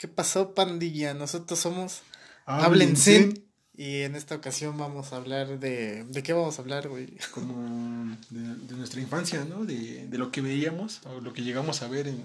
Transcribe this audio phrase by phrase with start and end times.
[0.00, 1.12] ¿Qué pasó, pandilla?
[1.12, 2.00] Nosotros somos
[2.46, 3.34] Háblense.
[3.76, 6.04] Y en esta ocasión vamos a hablar de...
[6.04, 7.18] ¿De qué vamos a hablar, güey?
[7.34, 9.66] Como de, nuestra infancia, ¿no?
[9.66, 12.24] De, de, lo que veíamos o lo que llegamos a ver en,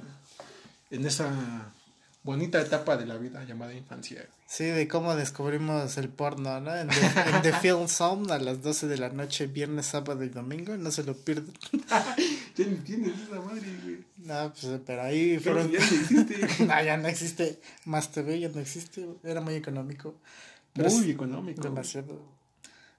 [0.89, 1.73] en esa
[2.23, 4.26] bonita etapa de la vida llamada infancia.
[4.48, 6.73] Sí, de cómo descubrimos el porno, ¿no?
[6.73, 6.88] En
[7.42, 11.04] The, Film Zone a las 12 de la noche, viernes, sábado y domingo, no se
[11.04, 11.54] lo pierdan.
[12.55, 13.97] ya no tienes esa madre, güey.
[14.17, 15.71] No, pues, pero ahí fueron...
[15.71, 16.65] Ya no existe.
[16.65, 17.59] no, ya no existe.
[17.86, 20.15] Más TV ya no existe, era muy económico.
[20.75, 21.61] muy económico.
[21.61, 22.36] Demasiado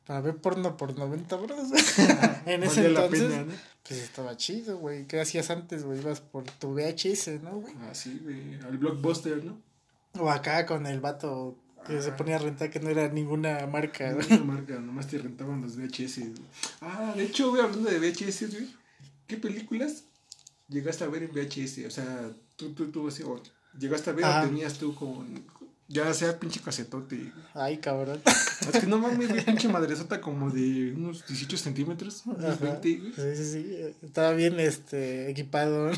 [0.06, 1.58] para ver porno por 90 bros.
[2.46, 3.44] en ese entonces,
[3.86, 5.06] pues estaba chido, güey.
[5.06, 5.98] ¿Qué hacías antes, güey?
[5.98, 7.74] Ibas por tu VHS, ¿no, güey?
[7.82, 8.54] Ah, sí, güey.
[8.64, 9.58] Al blockbuster, ¿no?
[10.18, 14.12] O acá con el vato que se ponía a rentar que no era ninguna marca.
[14.12, 16.20] Ninguna marca, nomás te rentaban los VHS.
[16.80, 18.68] Ah, de hecho, güey, hablando de VHS, güey.
[19.26, 20.04] ¿Qué películas
[20.68, 21.86] llegaste a ver en VHS?
[21.86, 23.42] O sea, tú, tú, tú, o
[23.78, 25.44] llegaste a ver o tenías tú con,
[25.88, 27.32] ya sea pinche casetote.
[27.54, 28.20] Ay, cabrón.
[28.26, 33.12] Es que no mames, güey, pinche madresota como de unos 18 centímetros, unos 20, güey.
[33.12, 33.94] Sí, sí, sí.
[34.02, 35.92] Estaba bien este, equipado.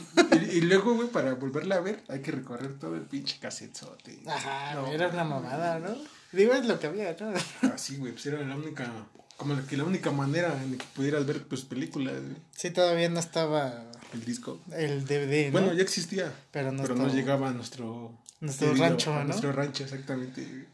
[0.52, 4.20] Y, luego, güey, para volverla a ver, hay que recorrer todo el pinche casetote.
[4.26, 5.96] Ajá, era una mamada, ¿no?
[6.32, 7.32] Digo, es lo que había, ¿no?
[7.62, 8.90] Ah, sí, güey, pues era la única,
[9.38, 12.14] como que la única manera en que pudieras ver, pues, películas.
[12.54, 13.84] Sí, todavía no estaba...
[14.12, 14.60] El disco.
[14.72, 15.52] El DVD, ¿no?
[15.52, 16.34] Bueno, ya existía.
[16.50, 19.24] Pero no, pero no llegaba a nuestro nuestro rancho, ¿no?
[19.24, 20.66] Nuestro rancho, exactamente.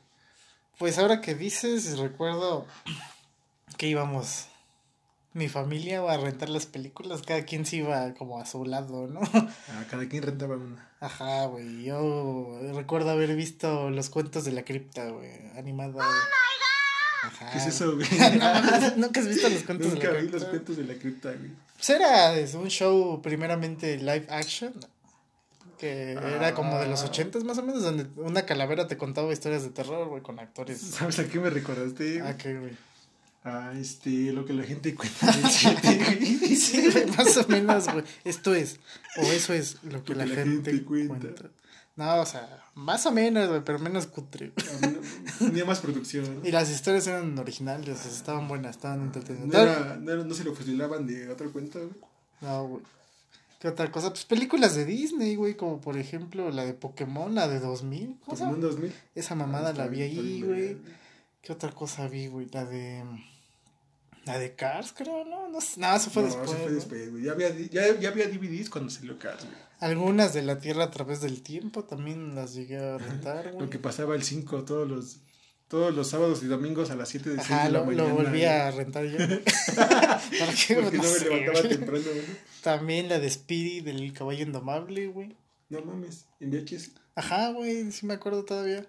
[0.78, 2.66] Pues ahora que dices, recuerdo
[3.76, 4.46] que íbamos
[5.32, 9.20] mi familia a rentar las películas, cada quien se iba como a su lado, ¿no?
[9.68, 10.88] Ah, cada quien rentaba una.
[11.00, 11.84] Ajá, güey.
[11.84, 16.06] Yo recuerdo haber visto los cuentos de la cripta, güey, animada.
[16.06, 16.43] ¡Oh,
[17.26, 17.50] Ajá.
[17.50, 18.06] ¿Qué es eso, güey?
[18.38, 20.08] no, nunca has visto los cuentos de la cripta.
[20.08, 21.50] Nunca vi los cuentos de la cripta, güey.
[21.76, 24.72] Pues era un show primeramente live action,
[25.78, 27.06] que era como de los ah.
[27.06, 30.80] ochentas más o menos, donde una calavera te contaba historias de terror, güey, con actores.
[30.80, 32.22] ¿Sabes a qué me recordaste?
[32.22, 32.72] ¿A qué, güey?
[33.46, 35.46] Ah, este, lo que la gente cuenta del
[36.56, 38.04] sí, güey, más o menos, güey.
[38.24, 38.80] Esto es,
[39.18, 41.28] o eso es lo que, la, gente, cuenta.
[41.96, 44.52] No, o sea, más o menos, güey, pero menos cutre.
[45.38, 46.40] Tenía más producción.
[46.42, 49.46] Y las historias eran originales, estaban buenas, estaban entretenidas.
[49.46, 51.92] ¿No, era, no, no se lo fusilaban de otra cuenta, güey?
[52.40, 52.82] No, güey.
[53.60, 54.10] ¿Qué otra cosa?
[54.10, 58.18] Pues películas de Disney, güey, como por ejemplo la de Pokémon, la de 2000.
[58.26, 58.92] Pokémon 2000.
[59.14, 60.76] Esa mamada la vi ahí, güey.
[61.40, 62.46] ¿Qué otra cosa vi, güey?
[62.52, 63.02] La de...
[64.26, 65.48] La de Cars, creo, ¿no?
[65.48, 66.50] No, no eso fue después.
[66.50, 67.24] Eso fue después, güey.
[67.24, 69.56] Ya había, ya, ya había DVDs cuando salió Cars, güey.
[69.80, 73.64] Algunas de la Tierra a través del tiempo también las llegué a rentar, güey.
[73.64, 75.20] Lo que pasaba el 5 todos los
[75.68, 79.06] todos los sábados y domingos a las 7 de, Ajá, lo, lo volví a rentar
[79.06, 79.18] yo.
[79.76, 80.76] ¿Para qué?
[80.76, 82.24] Porque no, me levantaba temprano, güey.
[82.62, 85.36] También la de Speedy del caballo indomable, güey.
[85.70, 86.92] No mames, en VHS.
[87.16, 88.86] Ajá, güey, sí me acuerdo todavía.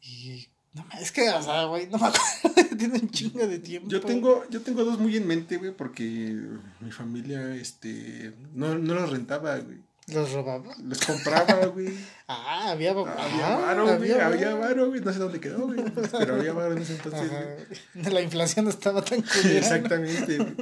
[0.00, 3.88] Y no es que, o sea, güey, no me acuerdo, tiene un chingo de tiempo.
[3.88, 6.34] Yo tengo, yo tengo dos muy en mente, güey, porque
[6.80, 9.78] mi familia, este, no, no los rentaba, güey.
[10.12, 10.74] ¿Los robaba?
[10.82, 11.92] Los compraba, güey.
[12.28, 14.12] ah, había Había ah, varo, güey.
[14.12, 15.00] Había varo, güey.
[15.02, 15.84] No sé dónde quedó, güey.
[16.12, 18.04] Pero había varo en ese entonces, güey.
[18.12, 19.58] La inflación no estaba tan culera.
[19.58, 20.54] Exactamente, güey.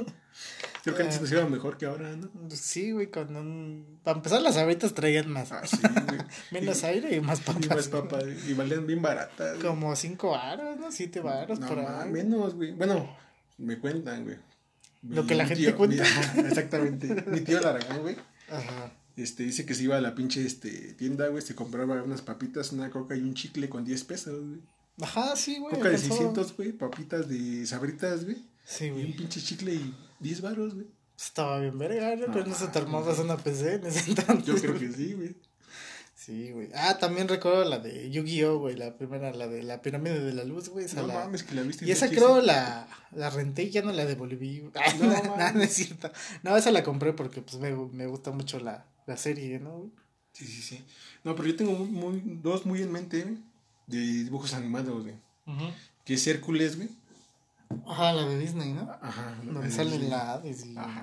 [0.83, 2.29] Creo que antes nos iba mejor que ahora, ¿no?
[2.49, 3.99] Sí, güey, con un...
[4.03, 5.51] Para empezar, las abritas traían más.
[5.51, 6.19] Ah, sí, güey.
[6.51, 7.65] Menos aire y más papas.
[7.65, 9.57] Y más papas, y valían bien baratas.
[9.59, 10.91] Como cinco varos, ¿no?
[10.91, 12.09] Siete varos no, por ahí.
[12.09, 12.71] menos, güey.
[12.73, 13.15] Bueno,
[13.57, 14.37] me cuentan, güey.
[15.03, 16.03] Lo que la gente cuenta.
[16.37, 17.23] exactamente.
[17.27, 18.15] Mi tío Laragón, güey.
[18.49, 18.91] Ajá.
[19.15, 22.71] Este, dice que se iba a la pinche este, tienda, güey, se compraba unas papitas,
[22.71, 24.61] una coca y un chicle con 10 pesos, güey.
[25.01, 25.73] Ajá, sí, güey.
[25.73, 28.37] Coca de 600, güey, papitas de sabritas, güey.
[28.63, 29.03] Sí, güey.
[29.03, 30.87] Y un pinche chicle y 10 baros, güey.
[31.17, 32.31] Estaba bien verga, ¿no?
[32.31, 34.45] Pero no se te armabas una PC en ese entonces.
[34.45, 35.35] Yo creo que sí, güey.
[36.15, 36.69] Sí, güey.
[36.75, 40.43] Ah, también recuerdo la de Yu-Gi-Oh, güey, la primera, la de la pirámide de la
[40.43, 40.85] luz, güey.
[40.95, 41.85] No mames, que la viste.
[41.85, 44.69] Y esa creo la, la renté y ya no la devolví.
[44.99, 46.11] No, no, no, es cierto.
[46.43, 49.89] No, esa la compré porque pues me, me gusta mucho la, la serie, ¿no?
[50.33, 50.85] Sí, sí, sí.
[51.23, 53.37] No, pero yo tengo muy, dos muy en mente
[53.87, 55.15] de dibujos animados, güey.
[56.03, 56.89] Que es Hércules, güey.
[57.85, 58.89] Ajá, la de Disney, ¿no?
[59.01, 59.35] Ajá.
[59.43, 60.41] Donde sale la Ajá,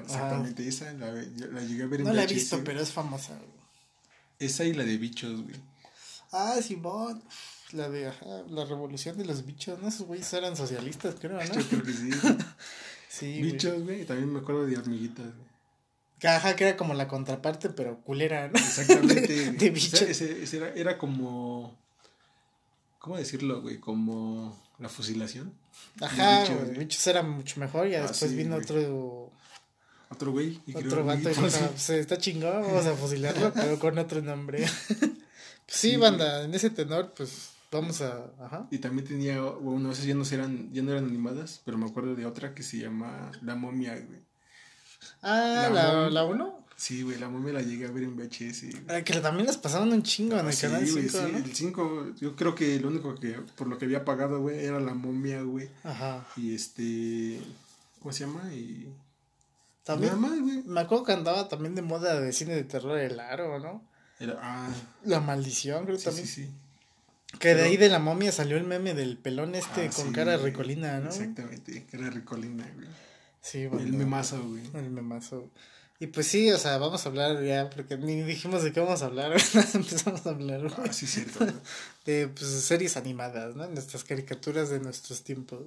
[0.03, 3.35] exactamente, esa la, la, llegué a ver en No la he visto, pero es famosa,
[3.35, 3.55] güey.
[4.39, 5.57] Esa y la de bichos, güey.
[6.33, 7.23] Ah, Simón.
[7.73, 9.89] La de, ajá, la revolución de los bichos, ¿no?
[9.89, 11.45] Esos güeyes eran socialistas, creo, ¿no?
[11.55, 12.11] Yo creo que sí.
[13.09, 14.03] sí, Bichos, güey.
[14.03, 15.55] Y también me acuerdo de hormiguitas, güey.
[16.23, 18.59] Ajá, que era como la contraparte, pero culera, ¿no?
[18.59, 19.53] Exactamente.
[19.53, 19.97] de, bicho.
[19.97, 21.77] ese, ese era, era, como.
[22.99, 23.79] ¿Cómo decirlo, güey?
[23.79, 25.53] Como la fusilación.
[26.01, 26.79] Ajá, bichos, güey.
[26.79, 27.89] bichos era mucho mejor.
[27.89, 29.33] Y ah, después vino otro.
[30.11, 30.61] Otro güey.
[30.75, 34.65] otro vato y dijo, pues, está chingón, vamos a fusilarlo, pero con otro nombre.
[35.67, 38.31] sí, banda, en ese tenor, pues vamos a.
[38.41, 38.69] Ajá.
[38.71, 42.15] Y también tenía, bueno, esas ya no eran, ya no eran animadas, pero me acuerdo
[42.15, 44.21] de otra que se llama La momia, güey.
[45.23, 46.64] Ah, la, la, uno.
[46.77, 48.65] Sí, güey, la momia la llegué a ver en VHS.
[48.89, 51.01] Ah, que también las pasaban un chingo en el sí, canal 5.
[51.09, 51.39] Sí, ¿no?
[51.39, 54.81] el 5, yo creo que lo único que, por lo que había pagado, güey, era
[54.81, 55.69] la momia, güey.
[55.85, 56.27] Ajá.
[56.37, 57.41] Y este,
[58.01, 58.53] ¿cómo se llama?
[58.53, 58.93] Y...
[59.85, 60.63] También, más, güey.
[60.65, 63.83] Me acuerdo que andaba también de moda de cine de terror el aro, ¿no?
[64.19, 64.69] Era, ah.
[65.05, 66.27] La maldición, creo sí, también.
[66.27, 66.51] Sí, sí.
[67.39, 70.37] Que de ahí de la momia salió el meme del pelón este ah, con cara
[70.37, 71.09] ricolina, ¿no?
[71.09, 72.89] Exactamente, cara ricolina, güey.
[73.41, 73.87] Sí, bueno.
[73.87, 74.63] El memazo, güey.
[74.75, 75.51] El memazo.
[76.01, 79.03] Y pues sí, o sea, vamos a hablar ya, porque ni dijimos de qué vamos
[79.03, 79.33] a hablar,
[79.75, 80.67] empezamos a hablar.
[80.79, 81.47] Ah, sí, cierto.
[82.05, 83.67] De pues, series animadas, ¿no?
[83.69, 85.63] Nuestras caricaturas de nuestros tiempos.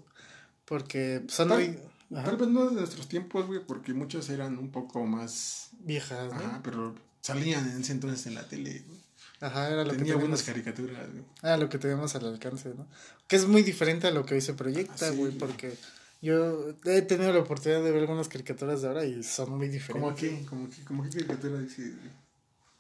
[0.65, 1.79] Porque son tal, muy...
[2.24, 5.69] Tal vez no de nuestros tiempos, güey, porque muchos eran un poco más...
[5.79, 6.39] Viejas, ¿no?
[6.39, 9.00] Ajá, pero salían en ese entonces en la tele, güey.
[9.39, 11.24] Ajá, era lo Tenía que buenas caricaturas, güey.
[11.41, 12.88] Era lo que teníamos al alcance, ¿no?
[13.27, 15.77] Que es muy diferente a lo que hoy se proyecta, güey, porque
[16.22, 20.02] yo he tenido la oportunidad de ver algunas caricaturas de ahora y son muy diferentes.
[20.02, 20.46] ¿Cómo qué?
[20.50, 21.94] ¿Cómo qué, cómo qué caricatura dices,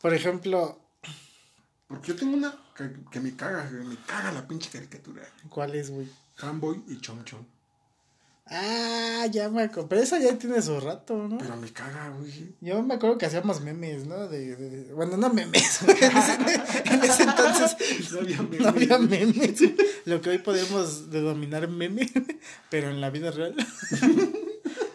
[0.01, 0.81] Por ejemplo...
[1.87, 5.23] Porque yo tengo una que, me caga, me caga la pinche caricatura.
[5.49, 6.07] ¿Cuál es, güey?
[6.35, 7.45] Fanboy y Chom Chom.
[8.49, 9.89] Ah, ya me acuerdo.
[9.89, 11.37] Pero esa ya tiene su rato, ¿no?
[11.37, 12.55] Pero me caga, güey.
[12.61, 14.27] Yo me acuerdo que hacíamos memes, ¿no?
[14.27, 15.81] De, de bueno, no memes.
[15.87, 18.61] en, ese, entonces no había memes.
[18.61, 19.61] No había memes.
[20.05, 22.09] Lo que hoy podemos denominar meme,
[22.69, 23.55] pero en la vida real.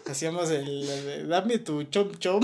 [0.09, 2.43] hacíamos el, el, dame tu chom chom.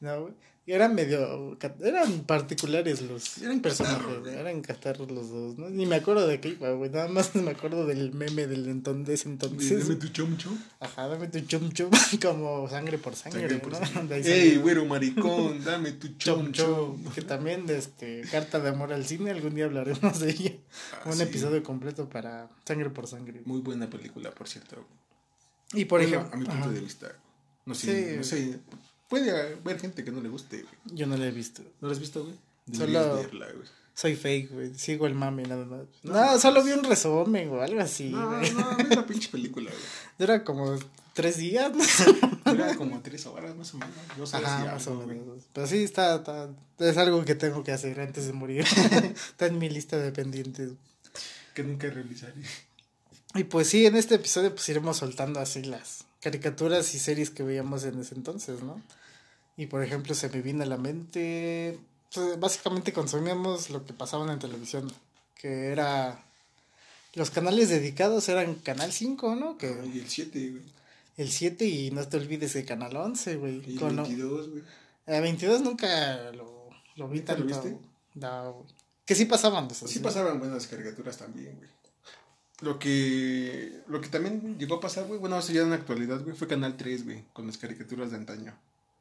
[0.00, 0.45] no, güey.
[0.68, 1.56] Eran medio.
[1.80, 4.26] Eran particulares los eran personajes.
[4.26, 5.70] Eran catarros los dos, ¿no?
[5.70, 6.90] Ni me acuerdo de qué iba, güey.
[6.90, 9.26] Nada más me acuerdo del meme del entonces.
[9.26, 9.86] entonces.
[9.86, 10.58] Dame tu chom chom.
[10.80, 11.90] Ajá, dame tu chom chom.
[12.22, 13.86] Como sangre por sangre, sangre por ¿no?
[13.86, 14.22] Sangre.
[14.26, 17.04] Ey, güero maricón, dame tu chom chom.
[17.14, 20.52] Que también, este, Carta de Amor al Cine, algún día hablaremos de ella.
[20.94, 21.22] Ah, Un sí.
[21.22, 23.40] episodio completo para Sangre por Sangre.
[23.44, 24.84] Muy buena película, por cierto.
[25.74, 26.34] Y por bueno, ejemplo.
[26.34, 26.72] A mi punto ajá.
[26.72, 27.12] de vista.
[27.64, 28.16] No sé, Sí.
[28.16, 28.58] no sé.
[29.08, 30.74] Puede haber gente que no le guste, güey.
[30.96, 31.62] Yo no la he visto.
[31.80, 32.34] ¿No lo has visto, güey?
[32.72, 33.68] Solo- verla, güey.
[33.94, 34.74] Soy fake, güey.
[34.74, 35.86] Sigo el mame nada más.
[36.02, 38.10] No, No, solo vi un resumen o algo así.
[38.10, 38.52] No, güey.
[38.52, 39.82] no, es la pinche película, güey.
[40.18, 40.78] Dura como
[41.14, 41.82] tres días, ¿no?
[42.52, 43.94] Dura como tres horas más o menos.
[44.18, 45.18] Dos horas Ajá, más algo, o güey.
[45.18, 45.44] menos.
[45.52, 46.50] Pero sí, está, está.
[46.78, 48.64] Es algo que tengo que hacer antes de morir.
[49.30, 50.72] está en mi lista de pendientes.
[51.54, 52.34] Que nunca realizaré.
[53.34, 57.42] Y pues sí, en este episodio pues iremos soltando así las caricaturas y series que
[57.42, 58.80] veíamos en ese entonces, ¿no?
[59.56, 61.78] Y por ejemplo se me viene a la mente,
[62.12, 64.92] pues, básicamente consumíamos lo que pasaban en televisión,
[65.34, 66.22] que era,
[67.14, 69.56] los canales dedicados eran Canal 5, ¿no?
[69.58, 70.62] Que Y el 7, güey.
[71.16, 73.62] el 7 y no te olvides de Canal 11, güey.
[73.66, 74.62] Y el Con- 22, güey.
[75.06, 77.62] eh, 22 nunca lo, lo vi ¿Nunca lo tanto.
[77.64, 77.78] viste?
[78.14, 78.66] No.
[79.06, 79.68] Que sí pasaban.
[79.70, 80.04] esos, Sí ¿no?
[80.04, 81.68] pasaban buenas caricaturas también, güey.
[82.62, 86.22] Lo que, lo que también llegó a pasar, güey, bueno, eso ya en la actualidad,
[86.22, 88.54] güey, fue Canal 3, güey, con las caricaturas de antaño.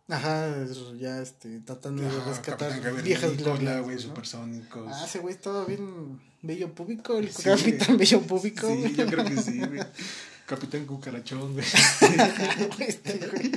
[0.10, 0.54] Ajá,
[1.00, 3.98] ya este, tratando de Ah, rescatar Capitán viejas güey, glorias, ¿no?
[4.00, 4.92] supersónicos.
[4.94, 7.98] Ah, ese güey estaba bien bello público, el Sí, capitán güey.
[8.00, 8.68] bello público.
[8.68, 8.96] Sí, güey.
[8.96, 9.80] yo creo que sí, güey.
[10.46, 11.66] Capitán Cucarachón, güey.
[12.80, 13.52] Este, güey.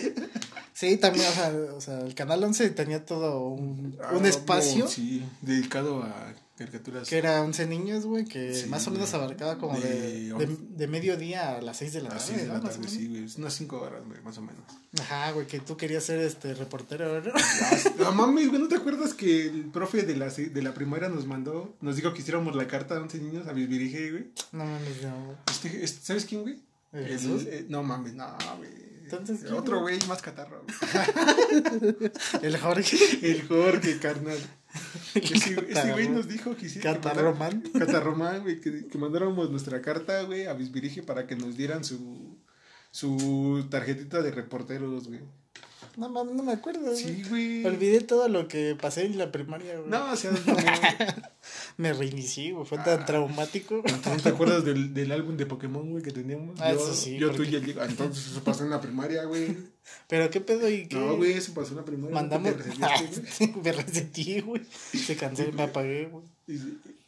[0.73, 4.85] sí, también, o sea, o sea, el canal 11 tenía todo un, un Ah, espacio
[4.85, 7.09] no, sí, dedicado a caricaturas.
[7.09, 10.57] que era 11 niños, güey, que Sí, más o menos abarcaba como de, De- de,
[10.77, 12.23] de mediodía a las 6 de la tarde.
[12.25, 12.55] Así de ¿no?
[12.55, 13.27] la Más o tarde, sí, güey.
[13.39, 14.63] Unas 5 horas, güey, más o menos.
[15.01, 17.33] Ajá, güey, que tú querías ser este reportero, ¿no?
[17.99, 21.27] No mames, güey, ¿no te acuerdas que el profe de la, de la primaria nos
[21.27, 24.27] mandó, nos dijo que hiciéramos la carta a 11 niños a Bisbirige, güey?
[24.53, 25.25] No mames, no.
[25.25, 25.37] güey.
[25.51, 26.59] Este, este, ¿Sabes quién, güey?
[26.93, 28.89] ¿El El- eh, no mames, no, güey.
[29.05, 29.97] Entonces, ¿quién, Otro güey?
[29.97, 30.63] güey más catarro.
[30.65, 32.11] güey.
[32.43, 32.97] El Jorge.
[33.23, 34.39] El Jorge, carnal.
[35.15, 36.81] Ese, ese güey nos dijo que sí.
[36.81, 37.63] Catarromán.
[37.79, 42.39] Catarromán, güey, que, que mandáramos nuestra carta, güey, a Bisbirige para que nos dieran su,
[42.91, 45.21] su tarjetita de reporteros, güey.
[45.99, 46.95] No no me acuerdo.
[46.95, 47.65] Sí, güey.
[47.65, 49.91] Olvidé todo lo que pasé en la primaria, güey.
[49.91, 50.39] No, o sea, no,
[51.77, 52.65] Me reinicié, güey.
[52.65, 52.85] Fue Ah.
[52.85, 53.83] tan traumático.
[53.85, 56.61] ¿No te acuerdas del, del álbum de Pokémon, güey, que teníamos?
[56.61, 57.81] Ah, yo, eso sí, Yo, tú y el Diego.
[57.83, 59.57] Ah, Entonces eso pasó en la primaria, güey.
[60.09, 60.97] Pero qué pedo y qué.
[60.97, 62.15] No, güey, eso pasó en la primaria.
[62.15, 62.53] Mandamos.
[63.65, 64.63] Me resentí, güey.
[64.93, 66.25] Se cansé, me apagué, güey.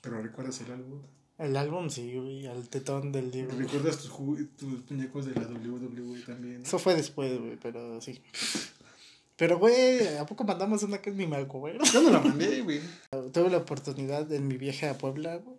[0.00, 0.98] Pero recuerdas el álbum.
[1.38, 2.46] El álbum sí, güey.
[2.46, 3.46] Al tetón del güey.
[3.66, 4.10] ¿Recuerdas tus,
[4.56, 6.62] tus muñecos de la WWE también?
[6.62, 8.20] Eso fue después, güey, pero sí.
[9.40, 11.78] Pero, güey, ¿a poco mandamos una que es mi marco, güey?
[11.94, 12.78] Yo no la mandé, güey.
[13.32, 15.56] Tuve la oportunidad en mi viaje a Puebla, güey.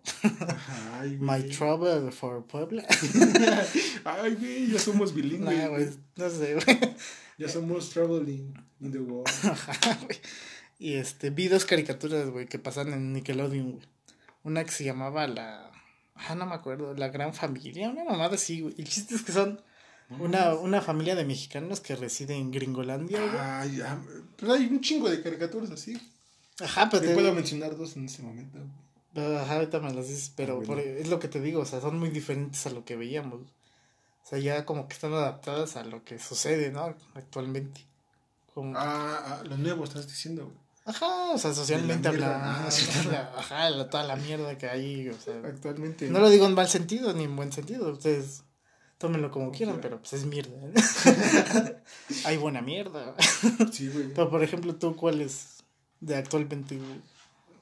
[0.92, 2.86] Ay, My travel for Puebla.
[4.04, 5.58] Ay, güey, ya somos bilingües.
[5.58, 6.94] Nah, güey, no sé, güey.
[7.38, 9.26] Ya somos traveling in the world.
[9.50, 10.16] Ajá, güey.
[10.78, 13.88] Y este, vi dos caricaturas, güey, que pasan en Nickelodeon, güey.
[14.44, 15.72] Una que se llamaba la.
[16.14, 18.76] Ah, no me acuerdo, La Gran Familia, una mamada así, güey.
[18.78, 19.60] Y el chiste es que son
[20.20, 23.32] una, una familia de mexicanos que reside en Gringolandia, güey.
[23.38, 24.00] Ah, ya.
[24.36, 26.00] Pero hay un chingo de caricaturas así.
[26.60, 28.58] Ajá, pero Te te puedo mencionar dos en este momento.
[29.14, 30.66] Ajá, ahorita me las dices, pero bueno.
[30.68, 33.40] por- es lo que te digo, o sea, son muy diferentes a lo que veíamos.
[33.42, 36.94] O sea, ya como que están adaptadas a lo que sucede, ¿no?
[37.14, 37.84] Actualmente.
[38.54, 40.44] Como- Ah, ah, lo nuevo estás diciendo.
[40.44, 40.56] güey.
[40.84, 42.68] Ajá, o sea, socialmente De la mierda, hablando.
[42.68, 43.08] ah, sí.
[43.10, 45.34] la- Ajá, la- toda la mierda que hay, o sea.
[45.44, 46.08] Actualmente.
[46.10, 48.42] No lo digo en mal sentido ni en buen sentido, ustedes
[49.02, 50.56] tómenlo como quieran, pero pues es mierda.
[50.64, 51.76] ¿eh?
[52.24, 53.16] hay buena mierda.
[53.72, 54.14] Sí, güey.
[54.14, 55.64] Pero por ejemplo, tú, ¿cuál es
[55.98, 57.00] de actualmente, güey?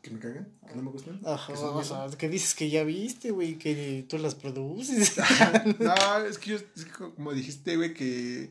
[0.03, 1.19] Que me cagan, que no me gustan.
[1.25, 5.17] Ajá, que o sea, que dices que ya viste, güey, que tú las produces.
[5.79, 8.51] No, es que yo, es que como dijiste, güey, que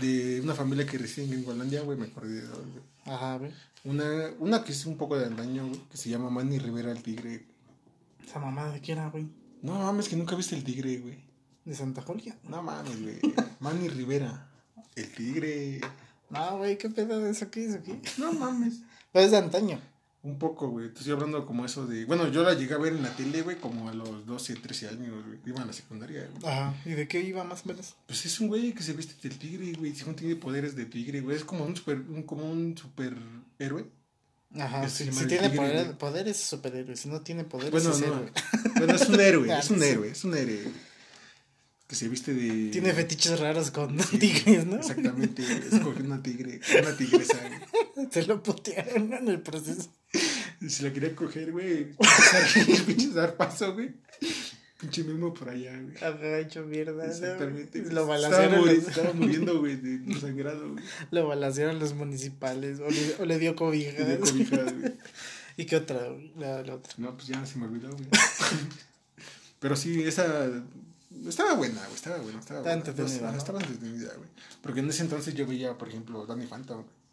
[0.00, 2.84] de una familia que reside en Gringolandia, güey, me acordé de dos, güey.
[3.04, 3.52] Ajá, güey.
[3.84, 7.02] Una, una que es un poco de andaño, güey, que se llama Manny Rivera el
[7.02, 7.44] Tigre.
[8.26, 9.26] Esa mamada de quién era, güey.
[9.60, 11.23] No mames, que nunca viste el Tigre, güey.
[11.64, 12.36] De Santa Julia.
[12.48, 13.18] No mames, güey.
[13.60, 14.48] Manny Rivera,
[14.96, 15.80] el Tigre.
[16.30, 17.98] No, güey, qué pedo de eso, qué es aquí.
[18.18, 18.80] No mames.
[19.12, 19.80] Pero es de antaño.
[20.22, 20.88] Un poco, güey.
[20.90, 22.06] Te estoy hablando como eso de.
[22.06, 24.88] Bueno, yo la llegué a ver en la tele, güey, como a los 12, 13
[24.88, 25.38] años, güey.
[25.44, 26.50] Iba a la secundaria, güey.
[26.52, 26.74] Ajá.
[26.86, 27.94] ¿Y de qué iba más o menos?
[28.06, 29.94] Pues es un güey que se viste del tigre, güey.
[29.94, 31.36] Según tiene poderes de tigre, güey.
[31.36, 33.86] Es como un super, un, como un superhéroe.
[34.58, 35.98] Ajá, si, si tiene tigre, poder- güey.
[35.98, 38.06] poderes es superhéroe, si no tiene poderes Bueno, es no.
[38.06, 38.32] héroe.
[38.76, 40.62] Bueno, es un héroe, es un héroe, es un héroe.
[41.86, 42.70] Que se viste de.
[42.70, 44.76] Tiene fetiches raros con Sí, tigres, ¿no?
[44.76, 47.38] Exactamente, escoge una tigre, una tigresa,
[47.96, 48.08] güey.
[48.10, 49.92] Se lo putearon en el proceso.
[50.60, 51.88] Y Si la quería coger, güey,
[52.86, 53.90] pinche dar paso, güey.
[54.80, 55.94] Pinche mismo por allá, güey.
[56.02, 57.04] Había hecho mierda.
[57.06, 57.78] Exactamente.
[57.80, 60.84] Lo estaba, balancearon muri- los, estaba muriendo, güey, de de sangrado, güey.
[61.10, 62.80] lo balancearon los municipales.
[62.80, 64.02] O le, o le dio cobija.
[64.04, 64.92] De cobijas, güey.
[65.58, 66.08] ¿Y qué otra?
[66.08, 66.32] güey?
[66.38, 66.92] La, la otra.
[66.96, 68.06] No, pues ya se me olvidó, güey.
[69.60, 70.50] Pero sí, esa.
[71.26, 71.94] Estaba buena, güey.
[71.94, 72.38] Estaba buena.
[72.40, 72.90] Estaba, Estaba buena.
[72.90, 73.38] entretenida, ¿no?
[73.38, 74.28] Estaba entretenida, güey.
[74.62, 76.76] Porque en ese entonces yo veía, por ejemplo, Danny Phantom.
[76.82, 77.04] güey.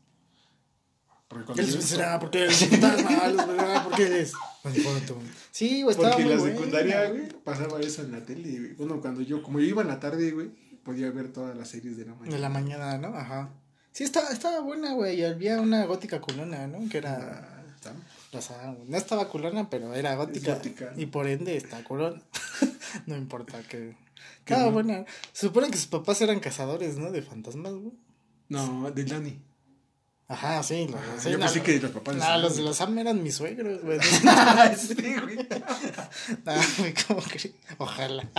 [1.27, 2.20] Porque cuando ¿Qué les será?
[2.20, 3.27] ¿Por qué eres fantasma?
[3.29, 3.84] ¿Los verá?
[3.86, 4.34] ¿Por qué eres?
[5.51, 6.55] Sí, güey, estaba Porque en la buena.
[6.55, 8.74] secundaria, güey, pasaba eso en la tele, güey.
[8.74, 10.50] Bueno, cuando yo, como yo iba en la tarde, güey,
[10.84, 12.36] podía ver todas las series de la mañana.
[12.36, 13.15] De la mañana, ¿no?
[13.15, 13.50] Ajá.
[13.93, 15.20] Sí, estaba, estaba buena, güey.
[15.22, 16.89] y Había una gótica culona, ¿no?
[16.89, 17.15] Que era.
[17.15, 17.93] Ah, ¿está?
[18.38, 20.55] O sea, no estaba culona, pero era gótica.
[20.55, 20.93] gótica.
[20.98, 22.22] Y por ende está culona.
[23.05, 23.95] no importa que.
[24.45, 24.71] Que Estaba no.
[24.71, 25.05] buena.
[25.33, 27.12] Se supone que sus papás eran cazadores, ¿no?
[27.12, 27.93] De fantasmas, güey.
[28.50, 29.39] No, de Danny.
[30.27, 30.88] Ajá, sí.
[30.89, 33.21] Los, Ah, sí, yo no, pensé que los papás No, los de los Sam eran
[33.21, 34.00] mis suegros, güey.
[34.77, 35.36] sí, güey.
[36.45, 37.53] No, güey, ¿cómo que?
[37.77, 38.29] Ojalá.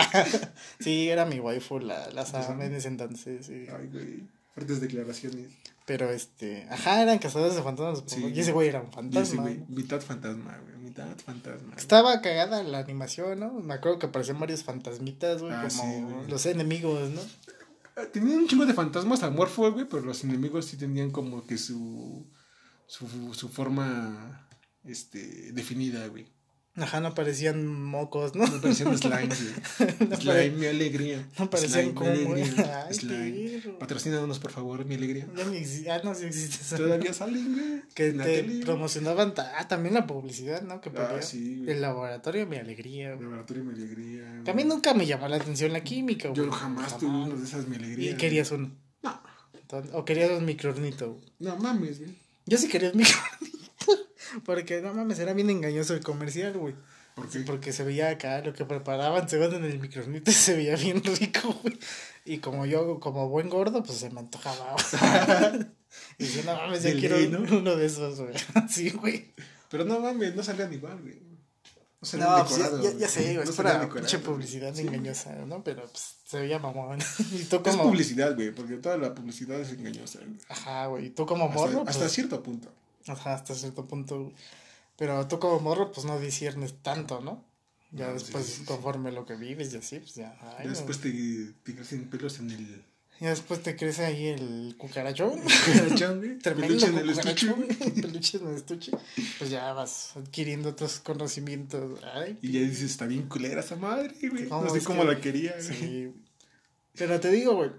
[0.80, 3.66] sí, era mi waifu la, la Sam en ese entonces, sí.
[3.76, 4.22] Ay, güey.
[4.54, 5.48] Fuertes declaraciones.
[5.84, 8.04] Pero este, ajá, eran cazadores de fantasmas.
[8.06, 8.24] Sí.
[8.34, 9.42] Y ese güey era un Y ese, fantasma.
[9.42, 9.66] güey, ¿no?
[9.68, 10.81] mitad fantasma, güey.
[10.92, 11.74] Mitad fantasma.
[11.76, 13.52] Estaba cagada la animación, ¿no?
[13.54, 16.28] Me acuerdo que aparecían varios fantasmitas, güey, Ah, como sí, güey.
[16.28, 17.20] los enemigos, ¿no?
[17.96, 21.56] Ah, Tenían un chingo de fantasmas amorfos, güey, pero los enemigos sí tenían como que
[21.58, 22.26] su.
[22.86, 24.46] su, su forma.
[24.84, 25.52] este.
[25.52, 26.26] definida, güey.
[26.74, 28.46] Ajá, no parecían mocos, ¿no?
[28.46, 30.08] No parecían slime, güey.
[30.08, 31.28] No slime, mi alegría.
[31.38, 32.42] no parecían Slime, como, mi güey.
[32.44, 32.84] alegría.
[32.88, 33.60] Ay, Slime.
[33.78, 35.26] Patrocínanos, por favor, mi alegría.
[35.36, 36.76] Ya ni exi- ah, no, sí existe eso.
[36.78, 37.82] Todavía salen, güey.
[37.94, 38.60] Que te tele, güey.
[38.60, 40.80] promocionaban, ah, también la publicidad, ¿no?
[40.80, 41.72] Que Ah, sí, güey.
[41.72, 43.22] el laboratorio mi alegría, güey.
[43.24, 44.40] Laboratorio mi alegría.
[44.42, 46.46] Que a mí nunca me llamó la atención la química, güey.
[46.46, 48.12] Yo jamás tuve uno de esas mi alegría.
[48.12, 48.70] ¿Y querías uno?
[49.02, 49.22] No.
[49.60, 51.24] Entonces, o querías un microornito, güey.
[51.38, 52.14] No mames, güey.
[52.46, 53.51] Yo sí quería un microornito.
[54.44, 56.74] Porque no mames, era bien engañoso el comercial, güey.
[57.14, 57.40] ¿Por qué?
[57.40, 61.02] Porque se veía acá lo que preparaban según en el microornito y se veía bien
[61.04, 61.78] rico, güey.
[62.24, 64.76] Y como yo, como buen gordo, pues se me antojaba.
[66.18, 67.56] y dije, no mames, ya quiero ¿no?
[67.58, 68.34] uno de esos, güey.
[68.68, 69.34] sí, güey.
[69.68, 71.20] Pero no mames, no salían igual, güey.
[72.00, 73.44] No salían No, pues ya, ya, ya sé, güey.
[73.44, 75.62] No es para pinche publicidad Sí, engañosa, ¿no?
[75.62, 76.98] Pero pues se veía mamón.
[77.32, 80.20] y tú Es publicidad, güey, porque toda la publicidad es engañosa.
[80.20, 80.38] güey.
[80.48, 81.06] Ajá, güey.
[81.06, 81.84] Y tú como morro.
[81.86, 82.72] hasta pues, cierto punto.
[83.06, 84.32] Ajá, hasta cierto punto.
[84.96, 87.44] Pero tú como morro, pues no disiernes tanto, ¿no?
[87.90, 88.64] Ya No, sí, después, sí, sí.
[88.64, 90.36] conforme lo que vives y así, pues ya.
[90.40, 90.70] ay, Ya no.
[90.70, 91.10] después te,
[91.62, 92.82] te crecen pelos en el
[93.20, 95.40] Ya después te crece ahí el cucarachón.
[95.40, 96.38] cucarachón, güey.
[96.42, 97.52] Tremendo Peluche en el estuche.
[98.00, 98.92] Peluche en el estuche.
[99.38, 102.00] Pues ya vas adquiriendo otros conocimientos.
[102.14, 104.44] Ay, Y ya dices, está bien culera esa madre, güey.
[104.48, 105.62] No, No sé cómo que- la quería, güey.
[105.78, 106.14] sí.
[106.94, 107.70] Pero te digo, güey.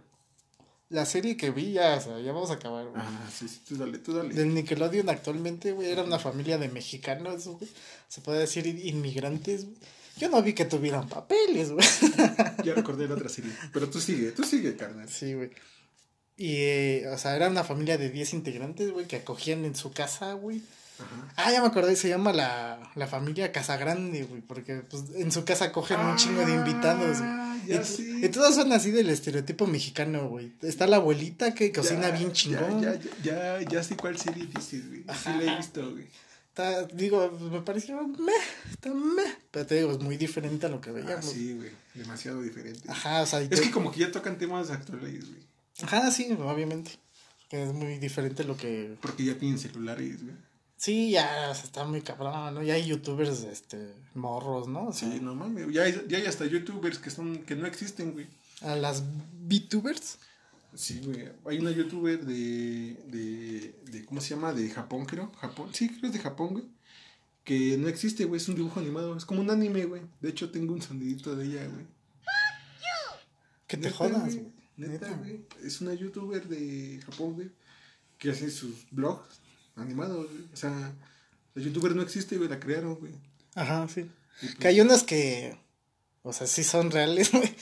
[0.94, 3.02] La serie que vi ya, o sea, ya vamos a acabar, güey.
[3.04, 4.32] Ah, sí, sí, tú dale, tú dale.
[4.32, 7.68] Del Nickelodeon actualmente, güey, era una familia de mexicanos, güey.
[8.08, 9.78] Se puede decir inmigrantes, güey.
[10.18, 11.84] Yo no vi que tuvieran papeles, güey.
[12.64, 13.52] Ya recordé la otra serie.
[13.74, 15.10] Pero tú sigue, tú sigue, carnal.
[15.10, 15.50] Sí, güey.
[16.38, 19.92] Y, eh, o sea, era una familia de 10 integrantes, güey, que acogían en su
[19.92, 20.62] casa, güey.
[21.36, 25.32] Ah, ya me acordé, se llama la, la familia Casa Grande, güey, porque pues, en
[25.32, 27.53] su casa cogen un chingo de invitados, güey.
[27.68, 28.22] Ya sí.
[28.30, 30.52] todos son así del estereotipo mexicano, güey.
[30.62, 32.82] Está la abuelita que cocina bien chingón.
[32.82, 35.04] Ya, ya, ya, ya, sé cuál serie dices, güey.
[35.04, 36.08] Sí la he visto, güey.
[36.50, 38.32] Está, digo, me pareció meh,
[38.70, 39.24] está meh.
[39.50, 41.26] Pero te digo, es muy diferente a lo que ah, veíamos.
[41.26, 41.72] Ah, sí, güey.
[41.96, 42.82] Demasiado diferente.
[42.92, 43.42] Ajá, o sea.
[43.42, 45.42] Es que como que ya tocan temas actuales, güey.
[45.82, 46.92] Ajá, sí, obviamente.
[47.50, 48.98] Es muy diferente lo que.
[49.02, 50.36] Porque ya tienen celulares, güey.
[50.84, 52.62] Sí, ya está muy cabrón, ¿no?
[52.62, 54.92] Ya hay youtubers, este, morros, ¿no?
[54.92, 55.72] sí, no mames.
[55.72, 58.28] Ya hay, ya hay hasta youtubers que son, que no existen, güey.
[58.60, 59.02] ¿A las
[59.48, 60.18] VTubers?
[60.76, 61.30] Sí, güey.
[61.46, 64.52] Hay una youtuber de, de, de, ¿cómo se llama?
[64.52, 65.32] De Japón, creo.
[65.40, 65.70] Japón.
[65.72, 66.66] Sí, creo que es de Japón, güey.
[67.46, 68.42] Que no existe, güey.
[68.42, 69.16] Es un dibujo animado.
[69.16, 70.02] Es como un anime, güey.
[70.20, 71.86] De hecho, tengo un sonidito de ella, güey.
[73.68, 74.52] Que te jodas, güey.
[74.76, 75.46] Neta, güey.
[75.64, 77.52] Es una youtuber de Japón, güey.
[78.18, 79.43] Que hace sus blogs
[79.76, 80.94] animados, O sea,
[81.54, 83.14] los youtubers no existe, güey, la crearon, güey.
[83.56, 84.10] Ajá, sí.
[84.40, 85.58] Pues que hay unos que,
[86.24, 87.56] o sea, sí son reales, güey.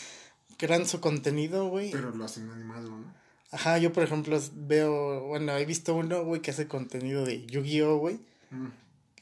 [0.57, 1.91] Crean su contenido, güey.
[1.91, 3.13] Pero lo hacen animado, ¿no?
[3.51, 7.97] Ajá, yo por ejemplo veo, bueno, he visto uno, güey, que hace contenido de Yu-Gi-Oh,
[7.97, 8.19] güey.
[8.51, 8.67] Mm.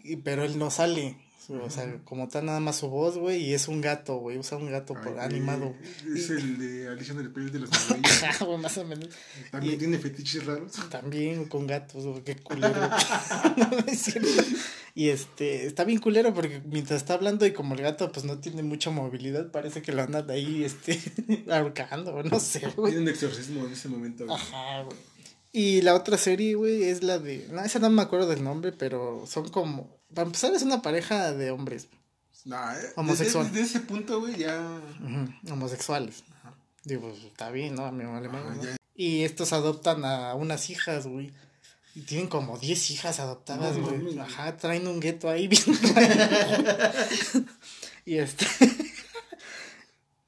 [0.03, 1.17] Y, pero él no sale.
[1.49, 4.57] O sea, como está nada más su voz, güey, y es un gato, güey, usa
[4.57, 5.73] un gato por, animado.
[6.15, 8.39] Es el de Alicia en el País de los Maravillas.
[8.39, 9.09] güey, más o menos.
[9.51, 10.73] También tiene fetiches raros.
[10.89, 12.79] También con gatos, güey, qué culero.
[14.95, 18.37] y este, está bien culero porque mientras está hablando y como el gato pues no
[18.39, 20.99] tiene mucha movilidad, parece que lo andan ahí, este,
[21.49, 22.91] ahorcando, no sé, güey.
[22.91, 24.37] Tiene un exorcismo en ese momento, güey.
[24.37, 24.97] Ajá, güey.
[25.51, 27.47] Y la otra serie, güey, es la de.
[27.51, 29.97] No, esa no me acuerdo del nombre, pero son como.
[30.13, 31.87] Para empezar, es una pareja de hombres.
[32.45, 33.51] No, eh, Homosexual.
[33.51, 34.81] Desde, ese punto, güey, ya.
[35.51, 36.23] Homosexuales.
[36.83, 37.85] Digo, pues está bien, ¿no?
[37.85, 38.55] A mi mamá
[38.95, 41.31] Y estos adoptan a unas hijas, güey.
[41.95, 44.17] Y tienen como 10 hijas adoptadas, güey.
[44.19, 45.63] Ajá, traen un gueto ahí bien.
[48.05, 48.45] y este.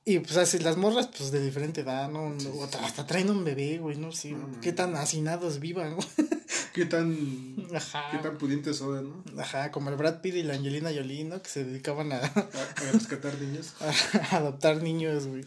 [0.04, 2.36] Y pues así las morras, pues de diferente edad, ¿no?
[2.84, 4.36] hasta traen un bebé, güey, no sé.
[4.62, 6.08] qué tan hacinados vivan, güey.
[6.74, 7.68] Qué tan.
[7.76, 8.12] Ajá.
[8.12, 9.42] Qué tan pudientes son, ¿no?
[9.42, 11.42] Ajá, como el Brad Pitt y la Angelina Jolie, ¿no?
[11.42, 12.18] Que se dedicaban a.
[12.18, 13.74] a, rescatar niños.
[14.32, 15.46] A, adoptar niños, güey.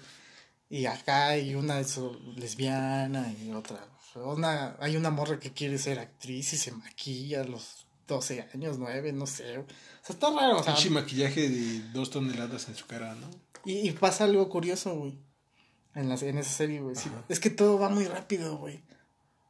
[0.69, 3.89] Y acá hay una eso, lesbiana y otra.
[4.17, 8.79] Una, hay una morra que quiere ser actriz y se maquilla a los 12 años,
[8.79, 9.59] 9, no sé.
[9.59, 9.67] O
[10.03, 10.59] sea, está raro.
[10.59, 13.31] O sea, maquillaje de dos toneladas en su cara, ¿no?
[13.65, 15.19] Y, pasa algo curioso, güey.
[15.95, 16.97] En, la, en esa serie, güey.
[17.29, 18.83] es que todo va muy rápido, güey.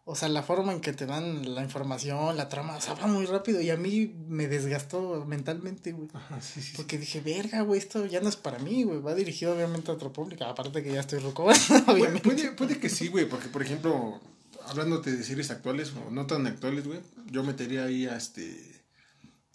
[0.07, 3.07] O sea, la forma en que te dan la información, la trama, o sea, va
[3.07, 3.62] muy rápido.
[3.62, 6.09] Y a mí me desgastó mentalmente, güey.
[6.42, 9.00] sí, sí, Porque dije, verga, güey, esto ya no es para mí, güey.
[9.00, 10.44] Va dirigido obviamente a otro público.
[10.44, 11.44] Aparte que ya estoy roco,
[11.87, 12.20] obviamente.
[12.20, 13.27] Puede, puede que sí, güey.
[13.27, 14.20] Porque, por ejemplo,
[14.66, 17.00] hablándote de series actuales o no tan actuales, güey.
[17.31, 18.85] Yo metería ahí a este.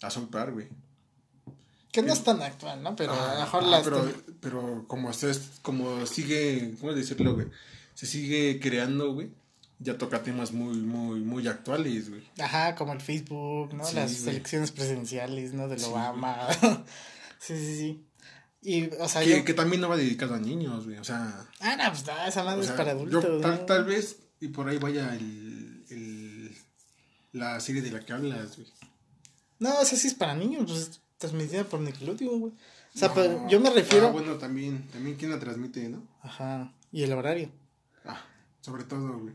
[0.02, 0.66] A Solpar, güey.
[1.92, 2.94] Que no es tan actual, ¿no?
[2.94, 5.10] Pero a lo mejor ah, pero, pero como,
[5.62, 7.48] como sigue, ¿cómo decirlo, güey?
[7.94, 9.30] Se sigue creando, güey.
[9.80, 12.22] Ya toca temas muy, muy, muy actuales, güey.
[12.38, 13.90] Ajá, como el Facebook, ¿no?
[13.92, 15.68] Las elecciones presidenciales, ¿no?
[15.68, 16.48] Del Obama.
[17.38, 18.04] sí, sí, sí.
[18.62, 20.98] Y, o sea, que, que también no va dedicado a niños, güey.
[20.98, 21.48] O sea.
[21.60, 23.40] Ah, no, pues nada, esa madre es para adultos.
[23.40, 26.56] tal, tal vez, y por ahí vaya el, el,
[27.32, 28.68] la serie de la que hablas, güey.
[29.58, 32.52] No, o sea, sí es para niños, pues transmitida por Nickelodeon, güey.
[32.94, 34.08] O sea, pero yo me refiero.
[34.08, 36.02] Ah, bueno, también, también quién la transmite, ¿no?
[36.22, 36.72] Ajá.
[36.90, 37.50] Y el horario.
[38.04, 38.24] Ah,
[38.62, 39.34] sobre todo, güey.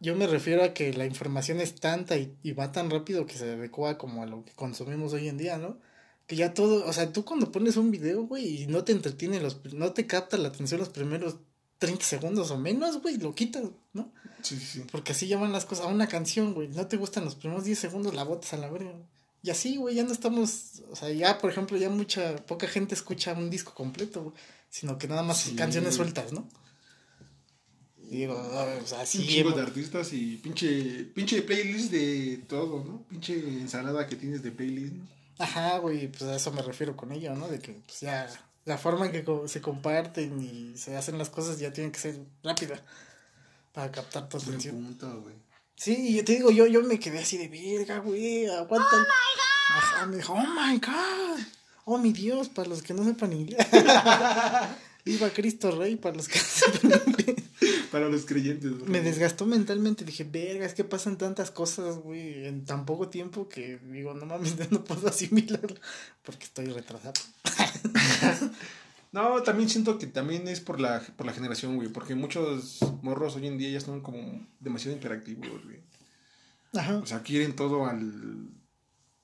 [0.00, 3.34] Yo me refiero a que la información es tanta y, y va tan rápido que
[3.34, 5.78] se adecua como a lo que consumimos hoy en día, ¿no?
[6.26, 9.40] Que ya todo, o sea, tú cuando pones un video, güey, y no te entretiene
[9.40, 11.36] los, no te capta la atención los primeros
[11.78, 14.12] 30 segundos o menos, güey, lo quitas, ¿no?
[14.42, 14.84] Sí, sí.
[14.90, 16.68] Porque así llaman las cosas a una canción, güey.
[16.68, 18.94] No te gustan los primeros 10 segundos, la botas a la verga.
[19.42, 22.94] Y así, güey, ya no estamos, o sea, ya, por ejemplo, ya mucha, poca gente
[22.94, 24.34] escucha un disco completo, güey,
[24.68, 26.46] sino que nada más canciones sueltas, ¿no?
[28.10, 29.18] Y digo, o sea, sí.
[29.18, 33.02] Un chingo de artistas y pinche, pinche playlist de todo, ¿no?
[33.08, 35.06] Pinche ensalada que tienes de playlist, ¿no?
[35.38, 37.48] Ajá, güey, pues a eso me refiero con ello, ¿no?
[37.48, 38.28] De que, pues ya,
[38.66, 42.20] la forma en que se comparten y se hacen las cosas ya tiene que ser
[42.42, 42.82] rápida
[43.72, 44.76] para captar tu atención.
[44.76, 45.34] Punto, güey.
[45.80, 48.86] Sí, y yo te digo, yo, yo me quedé así de verga, güey, aguanta.
[48.92, 49.78] Oh my god.
[49.78, 51.40] Ajá, me dijo, oh my god.
[51.86, 53.66] Oh mi Dios, para los que no sepan inglés.
[55.06, 57.36] Viva Cristo Rey, para los que no sepan inglés.
[57.90, 58.72] para los creyentes.
[58.88, 63.48] Me desgastó mentalmente, dije, verga, es que pasan tantas cosas, güey, en tan poco tiempo
[63.48, 65.80] que digo, no mames, no puedo asimilarlo
[66.22, 67.14] porque estoy retrasado.
[69.12, 71.88] No, también siento que también es por la, por la generación, güey.
[71.88, 75.80] Porque muchos morros hoy en día ya son como demasiado interactivos, güey.
[76.74, 76.98] Ajá.
[76.98, 78.50] O sea, quieren todo al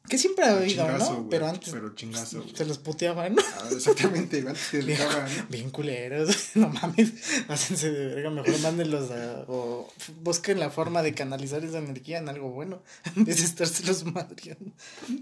[0.08, 1.28] que siempre ha habido, ¿no?
[1.28, 1.72] Pero antes.
[1.72, 2.44] Pero chingazo.
[2.54, 3.42] Se los puteaban, ¿no?
[3.60, 4.98] Ah, exactamente, antes te bien,
[5.48, 6.36] bien culeros.
[6.54, 7.12] No mames.
[7.48, 8.30] Hácense de verga.
[8.30, 9.44] Mejor mándenlos a.
[9.48, 12.82] O busquen la forma de canalizar esa energía en algo bueno.
[13.16, 14.72] En vez de estárselos madriando.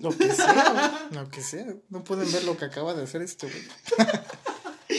[0.00, 1.66] Lo que sea, Lo que sea.
[1.88, 4.08] No pueden ver lo que acaba de hacer esto, güey.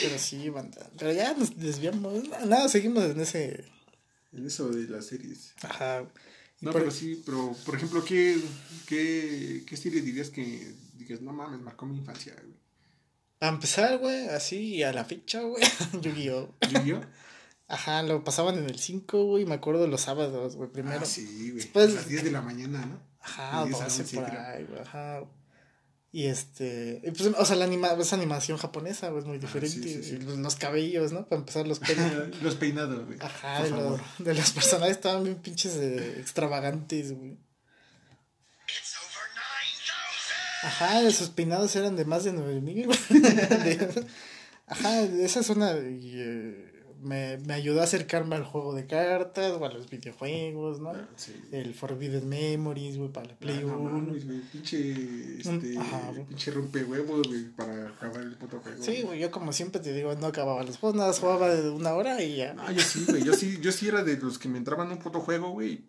[0.02, 0.90] Pero sí, banda.
[0.98, 2.28] Pero ya nos desviamos.
[2.46, 3.66] Nada, seguimos en ese.
[4.34, 5.54] En eso de las series.
[5.62, 6.06] Ajá.
[6.62, 8.42] No, pero sí, pero por ejemplo, ¿qué,
[8.88, 12.56] qué, qué serie dirías que digas, no mames, marcó mi infancia, güey?
[13.42, 15.62] A empezar, güey, así a la fecha, güey,
[16.02, 16.56] Yu-Gi-Oh!
[16.72, 17.02] ¿Yu-Gi-Oh?
[17.68, 21.02] Ajá, lo pasaban en el 5, güey, me acuerdo los sábados, güey, primero.
[21.02, 21.58] Ah, sí, güey.
[21.58, 23.00] Después, a las 10 de la mañana, ¿no?
[23.20, 25.24] Ajá, 12 por ahí, güey, ajá.
[26.16, 30.18] Y este, pues, o sea, la anima, esa animación japonesa, es muy ah, diferente.
[30.38, 31.28] Los cabellos, ¿no?
[31.28, 32.42] Para empezar, los peinados.
[32.42, 33.20] los peinados, güey.
[33.20, 37.38] Ajá, de, los, de los personajes estaban bien pinches eh, extravagantes, güey.
[40.64, 43.00] Ajá, esos peinados eran de más de 9000, güey.
[44.68, 45.74] Ajá, esa zona.
[45.80, 50.80] Y, eh, me, me ayudó a acercarme al juego de cartas o a los videojuegos,
[50.80, 50.90] ¿no?
[50.90, 51.08] Ah,
[51.52, 53.90] el Forbidden Memories, güey, para la Play 1.
[53.92, 58.84] Ah, pinche, este, Ajá, pinche rompehuevos, güey, para acabar el puto juego.
[58.84, 61.94] Sí, güey, yo como siempre te digo, no acababa los juegos, nada, jugaba de una
[61.94, 62.56] hora y ya.
[62.60, 64.94] Ah, yo sí, güey, yo sí, yo sí era de los que me entraban en
[64.94, 65.86] un puto juego, güey,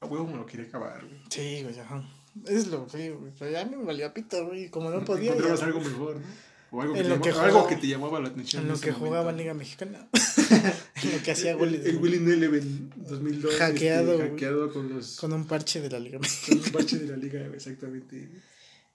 [0.00, 1.20] a huevo me lo quería acabar, güey.
[1.30, 2.08] Sí, güey, ajá.
[2.46, 5.30] Es lo, sí, güey, pero ya me valía pito, güey, como no podía.
[5.30, 6.45] Encontrabas algo mejor, ¿no?
[6.72, 8.62] O algo, que, te, llamaba, algo que te llamaba la atención.
[8.62, 10.08] En lo que jugaba en Liga Mexicana.
[11.02, 11.86] en lo que hacía goles.
[11.86, 13.52] El, Willy Eleven 2002.
[13.52, 14.18] Este, hackeado.
[14.18, 15.16] hackeado con los.
[15.16, 16.60] Con un parche de la Liga Mexicana.
[16.60, 18.28] Con un parche de la Liga, exactamente.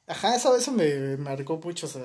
[0.05, 1.87] Ajá, eso, eso me marcó mucho.
[1.87, 2.03] O sea,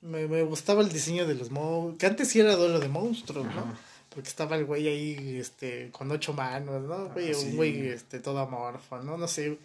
[0.00, 1.98] me, me gustaba el diseño de los monstruos.
[1.98, 3.76] Que antes sí era duelo de monstruos, ¿no?
[4.08, 6.94] Porque estaba el güey ahí, este, con ocho manos, ¿no?
[6.94, 9.18] Ah, güey, un güey, este, todo amorfo, ¿no?
[9.18, 9.58] No sé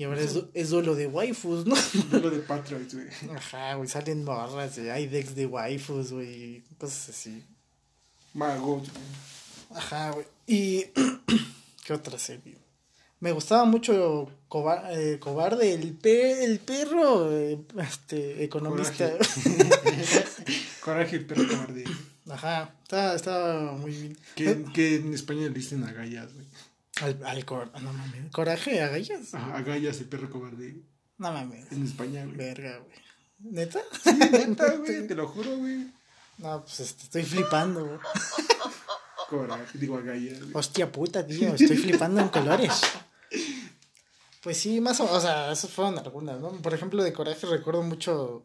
[0.00, 1.76] y ahora es, es duelo de waifus, ¿no?
[2.10, 3.06] Duelo de Patriots, güey.
[3.36, 4.88] Ajá, güey, salen morras, güey.
[4.88, 6.64] Hay decks de waifus, güey.
[6.78, 7.44] Cosas así.
[8.32, 9.78] Magos, güey.
[9.78, 10.24] Ajá, güey.
[10.46, 10.86] Y.
[11.84, 12.56] ¿Qué otra serie?
[13.18, 14.30] Me gustaba mucho
[14.88, 19.06] eh, Cobarde, el, pe el perro eh, este, economista.
[19.10, 20.24] Coraje.
[20.80, 21.84] Coraje, el perro cobarde.
[22.30, 24.18] Ajá, estaba, estaba muy bien.
[24.34, 26.46] Que, que en España le dicen agallas, güey.
[27.02, 28.30] Al, al cor no mames.
[28.32, 29.34] Coraje, agallas.
[29.34, 30.82] Ajá, agallas, el perro cobarde.
[31.18, 31.70] No mames.
[31.72, 32.36] En España, güey.
[32.36, 32.98] Verga, güey.
[33.38, 33.80] ¿Neta?
[34.02, 35.86] Sí, neta, güey, te lo juro, güey.
[36.38, 37.98] No, pues este, estoy flipando, güey.
[39.28, 40.38] Coraje, digo agallas.
[40.52, 42.80] Hostia puta, tío, estoy flipando en colores.
[44.42, 46.50] Pues sí, más o, o sea, esas fueron algunas, ¿no?
[46.52, 48.42] Por ejemplo, de Coraje recuerdo mucho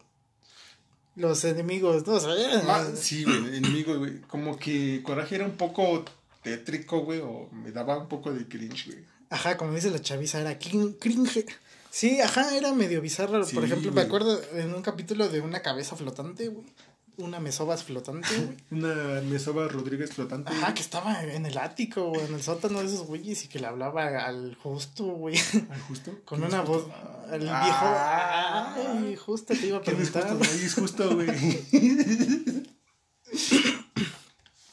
[1.15, 2.13] los enemigos, ¿no?
[2.13, 2.32] O sea,
[2.68, 4.22] ah, sí, güey, enemigos, güey.
[4.22, 6.04] Como que Coraje era un poco
[6.45, 9.03] tétrico, güey, o me daba un poco de cringe, güey.
[9.31, 11.45] Ajá, como dice la chaviza, era cringe.
[11.89, 13.43] Sí, ajá, era medio bizarro.
[13.47, 16.65] Por ejemplo, me acuerdo en un capítulo de una cabeza flotante, güey.
[17.17, 18.58] Una mesobas flotante, güey.
[18.84, 20.51] una mesoba Rodríguez flotante.
[20.51, 23.60] Ajá, que estaba en el ático, güey, en el sótano de esos güeyes y que
[23.60, 25.38] le hablaba al justo, güey.
[25.69, 26.12] ¿Al justo?
[26.25, 26.86] Con una voz.
[27.31, 27.55] Al viejo.
[27.58, 30.38] Ah, ay, justo te iba a preguntar.
[30.43, 31.29] Es justo, güey.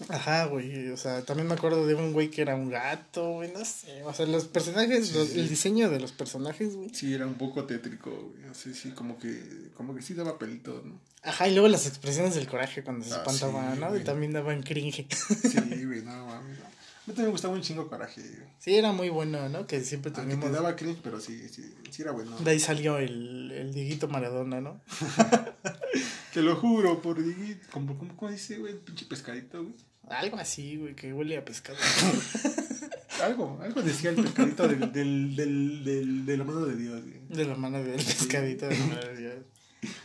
[0.08, 0.90] Ajá, güey.
[0.90, 4.02] O sea, también me acuerdo de un güey que era un gato, güey, no sé.
[4.04, 6.90] O sea, los personajes, el diseño de los personajes, güey.
[6.92, 8.50] Sí, era un poco tétrico, güey.
[8.50, 10.98] Así, sí, como que, como que sí daba pelito, ¿no?
[11.24, 13.96] Ajá, y luego las expresiones del coraje cuando se ah, espantaba, ¿no?
[13.96, 15.06] Y también daban cringe.
[15.10, 16.58] Sí, güey, no mames.
[17.02, 18.22] A mí también me gustaba un chingo coraje.
[18.60, 19.66] Sí, era muy bueno, ¿no?
[19.66, 20.44] Que siempre teníamos...
[20.44, 22.38] te daba cringe, pero sí, sí, sí era bueno.
[22.38, 24.80] De ahí salió el, el Diguito Maradona, ¿no?
[26.32, 27.66] Te lo juro, por Diguito.
[27.72, 28.78] ¿Cómo, cómo, cómo dice, güey?
[28.78, 29.74] Pinche pescadito, güey.
[30.10, 31.76] Algo así, güey, que huele a pescado.
[33.24, 37.20] algo, algo decía el pescadito del, del, del, del, de la mano de Dios, güey.
[37.28, 39.34] De la mano del pescadito de la mano de Dios.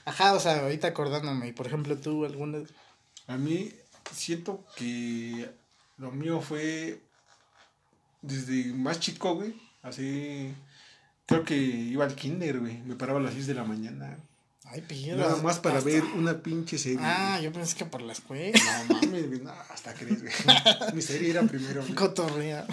[0.05, 2.63] Ajá, o sea, ahorita acordándome, por ejemplo, tú, algunas.
[3.27, 3.71] A mí
[4.11, 5.47] siento que
[5.97, 7.01] lo mío fue
[8.21, 9.55] desde más chico, güey.
[9.81, 10.53] Así,
[11.25, 12.77] creo que iba al kinder, güey.
[12.79, 14.17] Me paraba a las 6 de la mañana.
[14.65, 15.27] Ay, piedra.
[15.29, 16.99] Nada más para ver una pinche serie.
[17.01, 18.59] Ah, yo pensé que por la escuela.
[18.89, 19.39] No mames, güey.
[19.39, 20.33] No, hasta crees, güey.
[20.93, 21.95] Mi serie era primero, güey.
[21.95, 22.67] Cotorrea.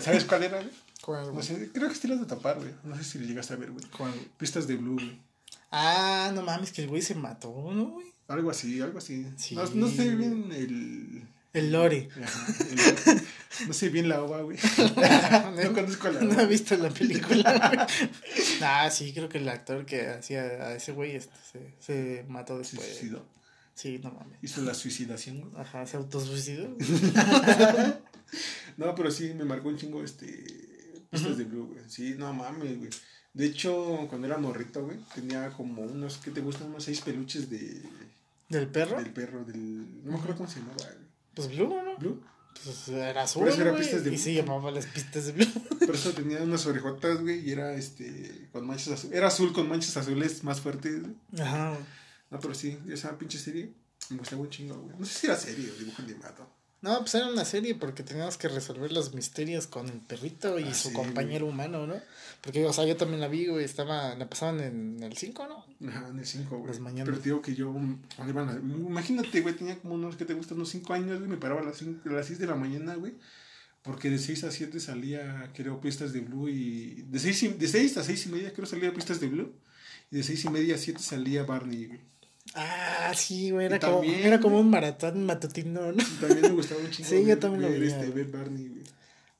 [0.00, 0.72] ¿Sabes cuál era, güey?
[1.00, 2.72] ¿Cuál, No sé, creo que estilas de tapar, güey.
[2.84, 3.84] No sé si le llegaste a ver, güey.
[3.96, 4.12] ¿Cuál?
[4.36, 5.20] Pistas de Blue, güey.
[5.70, 8.06] Ah, no mames, que el güey se mató, ¿no, güey?
[8.28, 9.26] Algo así, algo así.
[9.36, 9.54] Sí.
[9.54, 12.08] No, no sé bien el el lore.
[13.66, 14.58] No sé bien la ova, güey.
[15.62, 17.86] no, conozco la No he visto la película.
[18.62, 22.58] ah, sí, creo que el actor que hacía a ese güey este, se, se mató
[22.58, 22.96] después.
[22.98, 23.10] Sí,
[23.74, 24.38] Sí, no mames.
[24.42, 25.62] Hizo la suicidación, güey.
[25.62, 26.68] Ajá, se autosuicidó.
[28.76, 30.44] no, pero sí, me marcó un chingo este.
[31.10, 31.80] Pistas de Blue, güey.
[31.88, 32.90] Sí, no mames, güey.
[33.34, 36.68] De hecho, cuando era morrito, güey, tenía como unos, ¿qué te gustan?
[36.68, 37.82] Unos seis peluches de.
[38.48, 38.98] ¿Del perro?
[38.98, 40.04] Del perro, del.
[40.04, 41.11] No me acuerdo cómo se llamaba, güey.
[41.34, 41.96] Pues Blue, ¿no?
[41.96, 42.22] Blue.
[42.64, 43.42] Pues era azul.
[43.42, 44.18] Por eso era pistas de Blue.
[44.18, 45.46] Y sí, llamaba las pistas de Blue.
[45.86, 48.48] Por eso tenía unas orejotas, güey, y era este.
[48.52, 49.16] con manchas azules.
[49.16, 51.14] Era azul con manchas azules más fuertes, güey.
[51.40, 51.76] Ajá.
[52.30, 53.72] No, pero sí, esa pinche serie
[54.10, 54.96] me gustaba un chingo, güey.
[54.98, 56.48] No sé si era serie o dibujo animado.
[56.82, 60.64] No, pues era una serie porque teníamos que resolver los misterios con el perrito y
[60.64, 61.94] ah, su compañero humano, ¿no?
[62.40, 65.88] Porque, o sea, yo también la vi, güey, estaba, la pasaban en el 5, ¿no?
[65.88, 66.66] Ajá, en el 5, güey.
[66.66, 67.08] Las mañanas.
[67.08, 67.72] Pero digo que yo,
[68.18, 70.56] imagínate, güey, tenía como unos, que te gustan?
[70.56, 72.96] Unos 5 años, güey, me paraba a las, 5, a las 6 de la mañana,
[72.96, 73.14] güey.
[73.82, 77.02] Porque de 6 a 7 salía, creo, pistas de Blue y...
[77.02, 79.52] De 6, de 6 a 6 y media, creo, salía pistas de Blue.
[80.10, 82.00] Y de 6 y media a 7 salía Barney, güey.
[82.54, 86.04] Ah, sí, güey, era, como, era como un maratón matutino, ¿no?
[86.20, 87.08] También me gustaba un chingo.
[87.08, 87.86] sí, yo también ver, lo vi.
[87.86, 88.82] Este, ver Barney, güey.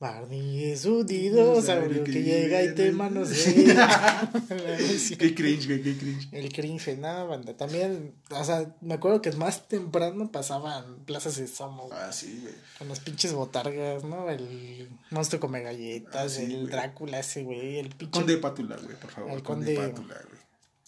[0.03, 4.33] Barney es un dinosaurio que, que llega y te manosea.
[5.19, 6.29] qué cringe, güey, qué cringe.
[6.33, 7.57] El cringe, nada, banda.
[7.57, 11.88] También, o sea, me acuerdo que más temprano pasaban plazas de Somo.
[11.93, 12.55] Ah, sí, güey.
[12.79, 14.29] Con las pinches botargas, ¿no?
[14.29, 17.79] El monstruo come galletas, ah, el Drácula ese, güey.
[17.79, 18.19] El pinche.
[18.19, 19.31] Conde de Pátula, güey, por favor.
[19.31, 20.43] El conde, conde Pátula, güey.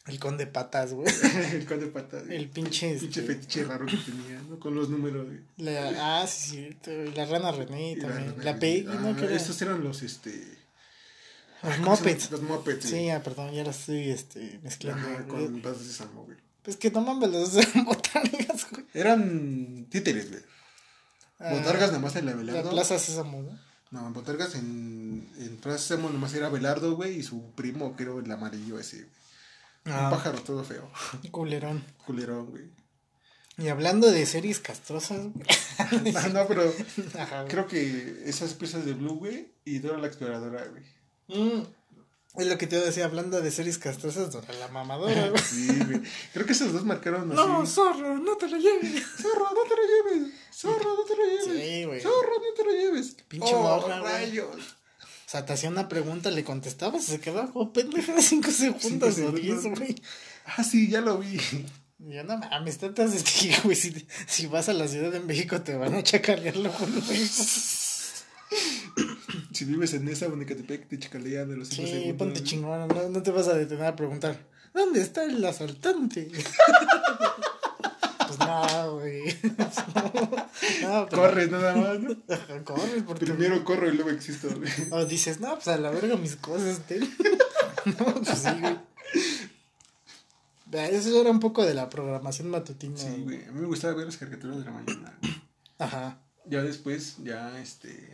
[0.06, 1.08] El conde patas, güey.
[1.52, 2.24] el conde patas.
[2.28, 2.92] El pinche.
[2.92, 4.58] El pinche este, fetiche raro que tenía, ¿no?
[4.58, 5.40] Con los números, güey.
[5.56, 6.90] La, ah, sí, sí.
[7.14, 8.34] La rana René también.
[8.44, 9.08] La, Peggy, ¿no?
[9.08, 10.58] Ah, estos eran los, este.
[11.62, 12.30] Los Muppets.
[12.30, 13.08] Los Muppets, sí.
[13.08, 15.08] ah, perdón, ya las estoy, este, mezclando.
[15.08, 16.36] Ajá, con Paz de Salmo, güey.
[16.62, 18.84] Pues que no mames, los eran botargas, güey.
[18.92, 20.42] Eran títeres, güey.
[21.38, 22.64] Ah, botargas nada más en la Belardo.
[22.64, 23.58] La Plaza Sésamo, ¿no?
[23.90, 28.30] No, botargas en, en Plaza Sésamo nomás era Belardo, güey, y su primo, creo, el
[28.30, 29.23] amarillo ese, güey.
[29.86, 30.10] Un ah.
[30.10, 30.88] pájaro todo feo.
[31.30, 31.84] Culerón.
[32.06, 32.64] Culerón, güey.
[33.56, 36.72] Y hablando de series castrosas, no, no, pero
[37.48, 40.82] creo que esas piezas de Blue, güey, y Dora la exploradora, güey.
[41.28, 41.62] Mm,
[42.36, 45.42] es lo que te decía, hablando de series castrosas, Dora la mamadora, güey.
[45.42, 46.00] sí, güey.
[46.32, 47.36] Creo que esos dos marcaron así.
[47.36, 49.04] No, zorro, no te lo lleves.
[49.18, 50.34] Zorro, no te lo lleves.
[50.52, 51.66] Zorro, no te lo lleves.
[51.66, 52.00] Sí, güey.
[52.00, 53.16] Zorro, no te lo lleves.
[53.28, 54.76] Pinche oh, rayos
[55.34, 59.32] sea, te hacía una pregunta, le contestabas y se quedaba como pendeja cinco segundos o
[59.32, 59.96] diez, güey.
[60.46, 61.38] Ah, sí, ya lo vi.
[61.98, 63.76] Ya no mames, tantas de ti, güey.
[63.76, 67.28] Si, si, vas a la Ciudad de México te van a chacalearlo güey.
[69.52, 72.12] Si vives en esa Unicatepec, te chacalean de los cinco sí, segundos.
[72.12, 76.30] Sí, ponte chingón, no, no te vas a detener a preguntar, ¿dónde está el asaltante?
[78.26, 79.36] Pues no, güey.
[80.82, 82.16] No, Corres nada más, ¿no?
[82.64, 83.26] Corres porque...
[83.26, 84.70] Primero corro y luego existo, güey.
[84.90, 87.00] O dices, no, pues a la verga mis cosas, te...
[87.84, 88.78] No, pues sí, güey.
[90.72, 92.96] Eso era un poco de la programación matutina.
[92.96, 93.44] Sí, güey.
[93.44, 95.18] A mí me gustaba ver las caricaturas de la mañana.
[95.78, 96.18] Ajá.
[96.46, 98.10] Ya después, ya este.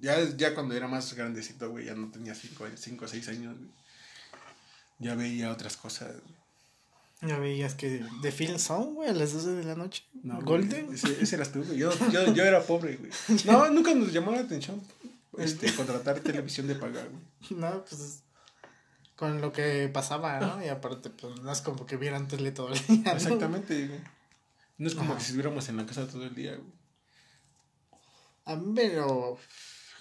[0.00, 3.70] Ya, ya cuando era más grandecito, güey, ya no tenía 5 o 6 años, güey.
[4.98, 6.31] Ya veía otras cosas, güey.
[7.22, 10.04] Ya veías que de Film Zone, güey, a las 12 de la noche.
[10.22, 10.92] No, Golden.
[10.92, 11.78] ese, ese, eras tú, güey.
[11.78, 13.10] Yo, yo, yo era pobre, güey.
[13.44, 14.82] No, nunca nos llamó la atención
[15.38, 17.60] este, contratar televisión de pagar, güey.
[17.60, 18.22] No, pues
[19.16, 20.64] con lo que pasaba, ¿no?
[20.64, 23.12] Y aparte, pues no es como que vieran tele todo el día.
[23.12, 24.00] Exactamente, güey.
[24.78, 26.72] No es como que si estuviéramos en la casa todo el día, güey.
[28.44, 29.38] A mí me lo,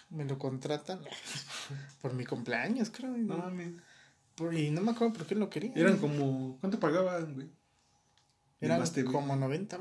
[0.10, 1.02] me lo contratan
[2.02, 3.12] por mi cumpleaños, creo.
[3.12, 3.74] No mames.
[4.52, 5.72] Y no me acuerdo por qué lo quería.
[5.76, 6.58] Eran como.
[6.60, 7.50] ¿Cuánto pagaban, güey?
[8.62, 9.80] Eran como 90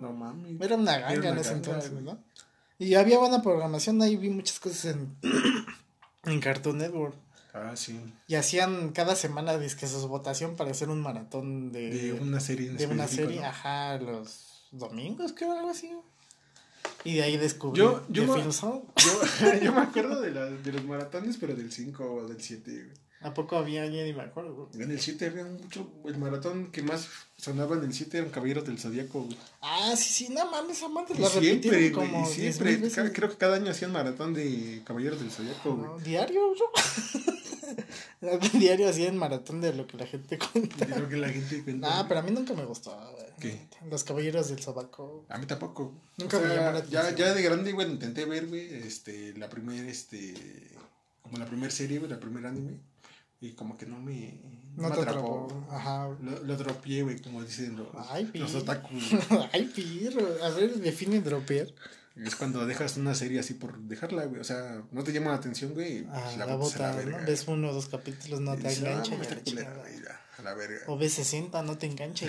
[0.00, 0.60] No mames.
[0.60, 2.22] Era una ganga en ese entonces, ¿no?
[2.78, 5.14] Y había buena programación, ahí vi muchas cosas en,
[6.24, 7.14] en Cartoon Network.
[7.52, 8.00] Ah, sí.
[8.26, 11.90] Y hacían cada semana disque su votación para hacer un maratón de.
[11.90, 12.70] De una serie.
[12.70, 15.92] de una serie, ajá, los domingos, creo, algo así.
[17.04, 18.82] Y de ahí descubrí yo, yo, me, yo,
[19.62, 22.96] yo, me acuerdo de, la, de los maratones, pero del 5 o del 7, güey.
[23.22, 25.86] ¿A poco había alguien y me acuerdo, En el 7 había mucho.
[26.06, 27.06] El maratón que más
[27.36, 29.36] sonaba en el 7 eran Caballeros del Zodíaco, güey.
[29.60, 31.18] Ah, sí, sí, no mames, amantes.
[31.18, 32.80] La siempre, como siempre.
[33.12, 36.02] creo que cada año hacían maratón de Caballeros del Zodíaco, güey.
[36.02, 36.72] ¿Diario, yo?
[38.58, 40.86] Diario hacían maratón de lo que la gente cuenta.
[40.86, 42.00] De lo que la gente cuenta.
[42.00, 43.26] Ah, pero a mí nunca me gustó, güey.
[43.38, 43.68] ¿Qué?
[43.90, 45.26] Los Caballeros del Zodíaco.
[45.28, 45.92] A mí tampoco.
[46.16, 50.32] Nunca me llamaron ya, ya de grande, güey, intenté ver, güey, este, la primera, este.
[51.20, 52.78] Como la primera serie, güey, la primera anime
[53.40, 54.38] y como que no me,
[54.76, 55.66] no, me atrapó.
[55.70, 56.08] Ajá.
[56.22, 58.88] Lo, lo dropeé, güey, como dicen los, Ay, los otaku.
[59.52, 60.26] Ay, pirro.
[60.44, 61.68] A ver, define dropear.
[62.16, 64.40] Es cuando dejas una serie así por dejarla, güey.
[64.40, 66.06] O sea, no te llama la atención, güey.
[66.10, 67.18] Ah, la, bota, ¿no?
[67.24, 69.14] Ves uno o dos capítulos, no te engancha.
[69.16, 69.82] Ah,
[70.38, 70.80] a la verga.
[70.86, 72.26] O B60, no te engancha.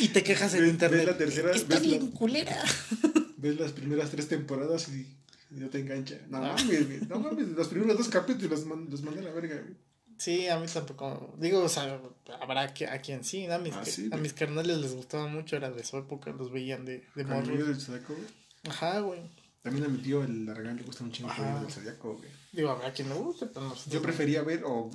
[0.00, 1.00] Y, te quejas en internet.
[1.00, 2.56] Ves la tercera, Está ves bien la- culera.
[3.36, 5.06] Ves las primeras tres temporadas y,
[5.50, 6.16] y no te engancha.
[6.28, 6.54] No Ah.
[6.56, 7.08] mames.
[7.08, 7.48] No mames.
[7.48, 9.76] Los primeros dos capítulos los mandé a la verga, güey.
[10.18, 11.34] Sí, a mí tampoco.
[11.38, 12.00] Digo, o sea,
[12.40, 13.46] habrá que, a quien sí.
[13.46, 13.54] ¿no?
[13.54, 16.50] A mis, Ah, sí, a mis carnales les gustaba mucho, era de su época, los
[16.50, 18.26] veían de, de video del Zodiaco, güey.
[18.68, 19.20] Ajá, güey.
[19.62, 22.30] También a mi tío, el Aragán, le gusta un chingo el del Zodiaco, güey.
[22.52, 23.90] Digo, habrá quien le guste, pero no sé.
[23.90, 24.90] Yo prefería ver o,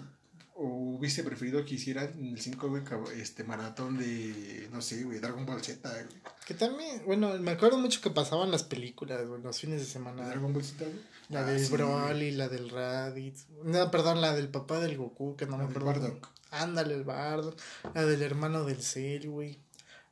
[0.56, 2.84] o hubiese preferido que hicieran el 5, güey,
[3.20, 6.22] este maratón de, no sé, güey, Dragon Ball Z, güey.
[6.46, 10.28] Que también, bueno, me acuerdo mucho que pasaban las películas, güey, los fines de semana.
[10.28, 11.00] Dragon Ball Z, güey.
[11.30, 13.46] La Ah, del sí, Broly, la del Raditz.
[13.64, 15.86] No, perdón, la del papá del Goku, que no La me acuerdo.
[15.88, 16.30] Bardock.
[16.52, 17.58] Ándale, el Bardock.
[17.96, 19.58] La del hermano del Cell, güey.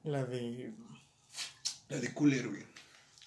[0.04, 0.74] La de.
[1.90, 2.64] La de Cooler, güey.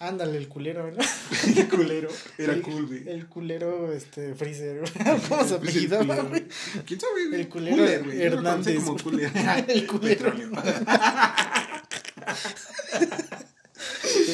[0.08, 0.98] Ándale, el culero, ¿no?
[1.56, 2.08] El culero.
[2.38, 3.08] Era El- cool, güey.
[3.08, 4.82] El culero, este, Freezer.
[5.28, 6.44] ¿Cómo se apellidaba, culero, güey?
[6.86, 7.40] ¿Quién sabe, güey?
[7.40, 8.18] El culero Cooler, güey.
[8.18, 8.98] Yo lo Hernández, como.
[9.02, 9.30] Cooler.
[9.68, 10.32] El culero.
[10.34, 10.50] Petróleo.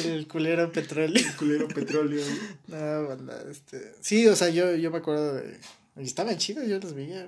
[0.05, 1.25] El culero petróleo.
[1.27, 2.23] El culero petróleo.
[2.67, 3.93] No, banda, este.
[4.01, 5.57] Sí, o sea, yo, yo me acuerdo de.
[5.97, 7.27] Y estaban chidos, yo los veía.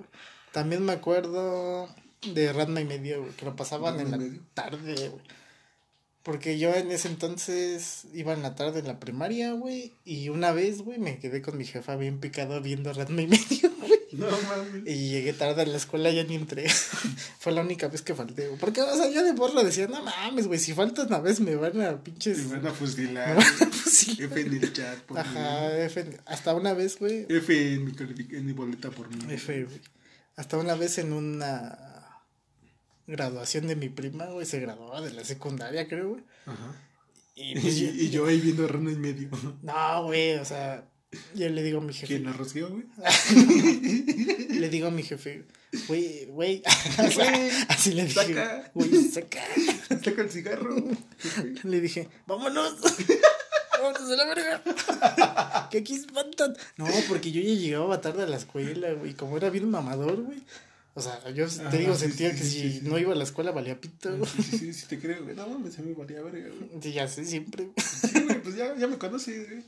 [0.52, 1.90] También me acuerdo
[2.34, 4.40] de Ratma y medio, güey, que lo pasaban en la medio.
[4.54, 5.22] tarde, güey.
[6.24, 9.94] Porque yo en ese entonces iba en la tarde en la primaria, güey.
[10.06, 13.72] Y una vez, güey, me quedé con mi jefa bien picado viendo Ratma y medio,
[13.80, 13.92] güey.
[14.14, 14.84] No mames.
[14.86, 16.70] Y llegué tarde a la escuela, ya ni entré.
[17.40, 18.58] Fue la única vez que falté, güey.
[18.58, 21.56] Porque, o sea, yo de borra decía, no mames, güey, si falta una vez me
[21.58, 22.38] van a pinches.
[22.46, 23.36] Me van a Me fusilar.
[23.36, 24.32] van a fusilar.
[24.32, 25.82] F en el chat por Ajá, mí.
[25.82, 26.20] F.
[26.26, 27.26] Hasta una vez, güey.
[27.28, 27.92] F en mi,
[28.38, 29.18] en mi boleta por mí.
[29.34, 29.82] F, güey.
[30.38, 32.03] Hasta una vez en una
[33.08, 36.24] graduación de mi prima, güey, se graduaba de la secundaria, creo, güey.
[36.46, 36.76] Ajá.
[37.36, 39.30] Y pues yo- y yo ahí viendo Rana y medio.
[39.62, 40.88] No, güey, o sea,
[41.36, 42.08] yo le digo a mi jefe.
[42.08, 42.84] ¿Quién la güey?
[44.60, 45.46] Le digo a mi jefe,
[45.88, 46.64] güey, güey.
[46.98, 49.42] O sea, Güey, así le dije, güey, saca.
[50.04, 50.76] Saca el cigarro.
[51.64, 52.76] Le dije, vámonos.
[53.74, 55.68] Vámonos a la verga.
[55.70, 56.56] que aquí espantan.
[56.78, 59.14] No, porque yo ya llegaba tarde a la escuela, güey.
[59.16, 60.42] Como era bien mamador, güey.
[60.96, 63.24] O sea, yo te digo, sí, sentía sí, que sí, si no iba a la
[63.24, 64.24] escuela valía pito.
[64.26, 65.36] Sí, sí, sí, sí, te creo, güey.
[65.36, 66.82] No mames, a mí me valía verga, güey.
[66.82, 67.70] Sí, ya sé, siempre.
[67.78, 69.64] Sí, güey, pues ya, ya me conoces, güey.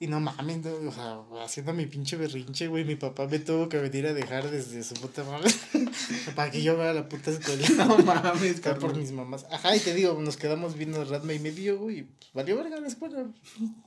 [0.00, 2.84] Y no mames, no, o sea, haciendo mi pinche berrinche, güey.
[2.84, 5.50] Mi papá me tuvo que venir a dejar desde su puta madre.
[6.36, 7.66] para que yo vaya a la puta escuela.
[7.76, 9.00] No mames, Está por cabrón.
[9.00, 9.44] mis mamás.
[9.50, 11.98] Ajá, y te digo, nos quedamos viendo Ratma y medio, güey.
[11.98, 13.26] y, Pues valió verga la escuela.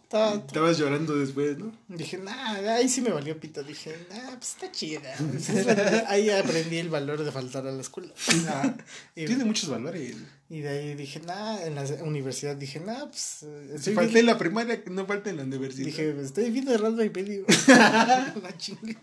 [0.04, 1.72] Estaba, Estabas llorando después, ¿no?
[1.88, 3.64] Dije, nah, ahí sí me valió pito.
[3.64, 5.14] Dije, nah, pues está chida.
[6.10, 8.14] ahí aprendí el valor de faltar a la escuela.
[9.16, 10.18] y, Tiene muchos valores.
[10.54, 13.44] Y de ahí dije, nah, en la universidad dije, nah, pues.
[13.44, 15.86] eh, Si estoy falté en la primaria, no falta en la universidad.
[15.86, 17.46] Dije, estoy viendo Ratma y medio.
[17.68, 18.98] la chingue.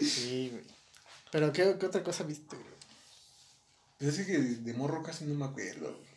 [0.00, 0.64] Sí, güey.
[1.30, 2.68] Pero, ¿qué, qué otra cosa viste, güey?
[3.98, 5.86] Pues es que de, de morro casi no me acuerdo.
[5.96, 6.12] güey.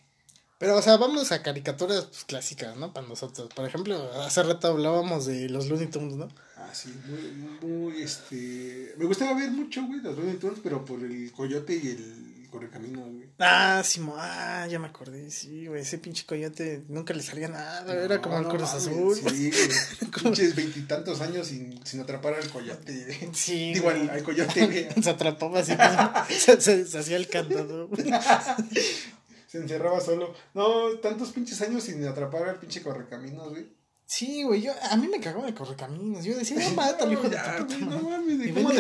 [0.58, 2.92] Pero, o sea, vamos a caricaturas pues, clásicas, ¿no?
[2.94, 3.50] Para nosotros.
[3.54, 6.28] Por ejemplo, hace rato hablábamos de los Looney Tunes, ¿no?
[6.58, 8.94] Ah, sí, muy, muy, este...
[8.98, 13.12] Me gustaba ver mucho, güey, los Looney Tunes, pero por el coyote y el correcaminos,
[13.12, 13.30] güey.
[13.40, 17.94] Ah, Simo, ah, ya me acordé, sí, güey, ese pinche coyote nunca le salía nada,
[18.04, 19.16] era como el No, Cruz no Azul.
[19.30, 19.52] Sí,
[20.02, 20.12] güey.
[20.24, 22.94] Pinches veintitantos años sin, sin atrapar al coyote.
[23.06, 23.34] güey.
[23.34, 24.88] Sí, Digo, al, al coyote, güey.
[25.04, 25.74] Se atrapaba así,
[26.40, 27.88] se, se- se hacía el candado.
[27.90, 28.06] güey.
[29.48, 30.34] Se encerraba solo.
[30.54, 33.68] No, tantos pinches años sin atrapar al pinche correcaminos, güey.
[34.08, 37.38] Sí, güey, yo, a mí me cagaba el correcaminos, yo decía, no, mátalo, hijo de
[37.38, 38.04] puta no madre".
[38.04, 38.54] mames, güey.
[38.54, 38.72] ¿Cómo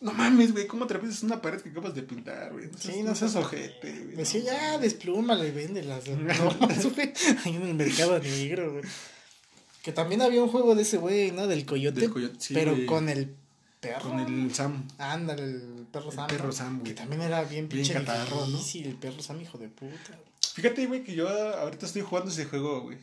[0.00, 0.66] No mames, güey.
[0.68, 2.66] ¿Cómo atrapas una pared que acabas de pintar, güey?
[2.66, 4.16] No Sí, seas, no no seas ojete, güey.
[4.16, 4.80] Decía, ya, mames.
[4.82, 6.04] desplúmala y véndelas.
[6.94, 7.12] Güey,
[7.44, 8.84] ahí en el mercado negro, güey.
[9.82, 11.46] Que también había un juego de ese güey, ¿no?
[11.48, 12.00] Del coyote.
[12.00, 12.86] Del coyote, sí, pero güey.
[12.86, 13.34] con el
[13.80, 14.10] perro.
[14.10, 14.86] Con el Sam.
[14.98, 16.26] Ándale, el perro El Sam.
[16.28, 16.52] perro ¿no?
[16.52, 16.94] Sam, Que güey.
[16.94, 18.58] también era bien Bien pinche catarro, ¿no?
[18.58, 20.18] difícil, el perro Sam, hijo de puta.
[20.54, 22.98] Fíjate, güey, que yo ahorita estoy jugando ese juego, güey.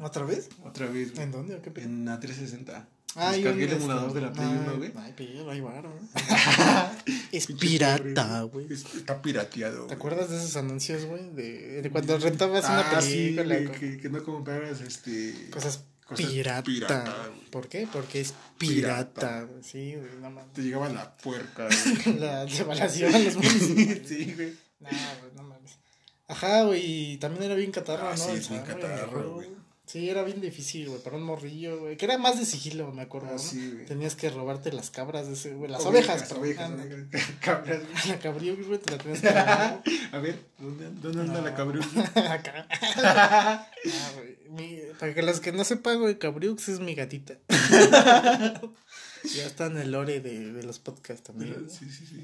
[0.00, 0.48] ¿Otra vez?
[0.64, 1.22] Otra vez, güey.
[1.24, 1.86] ¿En dónde o qué pedo?
[1.86, 2.88] En la 360.
[3.16, 4.92] Ah, Descargué el emulador de la Play 1, güey.
[4.96, 6.08] Ay, pero varo, ¿no?
[7.32, 8.66] es pirata, güey.
[8.72, 9.86] Es- Está pirateado.
[9.86, 11.30] ¿Te acuerdas de esos anuncios, güey?
[11.30, 13.44] De, de cuando rentabas una Ah, sí, película.
[13.54, 15.48] güey, con que, que no compraras este.
[15.50, 16.62] Cosas cosas pirata.
[16.64, 17.50] pirata, güey.
[17.50, 17.86] ¿Por qué?
[17.92, 19.14] Porque es Pirata.
[19.14, 19.42] pirata.
[19.44, 19.62] güey.
[19.62, 20.52] Sí, güey, no mames.
[20.52, 21.68] Te llegaba la puerca,
[22.04, 22.18] güey.
[22.18, 23.98] La separación a los municipios.
[24.08, 24.54] sí, güey.
[24.80, 24.90] Nah,
[25.20, 25.78] güey, no mames.
[26.26, 28.24] Ajá, güey, también era bien catarro, Ah, ¿no?
[28.24, 29.50] sí, es bien catarro, güey.
[29.86, 31.96] Sí, era bien difícil, güey, para un morrillo, güey.
[31.98, 33.38] Que era más de sigilo, me acuerdo, Ah, ¿no?
[33.38, 33.78] sí.
[33.86, 35.70] Tenías que robarte las cabras de ese, güey.
[35.70, 37.28] Las ovejas, Las ovejas, ovejas.
[37.40, 37.82] Cabras.
[38.08, 39.82] La cabrío, güey, te la tenías que robar.
[40.12, 41.42] A ver, ¿dónde, dónde anda No.
[41.42, 41.84] la cabrón?
[42.14, 42.66] Acá.
[42.96, 43.68] Ah,
[44.16, 44.38] güey.
[44.50, 47.34] Mi- para que los que no sepan, güey, Cabriux es mi gatita.
[47.50, 51.68] ya está en el lore de, de los podcasts también.
[51.68, 52.22] Sí, sí, sí.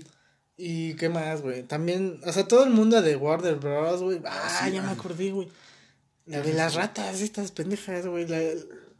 [0.56, 1.62] ¿Y qué más, güey?
[1.62, 4.20] También, o sea, todo el mundo de Warner Bros, güey.
[4.26, 5.48] Ah, ya me acordé, güey.
[6.30, 8.24] La de las ratas, estas pendejas, güey.
[8.28, 8.38] La,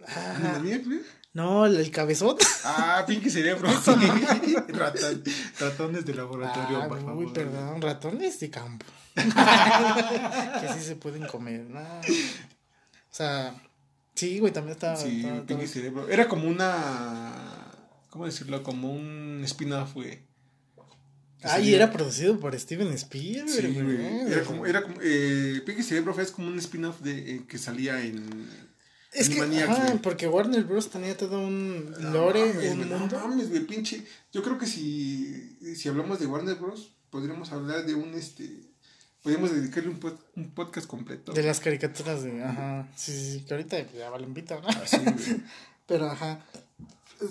[0.09, 1.01] ah, güey?
[1.33, 2.37] No, el cabezón.
[2.65, 3.69] Ah, Pinky Cerebro.
[4.69, 5.23] Ratan,
[5.61, 7.25] ratones de laboratorio, ah, por favor.
[7.25, 8.85] Uy, perdón, ratones de campo.
[9.15, 11.81] que sí se pueden comer, ¿no?
[11.81, 13.55] O sea,
[14.17, 14.97] sí, güey, también estaba.
[14.97, 16.09] Sí, Pinky Cerebro.
[16.09, 17.33] Era como una.
[18.09, 18.65] ¿Cómo decirlo?
[18.65, 20.30] Como un spin-off, güey.
[21.43, 23.49] Ah, y era producido por Steven Spielberg.
[23.49, 24.33] Sí, güey.
[24.33, 28.03] Era como, era como, eh, Pinky Cerebro es como un spin-off de eh, que salía
[28.05, 28.49] en
[29.13, 30.89] es que, ajá, porque Warner Bros.
[30.89, 33.19] tenía todo un lore, mames, un mundo.
[33.19, 34.05] No mames, güey, pinche.
[34.33, 38.49] Yo creo que si, si hablamos de Warner Bros., podríamos hablar de un, este,
[39.23, 41.33] podríamos dedicarle un, un podcast completo.
[41.33, 44.69] De las caricaturas de, ajá, sí, sí, sí, que ahorita ya valen pita, ¿no?
[44.69, 45.43] Así, ah, güey.
[45.89, 46.45] Pero, ajá,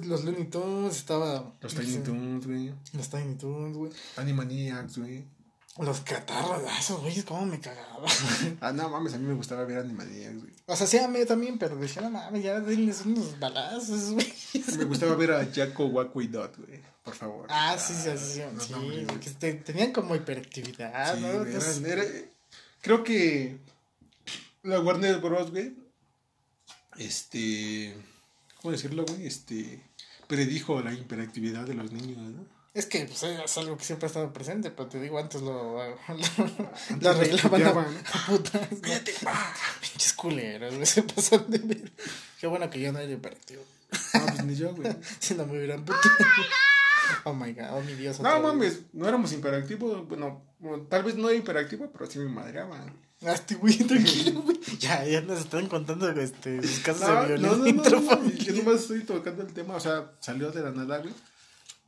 [0.06, 1.54] los Looney Tunes estaba...
[1.62, 2.74] Los Tiny Toons, güey.
[2.94, 3.92] Los Tiny Toons, güey.
[4.18, 5.26] Animaniacs, güey.
[5.78, 8.06] Los catarros, esos güeyes, cómo me cagaba.
[8.62, 10.54] ah, no mames, a mí me gustaba ver Animaniacs, güey.
[10.66, 14.34] O sea, sí, a mí también, pero decía, no mames, ya denles unos balazos, güey.
[14.78, 16.82] Me gustaba ver a Jaco, Waco y Dot, güey.
[17.04, 17.48] Por favor.
[17.50, 18.42] Ah, sí, sí, sí.
[18.60, 18.74] sí,
[19.24, 21.46] sí que tenían como hiperactividad, ¿no?
[22.82, 23.58] creo que
[24.64, 25.76] la Warner Bros, güey,
[26.98, 27.96] este,
[28.62, 29.28] ¿cómo decirlo, güey?
[29.28, 29.82] Este,
[30.28, 32.60] predijo la hiperactividad de los niños, ¿no?
[32.74, 35.84] Es que pues, es algo que siempre ha estado presente, pero te digo, antes lo,
[35.84, 35.96] lo,
[37.02, 38.68] lo arreglaban a putas.
[39.82, 41.92] Pinches culeros, güey, se pasan de ver.
[42.40, 43.64] Qué bueno que yo no era hiperactivo.
[44.14, 44.96] No, pues ni yo, güey.
[45.20, 45.98] si no me hubieran puto.
[47.24, 48.20] Oh my god, oh mi Dios.
[48.20, 50.08] No mames, no éramos hiperactivos.
[50.08, 50.44] Bueno,
[50.90, 52.94] tal vez no era hiperactivo, pero sí me madreaban.
[53.26, 54.60] Ah, este güey, tranquilo, güey.
[54.80, 57.74] Ya, ya nos están contando este, sus casos de violencia.
[57.74, 61.00] No, no, no, yo nomás estoy tocando el tema, o sea, salió de la nada,
[61.00, 61.14] güey.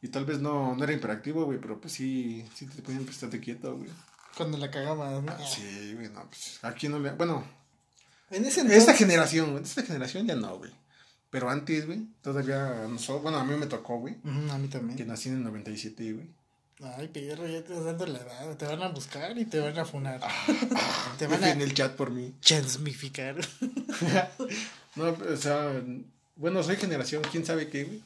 [0.01, 3.15] Y tal vez no, no era imperactivo, güey, pero pues sí, sí te ponían pues,
[3.15, 3.89] estarte quieto, güey.
[4.35, 5.45] Cuando la cagaba, ¿no?
[5.45, 7.11] Sí, güey, no, pues aquí no le.
[7.11, 7.45] Bueno,
[8.31, 8.79] en ese entonces...
[8.79, 10.71] esta generación, güey, esta generación ya no, güey.
[11.29, 14.17] Pero antes, güey, todavía nosotros, bueno, a mí me tocó, güey.
[14.25, 14.97] a mí también.
[14.97, 16.29] Que nací en el 97, güey.
[16.81, 18.57] Ay, perro, ya te estás dando la edad.
[18.57, 20.19] Te van a buscar y te van a funar.
[20.23, 21.51] Ah, te van a.
[21.51, 22.33] en el chat por mí.
[22.41, 23.35] Transmificar.
[24.95, 25.81] no, o sea
[26.41, 28.01] bueno, soy generación, quién sabe qué, güey.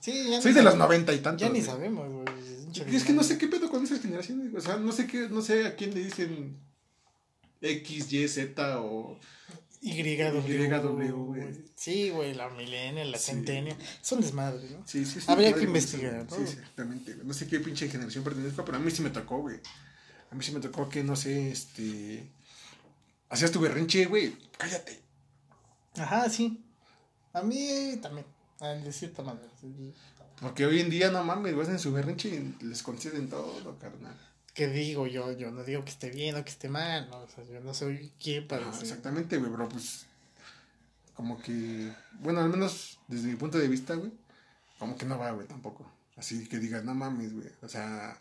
[0.00, 1.40] Sí, ya Soy de los noventa y tantos.
[1.40, 2.94] Ya ni sabemos, güey.
[2.94, 5.40] Es que no sé qué pedo con esas generaciones, O sea, no sé qué, no
[5.40, 6.58] sé a quién le dicen
[7.62, 9.18] X, Y, Z o.
[9.82, 11.12] YW.
[11.12, 11.64] güey.
[11.74, 13.76] Sí, güey, la milenia, la centenia.
[14.02, 14.86] Son desmadres, ¿no?
[14.86, 15.26] Sí, sí, sí.
[15.28, 16.36] Habría que investigar, ¿no?
[16.36, 19.56] Sí, exactamente, No sé qué pinche generación pertenezco, pero a mí sí me tocó, güey.
[20.30, 22.30] A mí sí me tocó que, no sé, este.
[23.30, 24.36] Hacías tu berrinche, güey.
[24.58, 25.00] Cállate.
[25.96, 26.62] Ajá, sí.
[27.32, 28.26] A mí también,
[28.60, 29.48] de cierta manera.
[30.40, 34.16] Porque hoy en día, no mames, vas en su berrinche y les conceden todo, carnal.
[34.60, 35.32] ¿Qué digo yo?
[35.32, 37.22] Yo no digo que esté bien o que esté mal, ¿no?
[37.22, 38.82] O sea, yo no soy quien para decir.
[38.82, 40.04] Exactamente, güey, pero pues.
[41.14, 41.90] Como que.
[42.20, 44.12] Bueno, al menos desde mi punto de vista, güey.
[44.78, 45.90] Como que no va, güey, tampoco.
[46.14, 47.48] Así que digas, no mames, güey.
[47.62, 48.20] O sea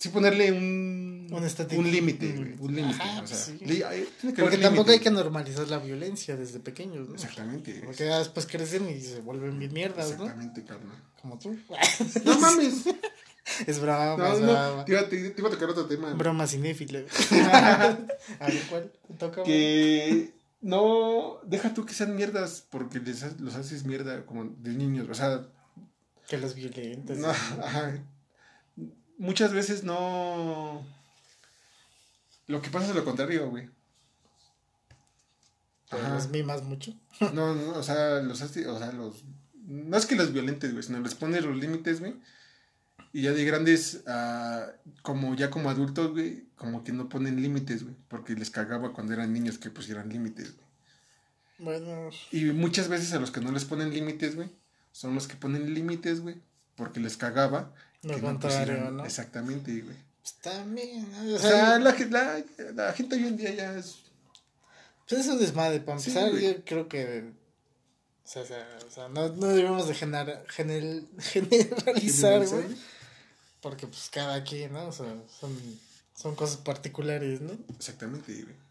[0.00, 3.04] sí ponerle un, un, límite, un límite.
[3.22, 3.90] O sea,
[4.38, 7.14] Porque tampoco hay que normalizar la violencia desde pequeños, ¿no?
[7.16, 7.82] Exactamente.
[7.84, 10.24] Porque después crecen y se vuelven bien mierdas, ¿no?
[10.24, 10.96] Exactamente, carnal.
[11.20, 11.54] Como tú.
[12.24, 12.84] no mames.
[13.66, 16.12] Es brava, no, es no, Te, iba, te, iba a tocar otro tema.
[16.14, 17.00] Broma cinéfila.
[18.40, 18.92] a ver, ¿cuál?
[19.08, 19.42] ¿Te toca?
[19.42, 25.08] Que no, deja tú que sean mierdas porque les, los haces mierda como de niños,
[25.08, 25.46] o sea...
[26.28, 27.16] Que los violentos.
[27.18, 28.00] No, ajá
[29.20, 30.84] muchas veces no...
[32.48, 33.68] Lo que pasa es lo contrario, güey.
[35.92, 36.94] ¿Los mimas mucho?
[37.32, 39.24] no, no, o sea, los, o sea, los...
[39.66, 42.16] No es que los violentes, güey, sino les pones los límites, güey.
[43.12, 44.70] Y ya de grandes, uh,
[45.02, 47.96] como ya como adultos, güey, como que no ponen límites, güey.
[48.08, 50.66] Porque les cagaba cuando eran niños que pusieran límites, güey.
[51.58, 52.10] Bueno.
[52.30, 54.50] Y muchas veces a los que no les ponen límites, güey,
[54.92, 56.36] son los que ponen límites, güey,
[56.76, 59.04] porque les cagaba lo contrario, ¿no?
[59.04, 59.96] Exactamente, güey.
[60.22, 61.06] Pues también.
[61.34, 62.44] O sea, la, la,
[62.74, 63.98] la, gente hoy en día ya es.
[65.08, 65.80] Pues es un desmadre.
[65.80, 67.32] Para empezar, yo creo que.
[68.24, 72.64] O sea, o sea, no, no, debemos de generar, generalizar, güey.
[73.60, 74.88] Porque, pues, cada quien, ¿no?
[74.88, 75.56] O sea, son,
[76.14, 77.52] son cosas particulares, ¿no?
[77.76, 78.70] Exactamente, güey.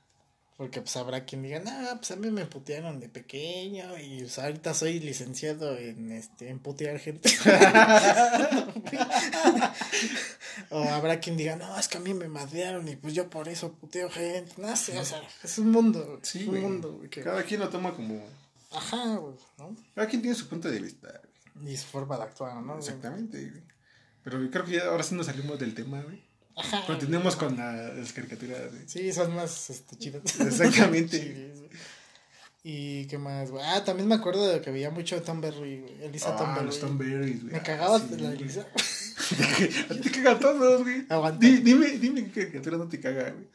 [0.59, 4.39] Porque pues habrá quien diga, no, pues a mí me putearon de pequeño y pues,
[4.39, 7.29] ahorita soy licenciado en este en putear gente.
[10.69, 13.47] o habrá quien diga, no, es que a mí me madrearon y pues yo por
[13.47, 14.51] eso puteo gente.
[14.57, 16.19] No sé, o sea, es un mundo.
[16.23, 16.99] Sí, un mundo.
[17.23, 18.21] Cada quien lo toma como.
[18.71, 19.37] Ajá, ¿no?
[19.95, 21.21] Cada quien tiene su punto de vista.
[21.65, 22.77] Y su forma de actuar, ¿no?
[22.77, 23.63] Exactamente,
[24.29, 26.21] Pero creo que ya ahora sí nos salimos del tema, güey.
[26.55, 26.85] Ajá.
[26.85, 28.83] Continuemos con las caricaturas, güey.
[28.87, 30.21] Sí, son más este, chidas.
[30.39, 31.53] Exactamente.
[32.63, 33.63] ¿Y qué más, güey?
[33.65, 36.03] Ah, también me acuerdo de que veía mucho Tom Berry, güey.
[36.03, 36.65] Elisa ah, Tom Berry.
[36.67, 37.53] los Tom Berry, güey.
[37.53, 38.67] Me cagaba ah, la Elisa.
[40.03, 41.05] te caga todos, güey.
[41.09, 41.39] Aguanta.
[41.39, 43.47] Dime, dime qué caricatura no te caga, güey.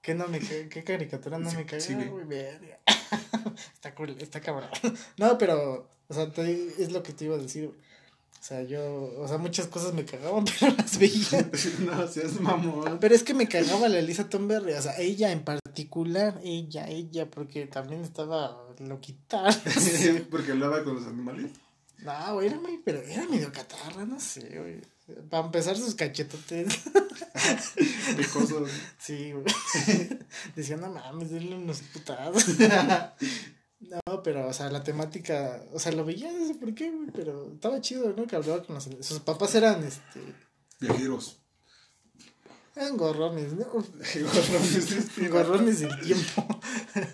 [0.00, 2.24] ¿Qué, no me, qué caricatura no me caga, sí, güey?
[3.74, 4.70] está cool, está cabrón.
[5.18, 6.30] No, pero, o sea,
[6.78, 7.87] es lo que te iba a decir, güey.
[8.40, 11.50] O sea, yo, o sea, muchas cosas me cagaban, pero las veía.
[11.80, 12.98] no, seas mamón.
[13.00, 17.30] Pero es que me cagaba la Elisa Tomberry, o sea, ella en particular, ella, ella,
[17.30, 19.44] porque también estaba loquita.
[20.30, 21.50] porque hablaba con los animales.
[21.98, 24.80] No, güey, era muy, pero era medio catarra, no sé, güey.
[25.28, 26.80] Para empezar sus cachetotes.
[28.16, 28.70] Pecosos.
[28.98, 29.44] Sí, güey.
[30.54, 32.44] Decía, no mames, denle unos putados.
[33.80, 37.10] No, pero, o sea, la temática, o sea, lo veía, no sé por qué, güey,
[37.14, 38.26] pero estaba chido, ¿no?
[38.26, 38.88] Que hablaba con los...
[39.00, 40.20] Sus papás eran, este...
[40.80, 41.38] Viajeros.
[42.74, 43.64] Eran gorrones, ¿no?
[43.66, 46.60] gorrones, gorrones del tiempo.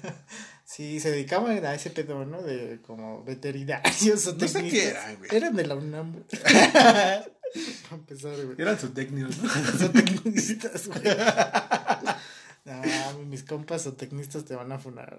[0.65, 2.43] sí, se dedicaban a ese pedo, ¿no?
[2.43, 5.31] De como veterinarios o no sé qué eran, güey.
[5.35, 6.25] Eran de la UNAM.
[6.33, 7.25] Para
[7.93, 8.57] empezar, güey.
[8.59, 9.49] Eran zootecnios, ¿no?
[9.49, 11.03] zootecnistas, güey.
[12.65, 15.19] No, mis compas o tecnistas te van a funar.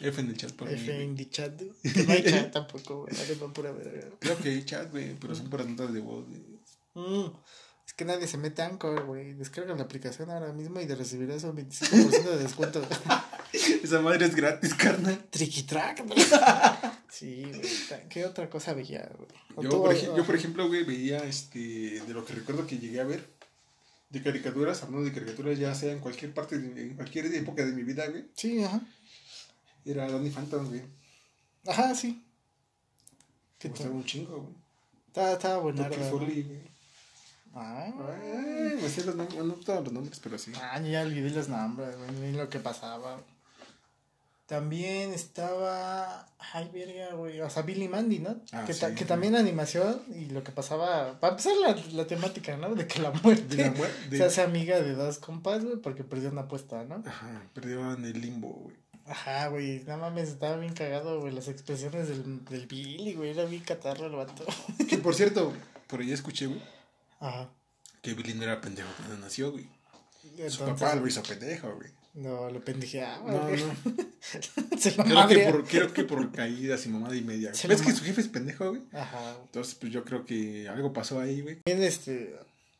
[0.00, 1.60] F en el chat por F en el chat.
[2.06, 3.14] No hay chat tampoco, güey.
[3.52, 4.08] Pura verga.
[4.18, 6.42] Creo que hay chat, güey, pero son puras notas de voz, güey.
[6.94, 7.30] Mm,
[7.86, 9.34] es que nadie se mete a Anchor, güey.
[9.34, 12.82] Descarga la aplicación ahora mismo y te recibirás un 25% de descuento.
[13.82, 15.26] Esa madre es gratis, carnal.
[15.30, 16.18] Tricky track, güey.
[17.10, 18.08] sí, güey.
[18.08, 19.28] ¿Qué otra cosa veía, güey?
[19.62, 22.00] Yo, por, yo, por ejemplo, güey, veía este.
[22.00, 23.28] De lo que recuerdo que llegué a ver.
[24.10, 27.82] De caricaturas, hablando de caricaturas, ya sea en cualquier parte, en cualquier época de mi
[27.82, 28.26] vida, güey.
[28.34, 28.80] Sí, ajá.
[29.84, 30.82] Era Danny Phantom, güey.
[31.66, 32.24] Ajá, sí.
[33.58, 34.54] Que estaba un chingo, güey.
[35.08, 35.88] Estaba, estaba bueno.
[35.88, 36.62] güey.
[37.54, 37.86] Ah.
[37.86, 40.52] Ay, me sé los nombres, no todos los nombres, pero sí.
[40.60, 43.20] Ah, ya olvidé los nombres, güey, ni lo que pasaba.
[44.46, 46.28] También estaba.
[46.52, 47.40] Ay, verga, güey.
[47.40, 48.36] O sea, Billy Mandy, ¿no?
[48.52, 51.18] Ah, que, que también animación y lo que pasaba.
[51.18, 52.74] Para empezar la, la temática, ¿no?
[52.74, 53.56] De que la muerte.
[53.56, 54.16] De la muerte.
[54.18, 57.02] Se hace amiga de dos compas, güey, porque perdió una apuesta, ¿no?
[57.06, 58.76] Ajá, perdió en el limbo, güey.
[59.06, 63.44] Ajá, güey, no mames, estaba bien cagado, güey, las expresiones del, del Billy, güey, era
[63.44, 64.44] bien catarro el vato.
[64.88, 65.52] Que por cierto,
[65.86, 66.62] por ahí escuché, güey.
[67.20, 67.50] Ajá.
[68.00, 69.68] Que Billy no era pendejo cuando nació, güey.
[70.48, 71.90] Su papá lo hizo pendejo, güey.
[72.14, 73.30] No, lo pendejeaba.
[73.30, 73.62] No, güey.
[73.62, 74.78] no.
[74.78, 77.52] Se lo creo, que por, creo que por caídas y mamada y media.
[77.68, 78.82] ¿Ves que su jefe es pendejo, güey?
[78.92, 79.36] Ajá.
[79.42, 81.58] Entonces, pues yo creo que algo pasó ahí, güey.
[81.66, 82.36] Bien, este.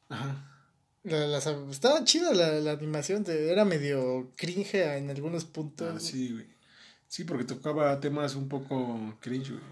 [0.08, 0.53] Ajá.
[1.04, 1.36] La,
[1.70, 5.94] estaba chida la, la animación, era medio cringe en algunos puntos.
[5.94, 6.46] Ah, sí, güey.
[7.08, 9.62] Sí, porque tocaba temas un poco cringe, güey.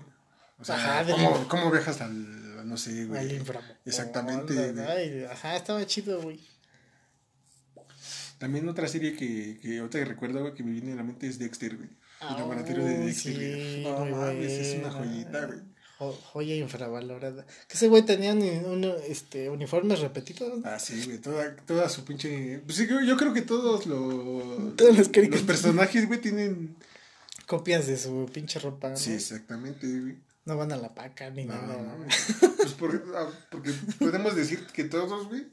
[0.60, 3.20] O sea, ajá, ¿cómo, ¿cómo, viajas al, no sé, güey?
[3.20, 3.74] Al inframundo.
[3.86, 5.26] Exactamente.
[5.26, 6.38] ajá, estaba chido, güey.
[8.36, 11.38] También otra serie que, que ahorita recuerdo, güey, que me viene a la mente es
[11.38, 11.88] Dexter, güey.
[12.20, 15.71] el laboratorio de Dexter, sí, No mames, es una joyita, güey
[16.10, 17.46] joya infravalorada.
[17.68, 20.64] Que ese güey tenía un, este, uniformes repetidos.
[20.64, 22.58] Ah, sí, güey, toda, toda su pinche...
[22.64, 26.76] Pues sí, yo creo que todos, los, todos los, los personajes, güey, tienen...
[27.46, 28.90] Copias de su pinche ropa.
[28.90, 28.96] ¿no?
[28.96, 30.16] Sí, exactamente, güey.
[30.44, 31.76] No van a la paca ni nada.
[31.76, 32.06] No,
[32.56, 35.46] pues por, ah, porque podemos decir que todos, güey,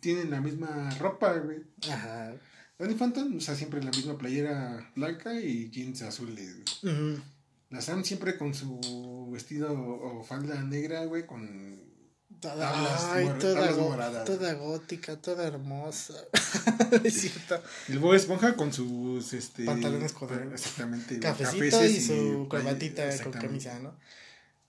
[0.00, 1.58] tienen la misma ropa, güey.
[1.88, 2.34] Ajá.
[2.78, 7.22] Danny Phantom, o sea, siempre la misma playera blanca y jeans azules, güey.
[7.70, 11.80] La Sam siempre con su vestido o falda negra, güey, con
[12.40, 16.14] toda, ay, toda, toda gótica, toda hermosa.
[17.04, 17.62] es cierto.
[17.88, 20.52] El Bob Esponja con sus este pantalones cuadrados.
[20.52, 21.20] Exactamente.
[21.20, 23.94] Cafecito y su corbatita con camisa, ¿no?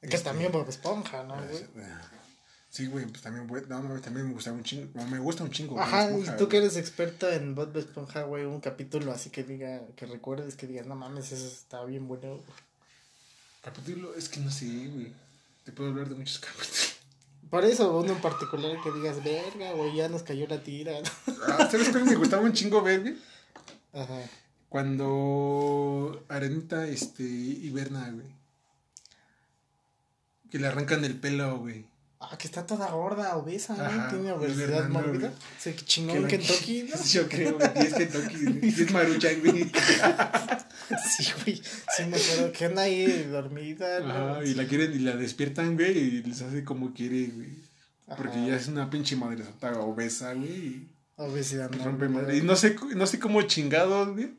[0.02, 1.66] Que es este, también Bob Esponja, ¿no, güey?
[2.70, 5.78] Sí, güey, pues también, güey, no, también me gusta un chingo, me gusta un chingo.
[5.80, 9.82] Ajá, y tú que eres experta en Bob Esponja, güey, un capítulo así que diga,
[9.96, 12.40] que recuerdes, que digas, no mames, eso está bien bueno,
[13.62, 15.14] Capítulo, es que no sé, güey.
[15.64, 16.96] Te puedo hablar de muchos capítulos.
[17.50, 20.94] Por eso, uno en particular que digas, verga, güey, ya nos cayó la tira.
[21.48, 23.18] Ah, ¿sabes qué me gustaba un chingo ver, güey?
[23.94, 24.22] Ajá.
[24.70, 28.28] Cuando Arenita, este, hiberna, güey.
[30.50, 31.86] Que le arrancan el pelo, güey.
[32.24, 34.10] Ah, que está toda gorda, obesa, ¿no?
[34.10, 35.34] Tiene obesidad mórbida.
[35.58, 37.04] Se chingó en Kentucky, ¿no?
[37.12, 37.72] Yo creo, güey.
[37.76, 39.64] es Kentucky, es Maruchan, güey.
[41.10, 41.62] sí, güey.
[41.98, 44.44] Sí me acuerdo que anda ahí dormida, ¿no?
[44.44, 47.50] y la quieren y la despiertan, güey, y les hace como quiere, güey.
[48.16, 50.90] Porque ya es una pinche madre santa obesa, güey.
[51.16, 52.36] Obesidad mórbida.
[52.36, 54.38] Y no sé, no sé cómo chingados, güey.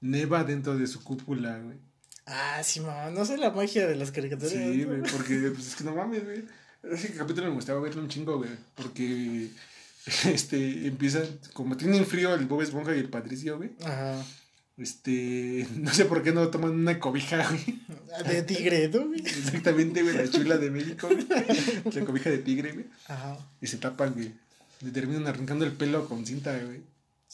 [0.00, 1.78] Neva dentro de su cúpula, güey.
[2.26, 3.10] Ah, sí, mamá.
[3.10, 4.52] No sé la magia de las caricaturas.
[4.52, 6.44] Sí, güey, porque pues es que no mames, güey.
[6.82, 8.50] Ese capítulo me gustaba verlo un chingo, güey.
[8.74, 9.50] Porque
[10.26, 13.70] este empiezan, como tienen frío el Bob Esponja y el Patricio, güey.
[13.84, 14.24] Ajá.
[14.76, 17.80] Este, no sé por qué no toman una cobija, güey.
[18.26, 19.20] De tigre, ¿no, güey?
[19.20, 21.26] Exactamente, güey, la chula de México, güey.
[21.94, 22.86] La cobija de tigre, güey.
[23.08, 23.38] Ajá.
[23.60, 24.34] Y se tapan, güey.
[24.82, 26.82] Le terminan arrancando el pelo con cinta, güey.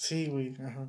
[0.02, 0.88] Sí, güey, ajá.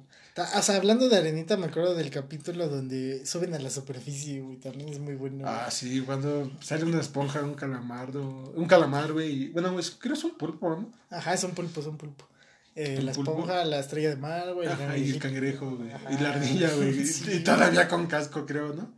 [0.57, 4.57] O sea, hablando de arenita, me acuerdo del capítulo donde suben a la superficie, güey,
[4.57, 5.45] también es muy bueno.
[5.47, 10.17] Ah, sí, cuando sale una esponja, un calamardo, un calamar, güey, bueno, pues, creo que
[10.17, 10.91] es un pulpo, ¿no?
[11.11, 12.27] Ajá, es un pulpo, es un pulpo.
[12.73, 14.67] Eh, la esponja, la estrella de mar, güey.
[14.99, 15.89] y el cangrejo, güey.
[16.09, 16.99] Y la ardilla, güey.
[16.99, 18.97] Y todavía con casco, creo, ¿no?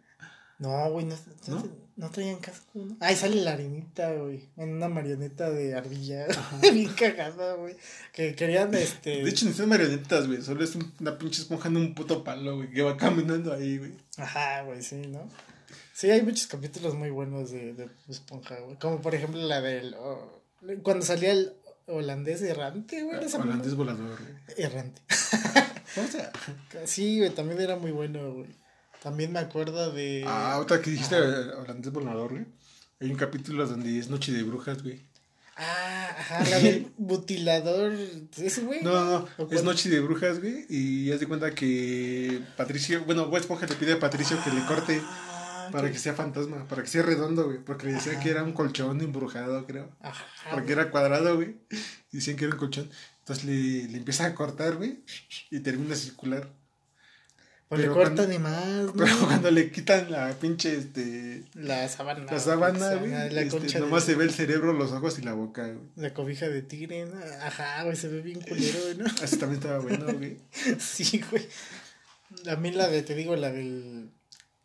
[0.60, 1.16] No, güey, no,
[1.48, 1.85] no, ¿No?
[2.12, 2.98] Traían casco, ¿no?
[3.00, 4.50] Ahí sale la arenita, güey.
[4.58, 6.28] En una marioneta de ardilla.
[6.62, 7.76] Bien cagada, güey.
[8.12, 9.24] Que querían, este.
[9.24, 10.42] De hecho, no son marionetas, güey.
[10.42, 12.70] Solo es una pinche esponja en un puto palo, güey.
[12.70, 13.94] Que va caminando ahí, güey.
[14.18, 15.30] Ajá, güey, sí, ¿no?
[15.94, 18.76] Sí, hay muchos capítulos muy buenos de, de esponja, güey.
[18.78, 19.94] Como por ejemplo la del.
[19.94, 20.42] Oh,
[20.84, 21.54] cuando salía el
[21.88, 23.18] holandés errante, güey.
[23.34, 24.34] Holandés volador, güey.
[24.58, 25.02] Errante.
[25.10, 26.32] o sea.
[26.84, 28.65] Sí, güey, también era muy bueno, güey.
[29.06, 30.24] También me acuerdo de.
[30.26, 32.48] Ah, otra que dijiste, holandés volador, güey.
[33.00, 35.06] Hay un capítulo donde es Noche de Brujas, güey.
[35.56, 37.94] Ah, ajá, la del mutilador.
[38.36, 38.82] ¿Ese, güey?
[38.82, 39.52] No, no, no.
[39.52, 40.66] Es Noche de Brujas, güey.
[40.70, 43.06] Y haz de cuenta que Patricio.
[43.06, 45.00] Bueno, Bob Esponja le pide a Patricio que le corte.
[45.04, 47.60] Ah, para que sea fantasma, para que sea redondo, güey.
[47.60, 49.96] Porque le decía que era un colchón embrujado, creo.
[50.02, 50.26] Ajá.
[50.52, 51.58] Porque era cuadrado, güey.
[52.12, 52.90] Decían que era un colchón.
[53.20, 55.04] Entonces le, le empieza a cortar, güey.
[55.52, 56.50] Y termina circular.
[57.68, 58.94] Pues le cortan y más, ¿no?
[58.94, 61.44] Pero cuando le quitan la pinche, este...
[61.56, 62.32] La sábana.
[62.32, 63.12] La sábana, güey.
[63.12, 65.88] La este, nomás se ve el cerebro, los ojos y la boca, güey.
[65.96, 67.20] La cobija de tigre, ¿no?
[67.42, 69.06] Ajá, güey, se ve bien culero, ¿no?
[69.22, 70.38] Así también estaba bueno, güey.
[70.80, 71.48] sí, güey.
[72.48, 74.12] A mí la de, te digo, la del...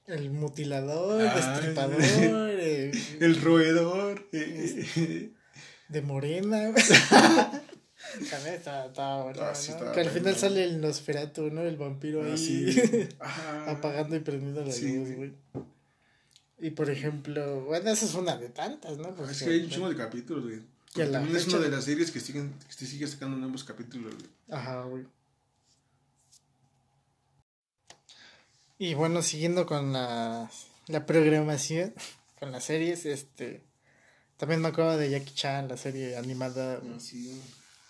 [0.06, 2.02] El mutilador, el destripador.
[2.02, 4.28] El, el roedor.
[4.32, 5.30] Eh,
[5.88, 6.84] de morena, güey.
[8.30, 11.62] También estaba, bueno, ah, que al final sale el Nosferatu, ¿no?
[11.62, 13.08] El vampiro ah, ahí
[13.66, 15.32] apagando y prendiendo la luz, güey.
[16.58, 19.14] Y por ejemplo, bueno, esa es una de tantas, ¿no?
[19.30, 20.60] es que hay un chingo de capítulos, güey.
[20.92, 24.28] También es una de las series que siguen, que sigue sacando nuevos capítulos, güey.
[24.50, 25.04] Ajá, güey.
[28.78, 30.50] Y bueno, siguiendo con la,
[30.88, 31.94] la programación,
[32.40, 33.62] con las series, este.
[34.36, 36.80] También me acuerdo de Jackie Chan, la serie animada.
[36.82, 37.40] Ah, sí.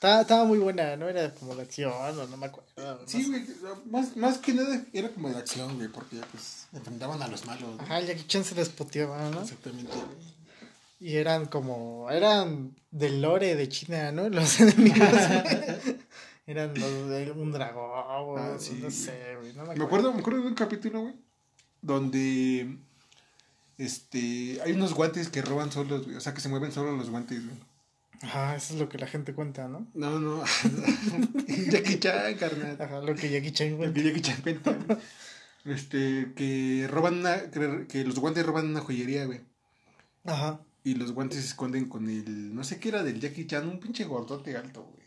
[0.00, 1.10] Estaba, estaba muy buena, ¿no?
[1.10, 3.02] Era como de acción, o no me acuerdo.
[3.04, 3.44] Sí, güey,
[3.84, 7.76] más, más que nada era como de acción, güey, porque pues enfrentaban a los malos.
[7.76, 7.82] ¿no?
[7.82, 9.42] Ajá, Jackie Chan se les poteaba, ¿no?
[9.42, 9.92] Exactamente,
[11.00, 14.26] Y eran como, eran del lore de China, ¿no?
[14.30, 15.06] Los enemigos.
[16.46, 18.80] eran los de un dragón, ah, sí.
[18.82, 19.52] no sé, güey.
[19.52, 19.76] No me, acuerdo.
[19.76, 21.14] me, acuerdo, me acuerdo de un capítulo, güey,
[21.82, 22.74] donde
[23.76, 26.16] este hay unos guantes que roban solos, güey.
[26.16, 27.69] O sea, que se mueven solos los guantes, güey.
[28.22, 29.86] Ajá, eso es lo que la gente cuenta, ¿no?
[29.94, 30.44] No, no.
[31.70, 32.76] Jackie Chan, carnal.
[32.78, 33.98] Ajá, lo que Jackie Chan cuenta.
[33.98, 34.76] Lo que Jackie Chan cuenta.
[35.64, 39.40] este, que roban una, que, los guantes roban una joyería, güey.
[40.24, 40.60] Ajá.
[40.84, 43.80] Y los guantes se esconden con el, no sé qué era del Jackie Chan, un
[43.80, 45.00] pinche gordote alto, güey.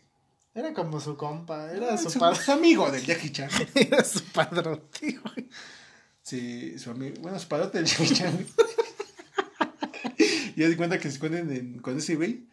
[0.54, 3.50] Era como su compa, era su, su amigo del Jackie Chan.
[3.74, 5.48] era su padrote, güey.
[6.22, 8.46] Sí, su amigo, bueno, su padrote del Jackie Chan.
[10.56, 12.48] y ya se cuenta que se esconden con ese güey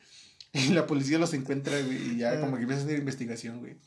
[0.53, 3.77] Y la policía los encuentra, güey, y ya como que empieza a hacer investigación, güey.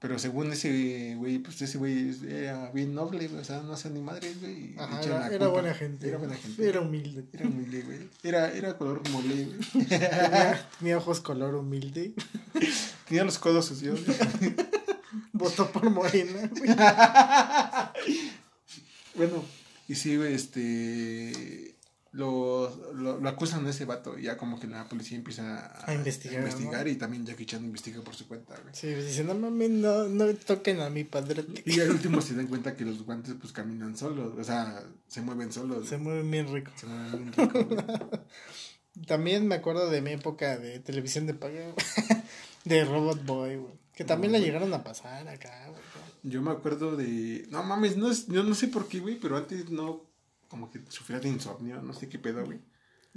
[0.00, 3.88] Pero según ese güey, pues ese güey era bien noble, güey, o sea, no hace
[3.88, 4.74] ni madre, güey.
[4.76, 5.00] Ajá,
[5.30, 6.06] era, buena gente.
[6.08, 6.68] Era buena gente.
[6.68, 7.24] Era humilde.
[7.32, 8.10] Era humilde, güey.
[8.22, 9.86] Era, era color mole, güey.
[10.78, 12.12] Tenía, ojos color humilde.
[13.08, 14.00] Tenía los codos sucios.
[15.32, 16.70] Votó por Morena, güey.
[19.14, 19.42] bueno,
[19.88, 21.73] y sí, güey, este
[22.14, 26.38] lo, lo, acusan de ese vato y ya como que la policía empieza a, investigar,
[26.42, 28.72] investigar y también Jackie Chan investiga por su cuenta, güey.
[28.72, 31.44] Sí, pues dice, no mames, no, no toquen a mi padre.
[31.64, 35.22] Y al último se dan cuenta que los guantes pues caminan solos, o sea, se
[35.22, 35.88] mueven solos.
[35.88, 36.70] Se mueven bien rico.
[36.76, 38.24] Se mueven bien rico,
[39.08, 41.74] También me acuerdo de mi época de televisión de pago,
[42.64, 43.74] de Robot Boy, güey.
[43.92, 45.82] Que también la llegaron a pasar acá, güey.
[46.22, 47.44] Yo me acuerdo de...
[47.50, 48.28] No mames, no es...
[48.28, 50.13] yo no sé por qué, güey, pero antes no
[50.54, 52.60] como que sufría de insomnio, no sé qué pedo, güey.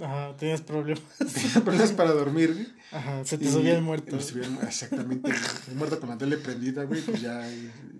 [0.00, 1.04] Ajá, tenías problemas.
[1.18, 2.66] Tenía problemas para dormir, güey.
[2.90, 4.16] Ajá, se te subía el muerto.
[4.16, 5.30] exactamente,
[5.68, 7.48] el muerto con la tele prendida, güey, pues ya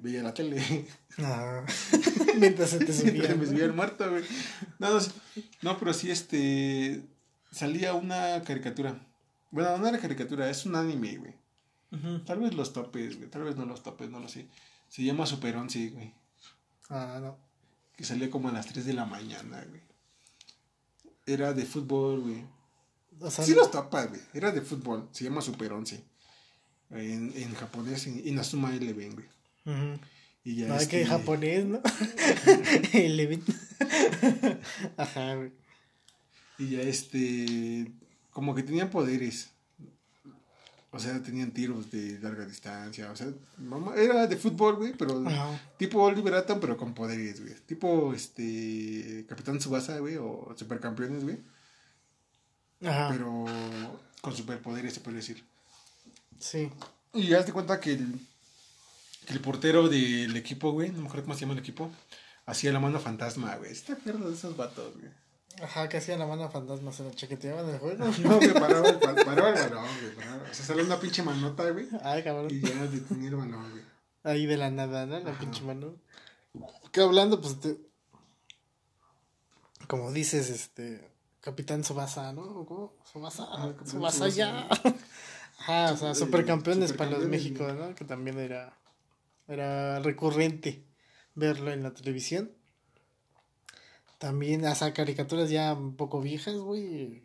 [0.03, 0.89] veía la tele.
[1.19, 1.65] Ah,
[2.41, 3.33] mientras se te subía.
[3.37, 4.25] me subía el muerto, güey.
[4.81, 5.07] No, no,
[5.63, 7.05] no, pero sí, este,
[7.53, 8.99] salía una caricatura.
[9.53, 11.35] Bueno, no era caricatura, es un anime, güey.
[12.27, 14.49] Tal vez los topes, güey, tal vez no los topes, no lo sé.
[14.89, 16.13] Se llama Super 11, güey.
[16.91, 17.48] Ah, no
[17.99, 19.81] que salía como a las 3 de la mañana, güey.
[21.27, 22.45] Era de fútbol, güey.
[23.21, 24.21] O sea, sí los tapas, güey.
[24.33, 25.09] Era de fútbol.
[25.11, 26.05] Se llama Super 11.
[26.91, 29.27] En, en japonés, Inazuma Eleven, güey.
[30.45, 31.83] Y ya no, es que japonés, ¿no?
[32.93, 33.43] Eleven.
[34.97, 35.51] Ajá, güey.
[36.57, 37.91] Y ya este.
[38.31, 39.51] Como que tenían poderes.
[40.91, 43.11] O sea, tenían tiros de larga distancia.
[43.11, 43.29] O sea,
[43.97, 45.23] era de fútbol, güey, pero
[45.77, 47.55] tipo Oliver Atom, pero con poderes, güey.
[47.67, 51.39] Tipo este Capitán Subasa, güey, o Supercampeones, güey.
[52.83, 53.09] Ajá.
[53.11, 53.45] Pero
[54.23, 55.45] con superpoderes, se puede decir.
[56.39, 56.71] Sí.
[57.13, 58.21] Y ya te cuenta que el,
[59.27, 61.91] que el portero del equipo, güey, no me acuerdo cómo se llama el equipo,
[62.47, 63.73] hacía la mano fantasma, güey.
[63.73, 65.11] Está perro de esos vatos, güey.
[65.63, 68.05] Ajá, que hacía la mano fantasma, se lo chaqueteaban el juego.
[68.23, 70.29] No, güey, paraba el, paraba el balón, güey.
[70.51, 71.89] O sea, salió una pinche manota, güey.
[72.03, 72.49] Ay, cabrón.
[72.51, 73.83] Y ya detenía el balón, güey.
[74.25, 75.19] Ahí de la nada, ¿no?
[75.21, 75.97] La pinche mano.
[76.93, 77.79] Que hablando, pues, te...
[79.87, 82.65] como dices, este, Capitán Subasa, ¿no?
[82.67, 82.95] ¿Cómo?
[83.05, 84.69] Subasa, ah, ya.
[85.59, 87.95] Ajá, o sea, supercampeones para los México, ¿no?
[87.95, 88.79] Que también era,
[89.47, 90.85] era recurrente
[91.35, 92.53] verlo en la televisión.
[94.19, 97.23] También, hasta caricaturas ya un poco viejas, güey.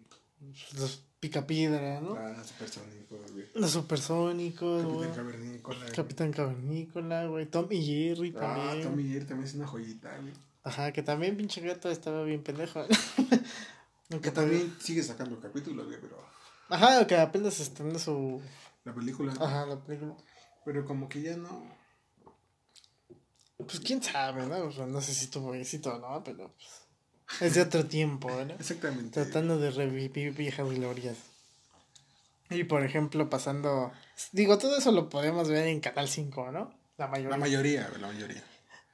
[0.78, 2.18] Los Picapiedra, ¿no?
[2.18, 3.46] Ah, supersónicos, güey.
[3.54, 5.08] Los supersónicos, güey.
[5.08, 5.86] Capitán Cavernícola.
[5.96, 7.46] Capitán Cavernícola, güey.
[7.46, 8.68] Tom y Jerry ah, también.
[8.68, 10.34] Ah, Tom y Jerry también es una joyita, güey.
[10.64, 12.86] Ajá, que también pinche gato estaba bien pendejo.
[14.22, 16.18] que también sigue sacando capítulos, güey, pero...
[16.68, 18.42] Ajá, que apenas estrenó su...
[18.84, 19.32] La película.
[19.40, 20.18] Ajá, la película.
[20.66, 21.74] Pero como que ya no...
[23.56, 24.58] Pues quién sabe, ¿no?
[24.66, 26.54] O sea, no sé si tuvo éxito o no, pero...
[26.54, 26.83] Pues...
[27.42, 28.54] Es de otro tiempo, ¿no?
[28.54, 29.24] Exactamente.
[29.24, 31.18] Tratando de revivir viejas glorias.
[32.50, 33.92] Y por ejemplo, pasando.
[34.32, 36.72] Digo, todo eso lo podemos ver en Canal 5, ¿no?
[36.98, 37.30] La mayoría.
[37.30, 38.44] La mayoría, la mayoría.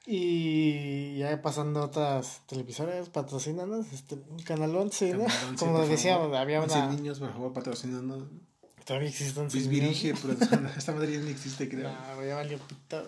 [0.06, 5.24] Y ya pasando otras televisoras patrocinándonos, este, Canal 11, ¿no?
[5.24, 6.86] 11, Como decíamos, había una.
[6.86, 8.28] niños, por favor, patrocinando.
[8.84, 10.32] Todavía existen Luis Virige, pero
[10.76, 11.90] esta madre ya no existe, creo.
[11.92, 13.06] No, ya valió pito.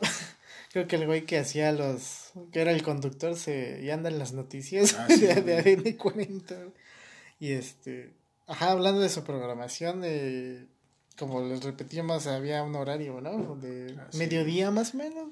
[0.72, 2.32] Creo que el güey que hacía los.
[2.50, 3.84] que era el conductor se.
[3.84, 6.56] ya anda en las noticias ah, de, ADN 40.
[7.38, 8.14] Y este.
[8.46, 10.66] Ajá, hablando de su programación, de
[11.18, 13.54] como les repetíamos, había un horario, ¿no?
[13.56, 15.28] De ah, mediodía más o menos.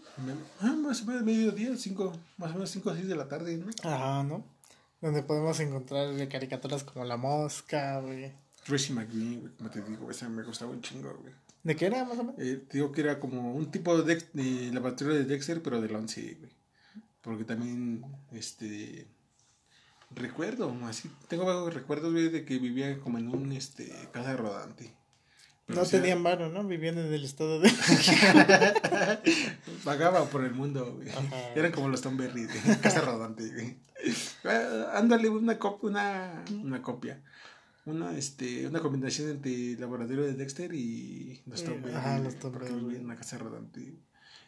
[0.60, 3.56] Ah, más o menos mediodía, cinco, más o menos 5 o 6 de la tarde,
[3.56, 3.66] ¿no?
[3.82, 4.44] Ajá, ¿no?
[5.00, 8.32] Donde podemos encontrar caricaturas como La Mosca, güey.
[8.64, 11.32] Tracy McGreen, güey, como te digo, esa me gustaba un chingo, güey.
[11.62, 12.34] ¿De qué era más o menos?
[12.38, 16.36] Eh, digo que era como un tipo de, de laboratorio de Dexter, pero del 11,
[16.38, 16.50] güey.
[17.20, 19.06] Porque también, este.
[20.14, 21.10] Recuerdo, así.
[21.28, 24.92] Tengo vagos recuerdos, güey, de que vivía como en un este, casa rodante.
[25.68, 26.64] no tenían mano, ¿no?
[26.64, 27.70] Vivían en el estado de.
[29.84, 31.08] Pagaba por el mundo, güey.
[31.54, 33.76] Eran como los Tom Berry, de casa rodante, güey.
[34.44, 37.22] Ah, ándale, una, una, una copia
[37.86, 42.54] una este una combinación entre laboratorio de Dexter y los Tom eh, Ajá, los Tom
[42.64, 43.94] en una casa rodante.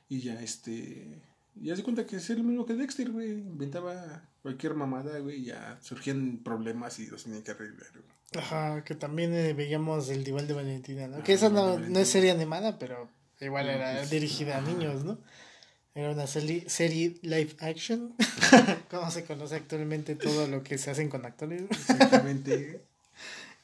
[0.08, 1.22] Y ya este
[1.54, 3.30] ya se cuenta que es el mismo que Dexter güey.
[3.30, 7.88] Inventaba cualquier mamada güey y ya surgían problemas y los tenía que arreglar
[8.34, 12.08] ajá que también eh, veíamos el Dival de Valentina no que esa no, no es
[12.08, 13.10] serie animada pero
[13.40, 15.18] igual era pues, dirigida a niños no
[15.94, 18.14] era una serie, serie live action.
[18.90, 22.82] Como se conoce actualmente todo lo que se hacen con actores exactamente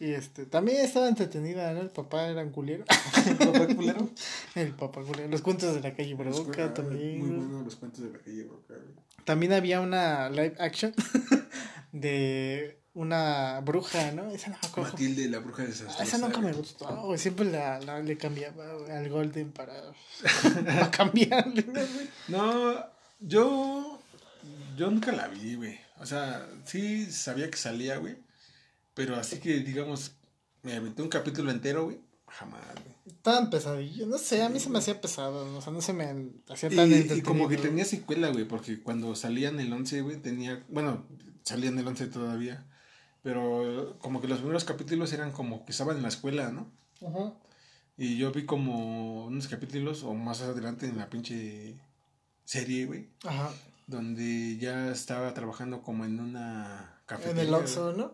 [0.01, 1.81] y este, también estaba entretenida, ¿no?
[1.81, 2.85] El papá era un culero.
[3.27, 4.11] ¿El papá culero?
[4.55, 5.29] El papá culero.
[5.29, 7.19] Los cuentos de la calle Broca también.
[7.19, 8.75] Muy buenos los cuentos de la calle Broca.
[9.25, 10.95] También había una live action
[11.93, 14.31] de una bruja, ¿no?
[14.31, 18.01] Esa no me Matilde, la bruja de esas Esa nunca me gustó, Siempre la, la,
[18.01, 19.75] le cambiaba al Golden para,
[20.65, 21.65] para cambiarle,
[22.29, 22.87] No,
[23.19, 24.01] yo,
[24.77, 25.79] yo nunca la vi, güey.
[25.99, 28.28] O sea, sí sabía que salía, güey
[28.99, 30.17] pero así que, digamos,
[30.65, 32.01] me aventé un capítulo entero, güey.
[32.27, 33.17] Jamás, güey.
[33.23, 34.07] Tan pesadillo.
[34.07, 35.57] No sé, a mí se me hacía pesado.
[35.57, 38.45] O sea, no se me hacía tan y, y como que tenía secuela, güey.
[38.45, 40.67] Porque cuando salían el 11, güey, tenía.
[40.69, 41.07] Bueno,
[41.45, 42.67] salían el 11 todavía.
[43.23, 46.69] Pero como que los primeros capítulos eran como que estaban en la escuela, ¿no?
[47.07, 47.35] Ajá.
[47.97, 51.81] Y yo vi como unos capítulos, o más adelante en la pinche
[52.45, 53.11] serie, güey.
[53.25, 53.53] Ajá.
[53.87, 58.13] Donde ya estaba trabajando como en una en el Oxxo, ¿no?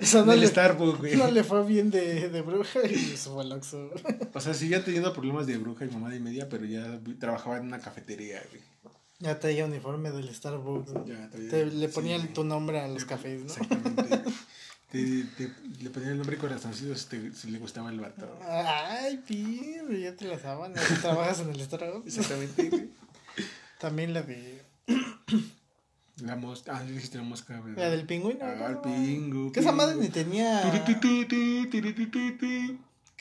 [0.00, 1.16] Eso no, le, Starbucks, güey.
[1.16, 3.90] no le fue bien de, de bruja y se fue al Oxxo.
[4.32, 7.64] O sea, seguía teniendo problemas de bruja y mamá y media, pero ya trabajaba en
[7.64, 8.62] una cafetería, güey.
[9.18, 10.92] Ya traía uniforme del Starbucks.
[11.06, 13.52] Ya Te, le ponían tu nombre a los cafés, ¿no?
[13.52, 14.22] Exactamente.
[14.90, 18.38] te, te, le ponían el nombre corazoncito si, si le gustaba el vato.
[18.48, 20.72] Ay, pío, ya te la saban.
[21.02, 22.06] Trabajas en el Starbucks.
[22.06, 22.90] Exactamente, güey.
[23.78, 24.62] También la de
[26.22, 26.76] La mosca.
[26.76, 27.74] Ah, dijiste la mosca, güey.
[27.76, 28.44] La del pingüino.
[28.44, 29.52] Ah, el pingu.
[29.52, 30.62] Que esa madre ni tenía.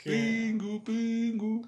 [0.04, 1.68] Pingu, pingu.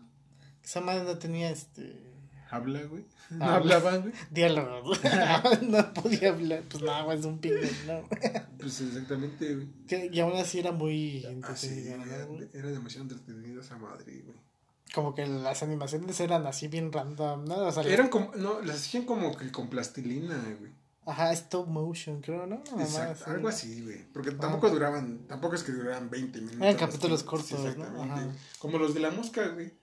[0.63, 2.11] Esa madre no tenía este.
[2.49, 3.05] Habla, güey.
[3.29, 3.75] No Habla.
[3.77, 4.13] hablaban, güey.
[4.31, 4.93] Diálogo.
[5.61, 6.63] no podía hablar.
[6.69, 7.69] Pues nada, güey, es un pingüino.
[7.87, 8.01] ¿no?
[8.61, 9.67] Pues exactamente, güey.
[9.87, 14.21] Que, y aún así era muy Ah, sí, entretenida, ¿no, era demasiado entretenida esa madre,
[14.23, 14.37] güey.
[14.93, 17.55] Como que las animaciones eran así bien random, ¿no?
[17.67, 20.71] O sea, Eran como, no, las hacían como que con plastilina, güey.
[21.05, 22.61] Ajá, stop motion, creo, ¿no?
[22.79, 24.05] Exacto, algo así, güey.
[24.13, 26.61] Porque tampoco duraban, tampoco es que duraban 20 minutos.
[26.61, 27.67] Eran capítulos cortos, ¿no?
[27.67, 28.13] exactamente.
[28.13, 28.27] Ajá.
[28.59, 29.73] Como los de la mosca, güey.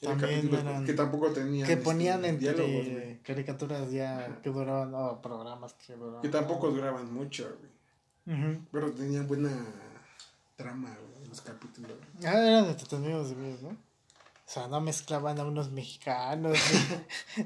[0.00, 1.66] También eran- que tampoco tenían.
[1.66, 3.18] Que este, ponían entre diálogos, güey.
[3.22, 6.22] caricaturas ya que duraban, o programas que duraban.
[6.22, 8.58] Que tampoco duraban mucho, güey.
[8.70, 9.50] Pero tenían buena
[10.54, 11.90] trama, güey, los capítulos.
[11.90, 12.32] güey.
[12.32, 13.76] Ah, eran entretenidos de ver, ¿no?
[14.48, 16.58] O sea, no mezclaban a unos mexicanos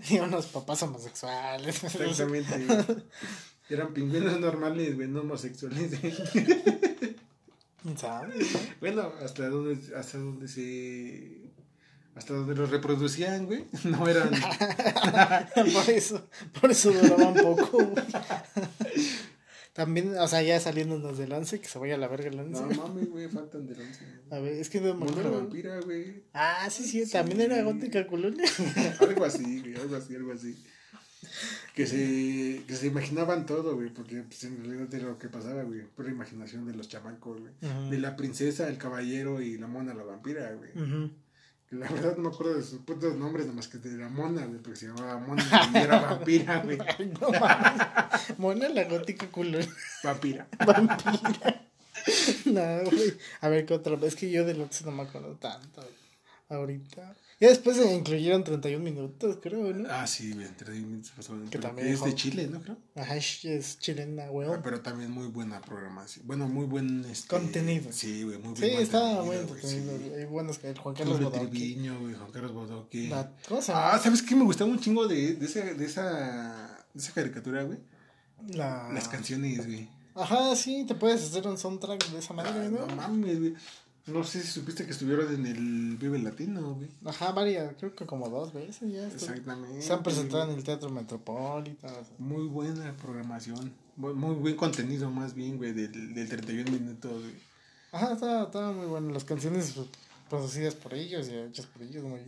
[0.08, 1.82] ni, a unos papás homosexuales.
[1.84, 3.02] Exactamente, güey.
[3.68, 5.90] Eran pingüinos normales, güey, no homosexuales.
[7.96, 8.56] ¿Sabes?
[8.78, 11.40] Bueno, hasta donde, hasta donde se.
[12.14, 13.64] Hasta donde los reproducían, güey.
[13.82, 14.30] No eran.
[15.72, 16.28] por eso,
[16.60, 17.78] por eso duraban poco.
[17.78, 18.04] güey.
[19.72, 22.62] También, o sea, ya saliéndonos del 11, que se vaya a la verga el 11.
[22.62, 24.00] No mames, güey, faltan del once.
[24.30, 25.32] A ver, es que no me acuerdo.
[25.32, 26.24] vampira, güey.
[26.34, 28.44] Ah, sí, sí, también era gótica colonia.
[29.00, 30.56] Algo así, güey, algo así, algo así.
[31.74, 35.62] Que se, que se imaginaban todo, güey, porque pues, en realidad era lo que pasaba,
[35.62, 35.82] güey.
[35.82, 37.90] Pura imaginación de los chamacos, güey.
[37.90, 40.72] De la princesa, el caballero y la mona la vampira, güey.
[40.72, 41.10] Que
[41.72, 44.44] La verdad no me acuerdo de sus putos nombres, nada más que de la mona,
[44.44, 45.42] güey, porque se llamaba mona
[45.72, 46.78] y era vampira, güey.
[47.18, 48.38] No mames.
[48.38, 49.66] Mona la gótica colonia.
[50.04, 50.46] Vampira.
[50.66, 51.66] Vampira.
[52.44, 53.14] No, güey.
[53.40, 54.14] A ver, ¿qué otra vez?
[54.14, 55.82] que yo del 11 no me acuerdo tanto.
[56.50, 57.14] Ahorita.
[57.42, 59.88] Ya después se incluyeron 31 minutos, creo, ¿no?
[59.90, 61.48] Ah, sí, güey, entre minutos pasaban.
[61.48, 62.60] Que también Es de Chile, ¿no?
[62.62, 62.76] Creo.
[62.94, 64.60] Ajá, es chilena, Ah, weón.
[64.62, 66.24] Pero también muy buena programación.
[66.24, 67.90] Bueno, muy buen este, Contenido.
[67.92, 69.98] Sí, güey, muy Sí, buen estaba contenido, muy güey, entretenido.
[69.98, 70.20] sí.
[70.20, 71.46] Hay buenos que Juan Carlos Bodoque.
[71.48, 73.08] Güey, Juan Carlos Bodoque.
[73.08, 73.92] La- ¿Cómo se llama?
[73.92, 74.36] Ah, ¿sabes qué?
[74.36, 77.78] Me gustaba un chingo de, de, esa, de, esa, de esa caricatura, güey.
[78.54, 78.88] La...
[78.92, 79.88] Las canciones, güey.
[80.14, 82.94] Ajá, sí, te puedes hacer un soundtrack de esa Ah, manera, no ¿no?
[82.96, 83.54] mames, güey.
[84.06, 86.88] No sé si supiste que estuvieron en el Vive Latino, güey.
[87.04, 89.06] Ajá, varias, creo que como dos veces ya.
[89.06, 89.80] Exactamente.
[89.80, 91.90] Se han presentado en el Teatro Metropolitan.
[91.90, 92.14] o sea.
[92.18, 93.72] Muy buena programación.
[93.96, 97.34] Muy buen contenido, más bien, güey, del, del 31 minutos, güey.
[97.92, 99.12] Ajá, estaba, estaba muy bueno.
[99.12, 99.74] Las canciones
[100.28, 102.20] producidas por ellos y hechas por ellos, muy.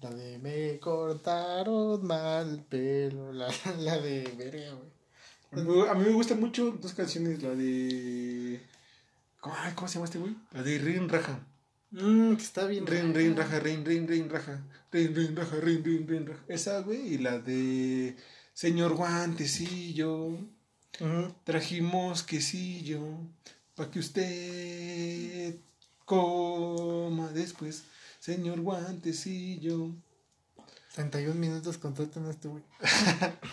[0.00, 3.32] La de Me cortaron mal el pelo.
[3.34, 4.96] La, la de Verga, güey.
[5.88, 8.60] A mí me gustan mucho dos canciones, la de...
[9.46, 10.36] ¿Cómo, ay, ¿cómo se llama este güey?
[10.50, 11.38] La de Rin Raja.
[11.92, 12.84] Mmm, que está bien.
[12.84, 14.60] Rin, rin, raja, rin, rin, rin, raja.
[14.90, 16.42] Rin, rin, raja, rin, rin, rin, raja.
[16.48, 18.16] Esa, güey, y la de
[18.52, 20.36] Señor Guantecillo.
[21.44, 23.02] Trajimos quesillo
[23.76, 25.54] para que usted
[26.04, 27.84] coma después.
[28.18, 29.94] Señor Guantecillo.
[30.96, 32.64] 31 minutos contratan a este güey.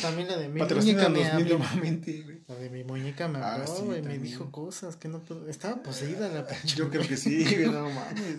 [0.00, 1.58] También la de mi muñeca me Patrocínanos habló.
[1.58, 2.40] güey.
[2.48, 3.88] La de mi muñeca me Ah, habló, sí, güey.
[4.02, 4.22] me también.
[4.22, 5.48] dijo cosas que no puedo.
[5.48, 6.76] Estaba poseída la pinche.
[6.76, 8.36] Yo creo que sí, güey, no mames.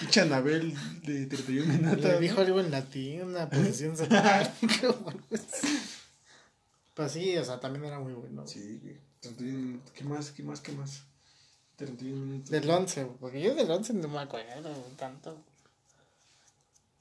[0.00, 2.00] Pinche Anabel de 31 minutos.
[2.04, 4.50] Le dijo algo en latín, una posición satánica
[4.90, 5.78] o algo así.
[6.94, 8.46] Pues sí, o sea, también era muy bueno.
[8.46, 8.96] Sí, güey.
[9.20, 9.92] 31 minutos.
[9.94, 10.30] ¿Qué más?
[10.32, 10.60] ¿Qué más?
[10.60, 11.02] ¿Qué más?
[11.76, 12.50] 31 minutos.
[12.50, 15.44] Del 11, porque yo del 11 no me acuerdo tanto.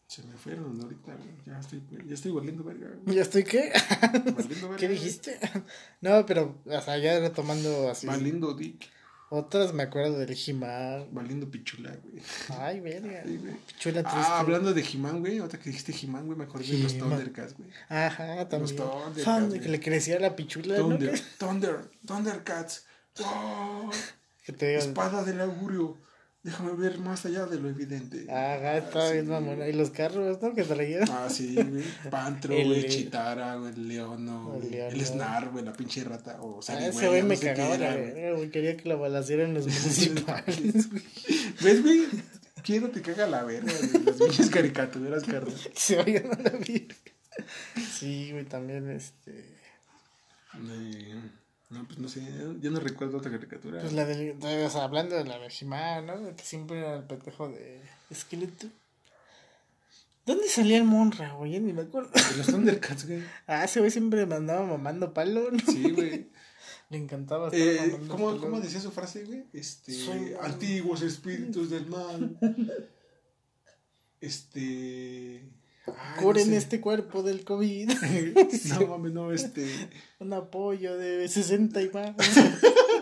[0.07, 1.29] Se me fueron ahorita, güey.
[1.45, 2.87] Ya estoy, ya estoy valiendo verga.
[3.03, 3.15] güey.
[3.17, 3.71] ¿Ya estoy qué?
[4.01, 4.37] Valiendo
[4.69, 4.77] verga.
[4.77, 5.37] ¿Qué dijiste?
[6.01, 8.07] No, pero, o sea, ya retomando así.
[8.07, 8.89] Valiendo dick.
[9.29, 11.09] Otras me acuerdo del He-Man.
[11.11, 12.23] Valiendo pichula, güey.
[12.57, 13.23] Ay, verga.
[13.25, 13.55] Sí, güey.
[13.77, 14.31] Chula triste.
[14.31, 15.39] Ah, hablando de He-Man, güey.
[15.39, 16.97] Ahorita que dijiste He-Man, güey, me acordé de los.
[16.97, 17.69] Thundercats, güey.
[17.89, 18.77] Ajá, también.
[18.77, 20.87] Thundercats, Thunder, que le crecía la pichula, ¿no?
[20.87, 22.85] Thunder, Thunder, Thundercats.
[23.19, 23.91] ¡Wow!
[24.45, 25.97] Que te digo, Espada del augurio.
[26.47, 28.25] Déjame ver más allá de lo evidente.
[28.31, 29.67] Ajá, estaba sí, bien mamona.
[29.67, 30.53] Y los carros, ¿no?
[30.55, 31.03] Que traían.
[31.11, 31.83] Ah, sí, güey.
[32.09, 34.95] Pantro, El- güey, Chitara, güey, el Leono, El güey, Leono.
[34.95, 36.41] el Snar, güey, la pinche rata.
[36.41, 38.49] O Ah, sea, ese güey me cagaba la verga, güey.
[38.49, 41.03] Quería que la balacieran los municipales, güey.
[41.61, 42.05] ¿Ves, güey?
[42.63, 44.03] Quiero te caga la verga, güey.
[44.05, 45.53] Las pinches caricaturas, carnal.
[45.75, 46.95] Se vayan a la verga.
[47.99, 49.31] Sí, güey, también este.
[50.55, 51.21] Eh,
[51.69, 52.21] No, pues no sé,
[52.61, 53.81] yo no recuerdo otra caricatura.
[53.81, 54.39] Pues la del.
[54.39, 56.35] de- O sea, hablando de la He-Man, ¿no?
[56.35, 58.67] Que siempre era el pendejo de esqueleto.
[60.25, 61.51] ¿Dónde salía el Monra, güey?
[61.53, 62.09] Ya Ni me acuerdo.
[62.09, 63.21] De los Thundercats, güey.
[63.47, 65.59] Ah, ese güey siempre me andaba mamando palo, ¿no?
[65.59, 66.29] Sí, güey.
[66.89, 68.41] Le encantaba estar Eh, mamando ¿cómo, palo.
[68.41, 69.43] ¿Cómo decía su frase, güey?
[69.51, 72.37] Este, Soy- antiguos espíritus del mal.
[74.19, 75.43] Este,
[76.19, 77.91] Curen este cuerpo del COVID.
[78.79, 79.67] no mames, no, este.
[80.19, 82.15] Un apoyo de 60 y más.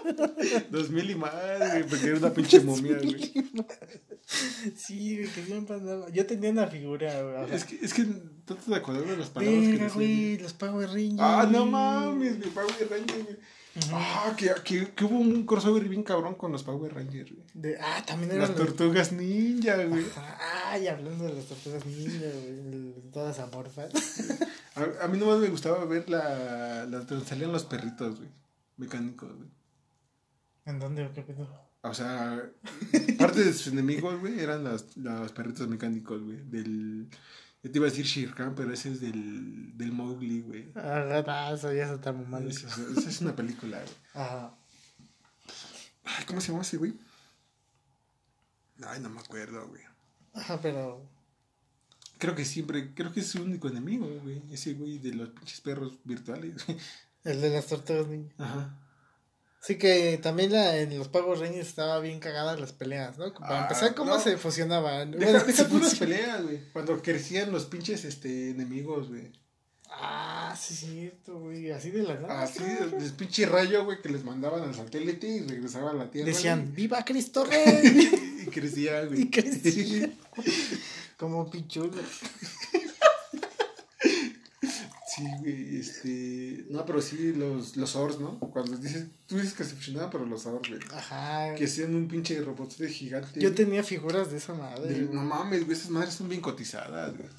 [0.70, 1.34] Dos mil y más,
[1.72, 3.34] güey, porque era una pinche momia, güey.
[4.76, 6.10] Sí, güey, que no pasaba.
[6.12, 7.56] Yo tenía una figura, güey.
[7.56, 11.20] Es que, es que no te acuerdas de las palabras que güey, los Power Rangers.
[11.20, 13.38] Ah, no mames, mi Power Rangers, güey.
[13.92, 17.46] Ah, que, que, que, hubo un crossover bien cabrón con los Power Rangers, güey.
[17.54, 20.06] De, ah, también eran las tortugas ninja, güey.
[20.70, 22.75] Ay, hablando de las tortugas ninja, güey.
[23.16, 23.94] Todas amorfas.
[24.76, 28.30] a, a mí nomás me gustaba ver la, la donde salían los perritos, güey.
[28.76, 29.50] Mecánicos, güey.
[30.66, 31.48] ¿En dónde o qué pedo?
[31.84, 32.44] O sea,
[33.18, 36.42] parte de sus enemigos, güey, eran los, los perritos mecánicos, güey.
[36.50, 37.08] Del.
[37.64, 40.74] Yo te iba a decir Shirkan, pero ese es del, del Mowgli, güey.
[40.76, 42.46] Ah, eso ya está muy mal.
[42.46, 44.26] Esa, es una película, güey.
[44.26, 44.58] Ajá.
[46.04, 47.00] Ay, ¿cómo se llama ese güey?
[48.86, 49.84] Ay, no me acuerdo, güey.
[50.34, 51.15] Ajá, pero.
[52.18, 54.42] Creo que siempre, creo que es su único enemigo, güey.
[54.52, 56.54] Ese güey de los pinches perros virtuales.
[57.24, 58.34] El de las tortugas niñas.
[58.38, 58.80] Ajá.
[59.66, 63.34] Sí que también la, en los Pagos Reyes estaba bien cagadas las peleas, ¿no?
[63.34, 65.10] Para ah, empezar, ¿cómo se fusionaban?
[65.10, 66.60] Deja, bueno, peleas, güey.
[66.72, 69.32] Cuando crecían los pinches este, enemigos, güey.
[69.90, 71.72] Ah, sí, cierto, güey.
[71.72, 72.44] Así de la nada.
[72.44, 76.28] Así, de, pinche rayo, güey, que les mandaban al satélite y regresaban a la Tierra.
[76.28, 78.44] Decían, ¡Viva Cristo Rey!
[78.46, 79.22] y crecía, güey.
[79.22, 80.12] Y crecía.
[81.18, 82.02] Como pichulo.
[85.16, 86.66] Sí, güey, este.
[86.70, 88.38] No, pero sí, los, los Ors, ¿no?
[88.38, 89.08] Cuando dices.
[89.28, 90.82] Tú dices que se fusionaban, pero los Ors, güey.
[90.94, 91.56] Ajá.
[91.56, 93.40] Que hacían un pinche robot de gigante.
[93.40, 95.08] Yo tenía figuras de esa madre.
[95.10, 97.30] no mames, güey, esas madres son bien cotizadas, güey.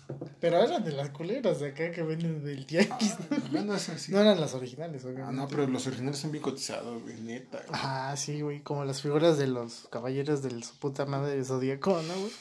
[0.40, 3.16] Pero eran de las culeras de acá que venden del tianguis.
[3.30, 5.16] Ah, no, no, no eran las originales, güey.
[5.18, 7.58] Ah, no, pero los originales son bien cotizados, güey, neta.
[7.58, 7.68] Güey.
[7.72, 12.00] Ah, sí, güey, como las figuras de los caballeros del su puta madre de Zodíaco,
[12.02, 12.32] ¿no, güey?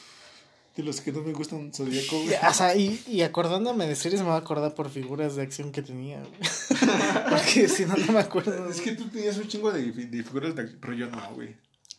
[0.76, 2.36] De los que no me gustan Zodíaco, güey.
[2.48, 5.72] O sea, y, y acordándome de series me voy a acordar por figuras de acción
[5.72, 6.32] que tenía, güey.
[7.30, 8.68] Porque si no, no me acuerdo.
[8.68, 11.56] Es que tú tenías un chingo de, de figuras de acción, pero yo no, güey.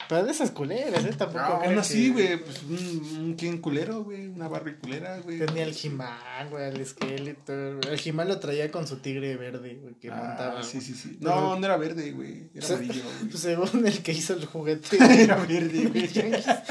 [0.07, 1.13] Pero de esas culeras, ¿eh?
[1.17, 1.39] Tampoco.
[1.39, 2.37] Ah, aún así, güey.
[2.37, 4.27] Pues un, un quién culero, güey.
[4.27, 5.39] Una Barbie culera, güey.
[5.39, 7.53] Tenía el He-Man, güey, el esqueleto.
[7.53, 10.63] El He-Man lo traía con su tigre verde, güey, que ah, montaba.
[10.63, 11.17] Sí, sí, sí.
[11.19, 12.51] No, no era verde, güey.
[12.53, 13.31] Era amarillo, güey.
[13.31, 14.97] Pues según el que hizo el juguete.
[15.23, 16.09] era verde, güey.
[16.15, 16.63] Era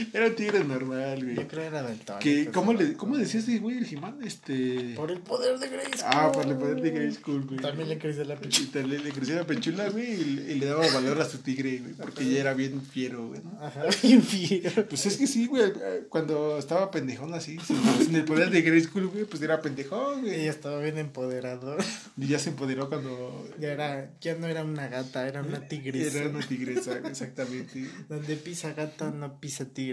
[0.00, 1.36] un tigre normal, güey.
[1.36, 2.18] Yo creo que era del Tony.
[2.20, 4.18] Que, ¿cómo, le, ¿Cómo decías güey, el Jimán?
[4.24, 4.94] Este...
[4.96, 7.60] Por el poder de Grace Ah, por el poder de Grace güey.
[7.60, 8.86] También le creció la pechula.
[8.86, 12.28] Le, le creció la pechula, güey, y, le daba valor a su tigre, güey, porque
[12.28, 13.40] ya era bien fiero, güey.
[13.60, 14.86] Ajá, bien fiero.
[14.88, 15.72] Pues es que sí, güey,
[16.08, 20.34] cuando estaba pendejón así, sin, el poder de Grace güey, pues era pendejón, güey.
[20.34, 21.76] Ella estaba bien empoderado.
[22.16, 23.48] Y ya se empoderó cuando...
[23.58, 26.18] Ya, era, ya no era una gata, era una tigresa.
[26.18, 27.88] Era una tigresa, exactamente.
[28.08, 29.87] Donde pisa gata, no pisa tigre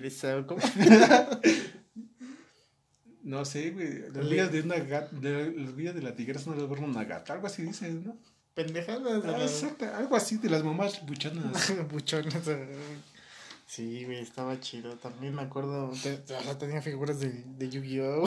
[0.48, 0.62] ¿cómo?
[3.24, 4.12] no sé, güey.
[4.12, 7.34] Las vías de una gata, las vías de la tigresa no las borra una gata,
[7.34, 8.18] algo así dicen, ¿no?
[8.54, 9.24] Pendejadas.
[9.26, 11.74] Ah, exacto, algo así de las mamás buchonas.
[11.92, 12.44] buchonas.
[13.68, 14.96] Sí, güey, estaba chido.
[14.98, 15.92] También me acuerdo,
[16.60, 18.26] tenía figuras de, de Yu-Gi-Oh!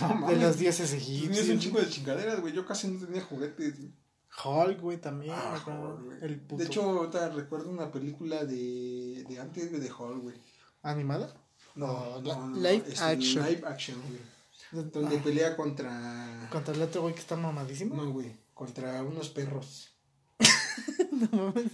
[0.00, 1.36] No, de los dioses egipcios.
[1.36, 2.54] Tenías un chico de chingaderas, güey.
[2.54, 3.74] Yo casi no tenía juguetes.
[4.42, 5.34] Hulk, güey, también.
[5.36, 5.62] Ah,
[6.22, 10.36] el De hecho, recuerdo una película de, de antes de Hulk, güey.
[10.82, 11.34] ¿Animada?
[11.74, 13.46] No, no, live este, action.
[13.46, 14.90] Live action, güey.
[14.90, 15.22] Donde ah.
[15.22, 16.48] pelea contra.
[16.50, 17.94] ¿Contra el otro güey que está mamadísimo?
[17.94, 18.36] No, güey.
[18.54, 19.90] Contra unos perros.
[21.10, 21.72] no mames.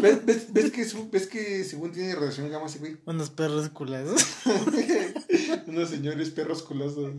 [0.00, 2.96] ¿Ves, ves, ves, que ves que según tiene relación gama ese güey?
[3.06, 4.24] Unos perros culosos.
[5.66, 7.12] unos señores perros culosos.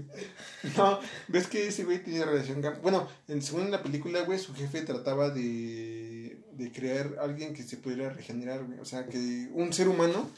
[0.77, 2.79] No, ves que ese güey tiene relación gama.
[2.81, 7.77] Bueno, en, según la película, güey, su jefe trataba de, de crear alguien que se
[7.77, 8.79] pudiera regenerar, güey.
[8.79, 10.29] O sea, que un ser humano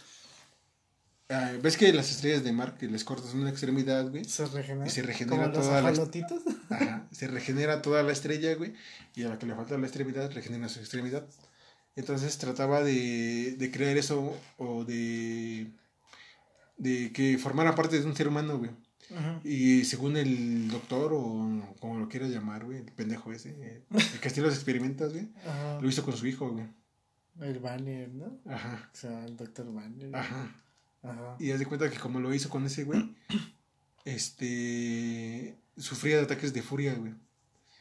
[1.31, 4.25] Ah, ¿Ves que las estrellas de mar que les cortas una extremidad, güey?
[4.25, 4.87] Se regenera.
[4.87, 5.89] Y se regenera toda la
[6.69, 8.73] Ajá, se regenera toda la estrella, güey.
[9.15, 11.25] Y a la que le falta la extremidad, regenera su extremidad.
[11.95, 15.71] Entonces trataba de, de crear eso o de,
[16.77, 18.71] de que formara parte de un ser humano, güey.
[19.43, 24.27] Y según el doctor, o como lo quieras llamar, güey, el pendejo ese, el que
[24.27, 25.27] hacía los experimentos, güey,
[25.81, 26.65] lo hizo con su hijo, güey.
[27.41, 28.39] El Banner, ¿no?
[28.45, 28.89] Ajá.
[28.93, 30.15] O sea, el doctor Banner.
[30.15, 30.55] Ajá.
[31.39, 33.15] Y haz de cuenta que como lo hizo con ese güey,
[34.05, 37.13] este, sufría de ataques de furia, güey.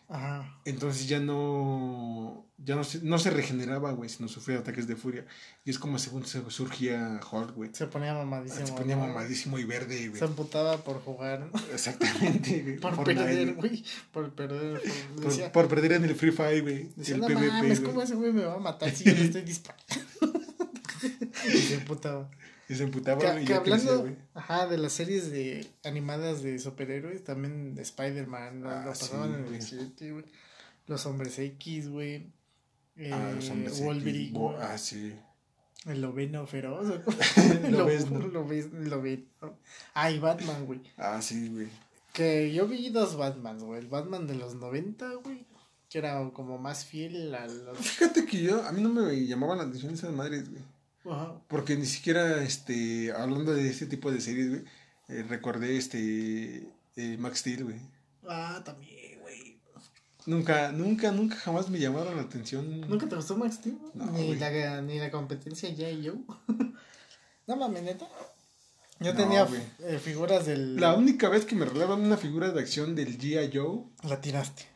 [0.09, 0.59] Ajá.
[0.65, 4.97] Entonces ya no, ya no se, no se regeneraba, güey, sino sufría de ataques de
[4.97, 5.25] furia.
[5.65, 7.71] Y es como según se surgía Hulk, güey.
[7.73, 8.67] Se ponía mamadísimo.
[8.67, 10.19] Se ponía mamadísimo y verde, güey.
[10.19, 11.49] Se amputaba por jugar.
[11.73, 12.79] Exactamente, güey.
[12.79, 13.85] por, perder, güey.
[14.11, 14.83] Por perder.
[15.53, 16.89] Por, perder en el Free Fire, güey.
[16.97, 19.43] Decía, el no mames, ¿cómo ese güey me va a matar si yo le estoy
[19.43, 19.85] disparando?
[21.55, 22.29] y se amputaba.
[22.71, 27.75] Y se emputaba, que, que hablando, ajá, de las series de animadas de superhéroes, también
[27.75, 30.25] de Spider-Man, ah, lo pasaban en el 7, güey.
[30.87, 32.33] Los Hombres X, güey.
[32.95, 34.29] Eh, ah, los Hombres Wolverine.
[34.29, 34.61] X.
[34.61, 35.13] Ah, sí.
[35.85, 36.87] El lobeno feroz.
[37.71, 38.29] lo, ves, ¿no?
[38.29, 39.19] Lo ves, lo ves.
[39.93, 40.81] Ah, y Batman, güey.
[40.97, 41.67] Ah, sí, güey.
[42.13, 43.81] Que yo vi dos Batmans, güey.
[43.81, 45.45] El Batman de los 90, güey.
[45.89, 47.79] Que era como más fiel a los...
[47.79, 50.63] Fíjate que yo, a mí no me llamaban la atención esas madres, güey.
[51.05, 51.41] Ajá.
[51.49, 54.65] Porque ni siquiera, este, hablando de este tipo de series, güey,
[55.09, 57.81] eh, recordé, este, eh, Max Steel, güey.
[58.29, 59.61] Ah, también, güey.
[60.27, 62.83] Nunca, nunca, nunca jamás me llamaron la atención.
[62.83, 63.79] ¿Nunca te gustó Max Steel?
[63.95, 66.15] ni, la, ni la competencia ya y yo.
[67.47, 68.07] no mames, neta.
[69.01, 69.49] Yo tenía
[69.79, 70.77] eh, figuras del.
[70.77, 73.51] La única vez que me regalaron una figura de acción del G.I.
[73.53, 73.85] Joe.
[74.07, 74.67] La tiraste.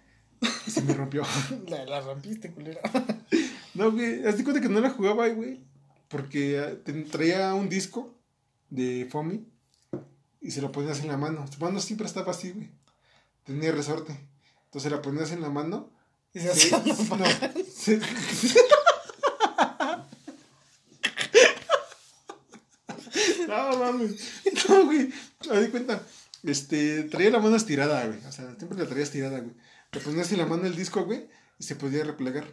[0.67, 1.23] Se me rompió.
[1.69, 2.81] la, la rompiste, culera.
[3.75, 4.27] no, güey.
[4.27, 5.61] Haz cuenta que no la jugaba, güey.
[6.15, 6.77] Porque ah,
[7.11, 8.15] traía un disco
[8.71, 9.45] de Fomi.
[10.41, 11.45] Y se lo ponías en la mano.
[11.53, 12.71] Su mano siempre estaba así, güey.
[13.43, 14.17] Tenía resorte.
[14.67, 15.91] Entonces la ponías en la mano.
[16.33, 16.81] Y se hacía.
[16.87, 16.95] No,
[17.69, 17.99] se,
[23.49, 24.13] No, mames.
[24.69, 25.13] No, güey.
[25.51, 26.01] Me di cuenta.
[26.45, 28.21] Este, traía la mano estirada, güey.
[28.25, 29.57] O sea, siempre la traía estirada, güey.
[29.91, 32.45] Le ponías en la mano el disco, güey, y se podía replegar.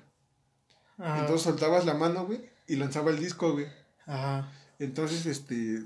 [0.97, 1.19] Ajá.
[1.19, 3.67] Entonces soltabas la mano, güey, y lanzaba el disco, güey.
[4.05, 4.51] Ajá.
[4.79, 5.83] Entonces, este,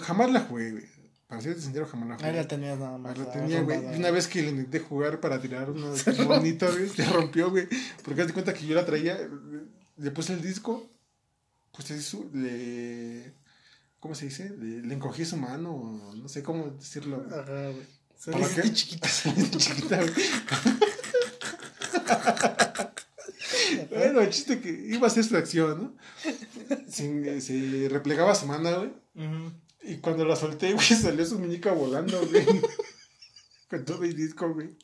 [0.00, 0.84] jamás la jugué, güey.
[1.26, 2.28] Para ser sincero, jamás la jugué.
[2.28, 3.16] Ahí la tenías nada más.
[3.16, 3.78] la tenía, güey.
[3.78, 7.68] Una vez que le intenté jugar para tirar unos bonitos, güey, se rompió, güey.
[8.04, 9.18] Porque haz de cuenta que yo la traía,
[9.96, 10.88] le puse el disco,
[11.72, 13.32] pues eso, le
[14.00, 14.50] ¿Cómo se dice?
[14.58, 17.22] Le, encogí su mano, no sé cómo decirlo.
[17.30, 17.86] Ajá, güey.
[18.32, 18.62] ¿Para qué?
[18.72, 19.08] chiquita.
[19.58, 20.14] chiquita, güey.
[24.00, 26.76] Bueno, el chiste que iba a ser su acción, ¿no?
[26.88, 28.90] Se, se replegaba su mano, güey.
[29.82, 32.44] Y cuando la solté, güey, salió su muñeca volando, güey.
[33.68, 34.76] Con todo el disco, güey.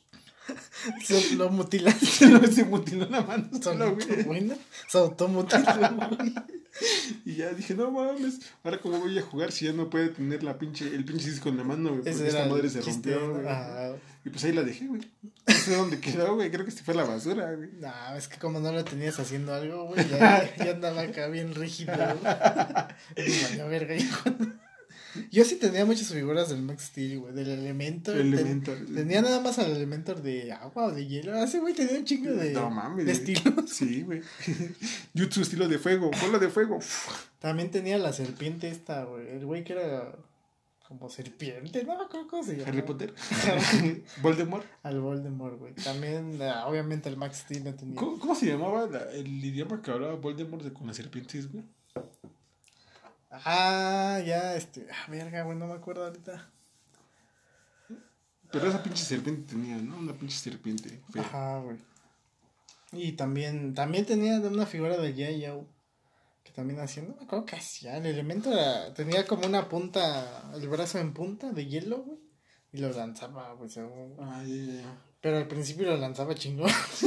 [1.03, 2.47] Se lo mutilaste.
[2.51, 4.23] se mutiló la mano solo, güey.
[4.23, 4.55] Bueno,
[4.87, 5.63] se automutiló,
[5.95, 6.33] güey.
[7.25, 10.43] Y ya dije, no mames, ahora cómo voy a jugar si ya no puede tener
[10.43, 12.03] la pinche, el pinche disco en la mano, güey.
[12.03, 13.45] Porque esta madre se rompió, güey.
[14.27, 15.01] Y pues ahí la dejé, güey.
[15.47, 16.51] No sé dónde quedó, güey.
[16.51, 17.69] Creo que se fue a la basura, güey.
[17.79, 21.55] No, es que como no lo tenías haciendo algo, güey, ya, ya andaba acá bien
[21.55, 21.93] rígido,
[23.69, 24.29] verga, hijo.
[25.31, 28.17] Yo sí tenía muchas figuras del Max Steel, güey, del Elementor.
[28.17, 28.79] Elementor.
[28.93, 31.41] tenía nada más al Elementor de agua o de hielo.
[31.41, 33.53] Ese güey tenía un chingo de, no, mames, de estilos.
[33.67, 34.21] Sí, güey.
[35.17, 36.79] Jutsu estilo de fuego, bola de fuego.
[37.39, 39.29] También tenía la serpiente esta, güey.
[39.29, 40.11] El güey que era
[40.87, 42.69] como serpiente, no me acuerdo cómo se llama.
[42.69, 43.13] Harry Potter.
[44.21, 44.65] Voldemort.
[44.83, 45.73] Al Voldemort, güey.
[45.75, 47.95] También, ah, obviamente, el Max Steel no tenía.
[47.95, 51.65] ¿Cómo, se llamaba el idioma que hablaba Voldemort con las serpientes, güey?
[53.29, 54.87] Ah, ya, este.
[54.89, 56.49] Ah, verga, güey, no me acuerdo ahorita.
[58.49, 59.97] Pero esa pinche serpiente tenía, ¿no?
[59.97, 61.01] Una pinche serpiente.
[61.17, 61.77] Ajá, güey.
[62.93, 65.65] Y también, también tenía una figura de Yayo.
[66.47, 67.97] Que también hacía, no me acuerdo qué hacía.
[67.97, 72.19] El elemento era, tenía como una punta, el brazo en punta de hielo, güey.
[72.71, 74.15] Y lo lanzaba, güey, según.
[74.17, 74.45] Ah,
[75.19, 76.71] Pero al principio lo lanzaba chingón.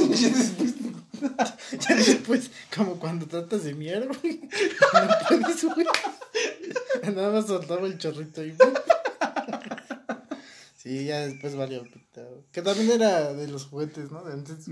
[1.79, 4.41] ya después, como cuando tratas de mierda, güey.
[7.15, 8.55] Nada más soltaba el chorrito y.
[10.75, 11.83] sí, ya después valió
[12.51, 14.23] Que también era de los juguetes, ¿no?
[14.23, 14.67] De antes.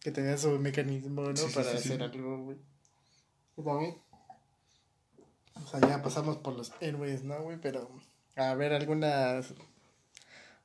[0.00, 1.46] que tenía su mecanismo, ¿no?
[1.54, 2.56] Para hacer algo, güey.
[3.56, 3.96] Y también.
[5.62, 7.58] O sea, ya pasamos por los héroes, ¿no, güey?
[7.60, 7.88] Pero.
[8.36, 9.54] A ver, algunas.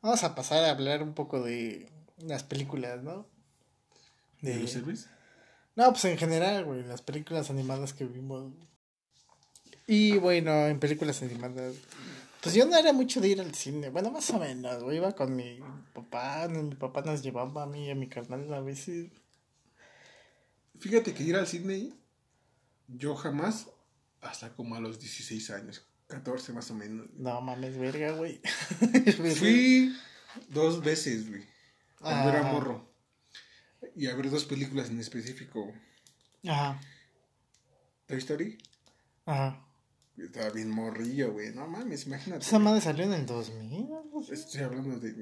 [0.02, 3.28] Vamos a pasar a hablar un poco de las películas, ¿no?
[4.42, 5.10] ¿De, los héroes?
[5.76, 8.52] No, pues en general, güey, las películas animadas que vimos.
[9.88, 11.76] Y bueno, en películas animadas.
[12.42, 13.90] Pues yo no era mucho de ir al cine.
[13.90, 14.98] Bueno, más o menos, güey.
[14.98, 15.60] Iba con mi
[15.94, 16.48] papá.
[16.48, 19.12] Mi papá nos llevaba a mí y a mi carnal a veces.
[20.80, 21.92] Fíjate que ir al cine,
[22.98, 23.68] yo jamás,
[24.22, 27.08] hasta como a los 16 años, 14 más o menos.
[27.14, 28.42] No mames, verga, güey.
[29.38, 29.96] Fui
[30.50, 31.44] dos veces, güey.
[32.00, 32.90] Cuando era morro.
[33.96, 35.74] Y a ver dos películas en específico.
[36.48, 36.80] Ajá.
[38.08, 38.58] Toy Story.
[39.26, 39.66] Ajá.
[40.18, 41.54] Estaba bien morrillo, güey.
[41.54, 42.44] No mames, imagínate.
[42.44, 43.88] Esa madre salió en el 2000.
[44.32, 45.14] Estoy hablando de.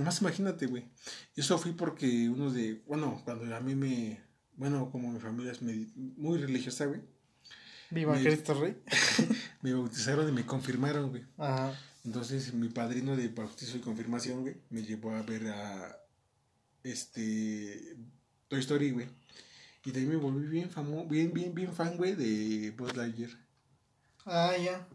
[0.00, 0.90] más imagínate, güey.
[1.36, 2.82] Eso fui porque uno de.
[2.86, 4.20] Bueno, cuando a mí me.
[4.56, 7.00] Bueno, como mi familia es muy religiosa, güey.
[7.90, 8.76] Viva Cristo Rey.
[9.62, 11.24] me bautizaron y me confirmaron, güey.
[11.36, 11.78] Ajá.
[12.04, 15.98] Entonces, mi padrino de bautizo y confirmación, güey, me llevó a ver a.
[16.82, 17.96] Este.
[18.48, 19.08] Toy Story, güey.
[19.84, 23.30] Y de ahí me volví bien famoso, bien, bien, bien fan, güey, de Buzz Lightyear.
[24.24, 24.86] Ah, ya.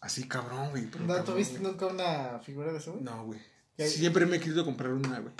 [0.00, 0.88] Así cabrón, güey.
[1.06, 3.04] ¿No tuviste nunca una figura de eso, güey?
[3.04, 3.40] No, güey.
[3.76, 5.34] Siempre me he querido comprar una, güey.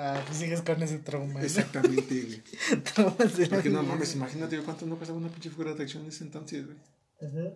[0.00, 1.42] Ah, pues sigues con ese trauma.
[1.42, 2.82] Exactamente, güey.
[2.94, 6.10] Traumas de Porque no mames, imagínate cuánto no pasaba una pinche figura de acción en
[6.10, 6.78] ese entonces, güey.
[7.20, 7.54] Ajá.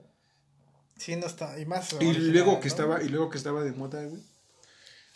[0.96, 1.58] Sí, no está.
[1.60, 1.94] Y más.
[2.00, 4.20] Y luego que estaba, y luego que estaba de moda, güey.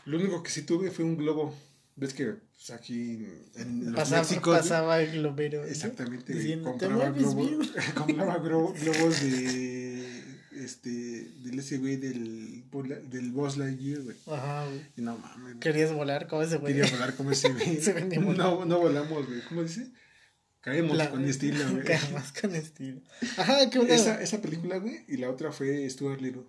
[0.04, 1.52] Lo único que sí tuve fue un globo.
[1.96, 3.26] ¿Ves que pues, aquí
[3.56, 5.64] en los pasaba, pasaba el globero?
[5.64, 6.60] Exactamente.
[6.62, 9.95] compraba, globos, compraba globos de
[10.56, 12.64] este del ese güey del
[13.10, 14.16] del Boss Lightyear, güey.
[14.26, 14.82] Ajá, güey.
[14.96, 15.56] Y no mames.
[15.60, 16.74] ¿Querías volar como ese güey?
[16.74, 17.78] Quería volar como ese güey.
[18.36, 19.40] no, no volamos, güey.
[19.48, 19.90] ¿Cómo dice?
[20.60, 21.84] Caemos con estilo, güey.
[21.84, 23.00] Caemos con estilo.
[23.36, 23.94] Ajá, qué una...
[23.94, 26.42] esa, esa película, güey, y la otra fue Stuart Little.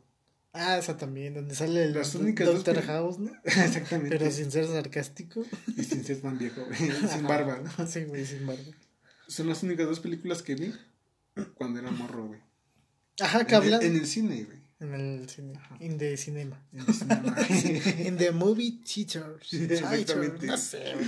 [0.53, 3.31] Ah, esa también, donde sale el Las únicas Doctor House, ¿no?
[3.43, 4.17] Exactamente.
[4.17, 5.45] Pero sin ser sarcástico.
[5.75, 6.91] Y sin ser tan viejo, güey.
[7.07, 7.87] Sin barba, ¿no?
[7.87, 8.63] Sí, güey, sin barba.
[9.27, 10.73] Son las únicas dos películas que vi
[11.53, 12.39] cuando era morro, güey.
[13.19, 13.81] Ajá, que hablan.
[13.81, 14.57] En el cine, güey.
[14.79, 15.59] En el cine.
[15.79, 16.61] In the cinema.
[16.71, 17.35] In the cinema.
[18.05, 19.39] In the movie theater.
[19.51, 20.45] Exactamente.
[20.45, 21.07] No sé, güey.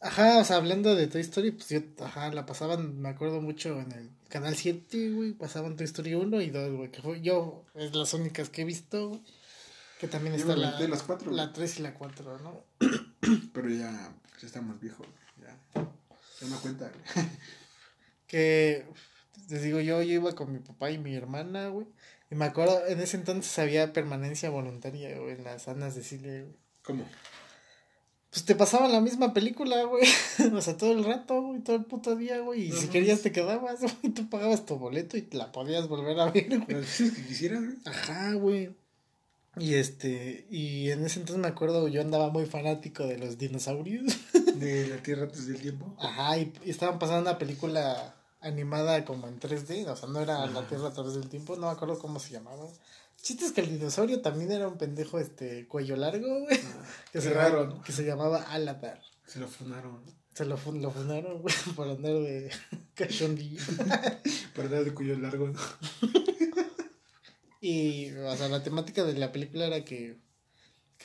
[0.00, 3.80] Ajá, o sea, hablando de Toy Story, pues yo, ajá, la pasaban, me acuerdo mucho
[3.80, 7.64] en el canal 7, güey, pasaban Toy Story 1 y 2, güey, que fue yo,
[7.74, 9.22] es las únicas que he visto, güey,
[9.98, 12.64] que también está la, las cuatro, la 3 y la 4, ¿no?
[13.54, 15.02] Pero ya, ya está más viejo,
[15.40, 17.28] ya, ya no cuenta, güey.
[18.26, 18.86] Que,
[19.48, 21.86] les digo, yo, yo iba con mi papá y mi hermana, güey,
[22.30, 26.42] y me acuerdo, en ese entonces había permanencia voluntaria, güey, en las sanas de Chile,
[26.42, 26.56] güey.
[26.82, 27.04] ¿Cómo?
[28.36, 30.04] pues te pasaban la misma película, güey.
[30.54, 32.64] o sea, todo el rato, güey, todo el puto día, güey.
[32.64, 34.12] Y si querías te quedabas, güey.
[34.12, 36.66] Tú pagabas tu boleto y te la podías volver a ver, güey.
[36.66, 37.76] que quisieras, güey.
[37.86, 38.76] Ajá, güey.
[39.58, 44.04] Y este, y en ese entonces me acuerdo, yo andaba muy fanático de los dinosaurios.
[44.56, 45.96] de la Tierra antes del tiempo.
[45.98, 48.15] Ajá, y, estaban pasando una película
[48.46, 51.66] animada como en 3D, o sea, no era la Tierra a través del tiempo, no
[51.66, 52.66] me acuerdo cómo se llamaba.
[53.20, 56.58] Chiste es que el dinosaurio también era un pendejo, este, cuello largo, güey.
[56.58, 59.00] Ah, que, se raro, que se llamaba Aladar.
[59.26, 60.00] Se lo funaron.
[60.32, 62.50] Se lo, lo funaron, güey, por andar de
[62.94, 63.62] cachondillo.
[64.54, 65.52] por andar de cuello largo,
[67.60, 70.18] y, o sea, la temática de la película era que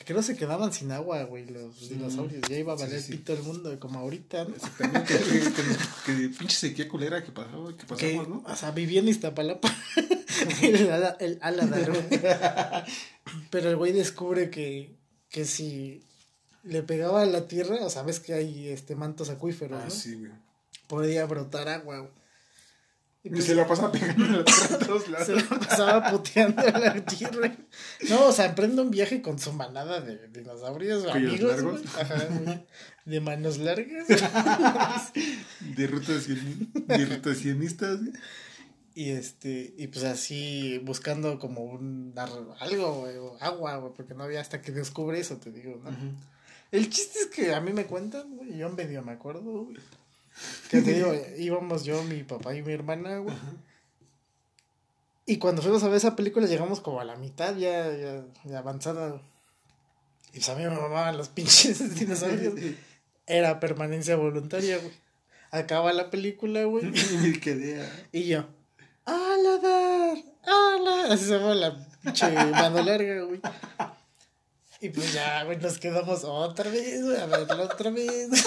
[0.02, 2.42] que creo se quedaban sin agua, güey, los dinosaurios.
[2.48, 4.56] Ya iba a valer pito el mundo, como ahorita, ¿no?
[4.56, 5.14] Exactamente.
[5.16, 8.42] que, que, pinche sequía culera que pasó, que pasamos, ¿no?
[8.44, 9.72] O sea, vivía en Iztapalapa.
[10.62, 12.84] el, ala, el ala
[13.50, 14.96] Pero el güey descubre que,
[15.28, 16.02] que si
[16.64, 19.90] le pegaba a la tierra, o sea, ves que hay este mantos acuíferos, ah, ¿no?
[19.90, 20.32] sí, güey.
[20.88, 22.21] Podía brotar agua, güey.
[23.24, 25.26] Y, se la pasaba pegando a la tierra a todos lados.
[25.26, 27.56] Se la pasaba puteando a la tierra.
[28.08, 31.40] No, o sea, emprende un viaje con su manada de dinosaurios amigos.
[31.40, 31.82] Largos?
[32.00, 32.64] Ajá,
[33.04, 34.08] de manos largas.
[35.76, 37.38] de rutas, de rutas.
[38.94, 44.60] Y este, y pues así buscando como un algo, güey, agua, porque no había hasta
[44.60, 45.90] que descubre eso, te digo, ¿no?
[46.72, 49.76] El chiste es que a mí me cuentan, güey, yo medio me acuerdo, güey
[50.70, 53.34] que te digo, íbamos yo, mi papá y mi hermana, güey.
[55.26, 57.90] Y cuando fuimos a ver esa película llegamos como a la mitad ya,
[58.44, 59.20] ya, avanzada.
[60.32, 62.54] Y pues a mí me mamaban los pinches dinosaurios.
[63.26, 64.92] Era permanencia voluntaria, güey.
[65.50, 66.90] Acaba la película, güey.
[67.24, 67.88] y quedé.
[68.10, 68.46] Y yo,
[69.04, 70.16] ¡Aladar!
[70.44, 71.12] ¡Aladar!
[71.12, 73.40] Así se llama la pinche mano larga, güey.
[74.80, 78.30] Y pues ya, güey, nos quedamos otra vez, güey, a verla otra vez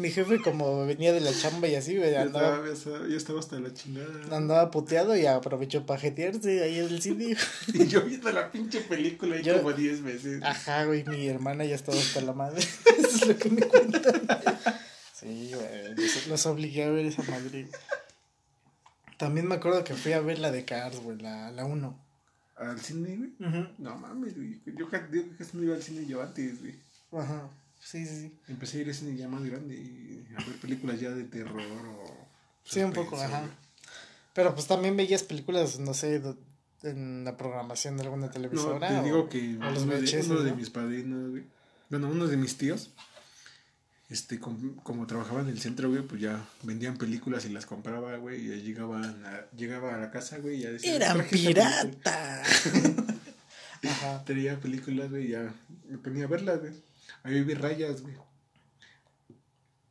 [0.00, 2.64] mi jefe como venía de la chamba y así, güey, andaba...
[2.66, 4.36] Ya estaba, hasta la chingada.
[4.36, 7.36] Andaba puteado y aprovechó para jetearse ahí en el cine.
[7.74, 10.42] y yo viendo la pinche película ahí como 10 veces.
[10.42, 12.60] Ajá, güey, mi hermana ya estaba hasta la madre.
[12.98, 14.22] Eso es lo que me cuentan.
[15.14, 17.68] sí, güey, los obligué a ver esa madre.
[19.16, 22.10] También me acuerdo que fui a ver la de Cars, güey, la 1.
[22.56, 23.32] ¿Al cine, güey?
[23.78, 24.60] No mames, güey.
[24.66, 26.74] Yo, yo casi no iba al cine yo antes, güey.
[27.12, 27.48] Ajá.
[27.80, 28.32] Sí, sí, sí.
[28.48, 31.60] Empecé a ir a cine ya más grande y a ver películas ya de terror
[31.60, 32.28] o...
[32.64, 33.42] Sí, un poco, ajá.
[34.34, 36.22] Pero pues también veías películas, no sé,
[36.82, 38.90] en la programación de alguna televisora.
[38.90, 41.44] No, te digo que uno, de, de mis padrinos, güey.
[41.88, 42.92] Bueno, uno de mis tíos,
[44.08, 48.40] este, como, trabajaba en el centro, güey, pues ya vendían películas y las compraba, güey,
[48.40, 50.94] y llegaban a, llegaba a la casa, güey, y ya decía...
[50.94, 52.42] ¡Eran pirata!
[53.82, 54.24] Ajá.
[54.24, 55.52] Tenía películas, güey, y ya
[55.88, 56.72] me ponía a verlas, güey.
[57.22, 58.14] Ahí vi rayas, güey.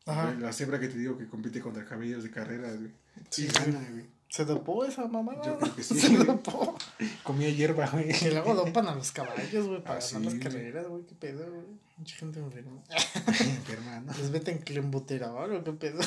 [0.06, 0.32] Ajá.
[0.40, 2.92] La cebra que te digo que compite contra caballos de carreras, güey.
[3.30, 4.06] Sí, gana, güey.
[4.30, 5.42] ¿Se dopó esa mamada?
[5.44, 6.00] Yo creo que sí.
[6.00, 6.78] Se dopó.
[7.24, 8.12] Comía hierba, güey.
[8.12, 11.04] Y luego dopan a los caballos, güey, para ah, ganar las carreras, güey.
[11.06, 11.66] ¿Qué pedo, güey?
[11.98, 12.82] Mucha gente enferma.
[13.28, 14.14] enferma, ¿no?
[14.14, 16.00] ¿Les meten clembuterol o qué pedo?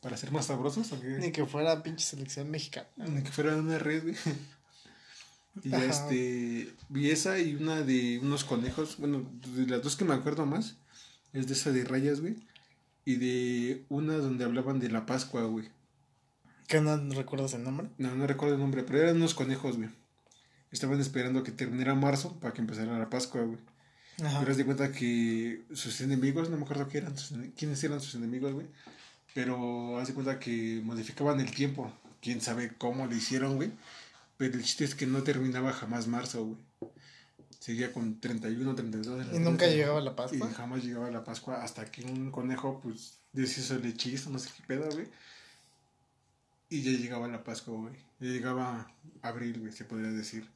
[0.00, 1.06] ¿Para ser más sabrosos o qué?
[1.06, 2.88] Ni que fuera pinche selección mexicana.
[2.96, 4.16] Ni que fuera una red, güey.
[5.62, 10.04] Y ya este, vi esa y una de unos conejos, bueno, de las dos que
[10.04, 10.76] me acuerdo más,
[11.32, 12.36] es de esa de rayas, güey.
[13.04, 15.68] Y de una donde hablaban de la Pascua, güey.
[16.68, 17.88] ¿Qué no recuerdas el nombre?
[17.98, 19.90] No, no recuerdo el nombre, pero eran unos conejos, güey.
[20.70, 23.58] Estaban esperando que terminara marzo para que empezara la Pascua, güey.
[24.16, 27.14] Pero haz de cuenta que sus enemigos, no me acuerdo qué eran,
[27.56, 28.66] quiénes eran sus enemigos, güey.
[29.34, 31.92] Pero haz de cuenta que modificaban el tiempo.
[32.20, 33.72] Quién sabe cómo lo hicieron, güey.
[34.42, 36.90] Pero el chiste es que no terminaba jamás marzo, güey.
[37.60, 39.26] Seguía con 31, 32.
[39.32, 40.50] ¿Y nunca llegaba la Pascua?
[40.50, 44.50] Y jamás llegaba la Pascua hasta que un conejo, pues, deshizo el hechizo, no sé
[44.56, 45.06] qué pedo, güey.
[46.70, 47.94] Y ya llegaba la Pascua, güey.
[48.18, 50.50] Ya llegaba abril, güey, se podría decir.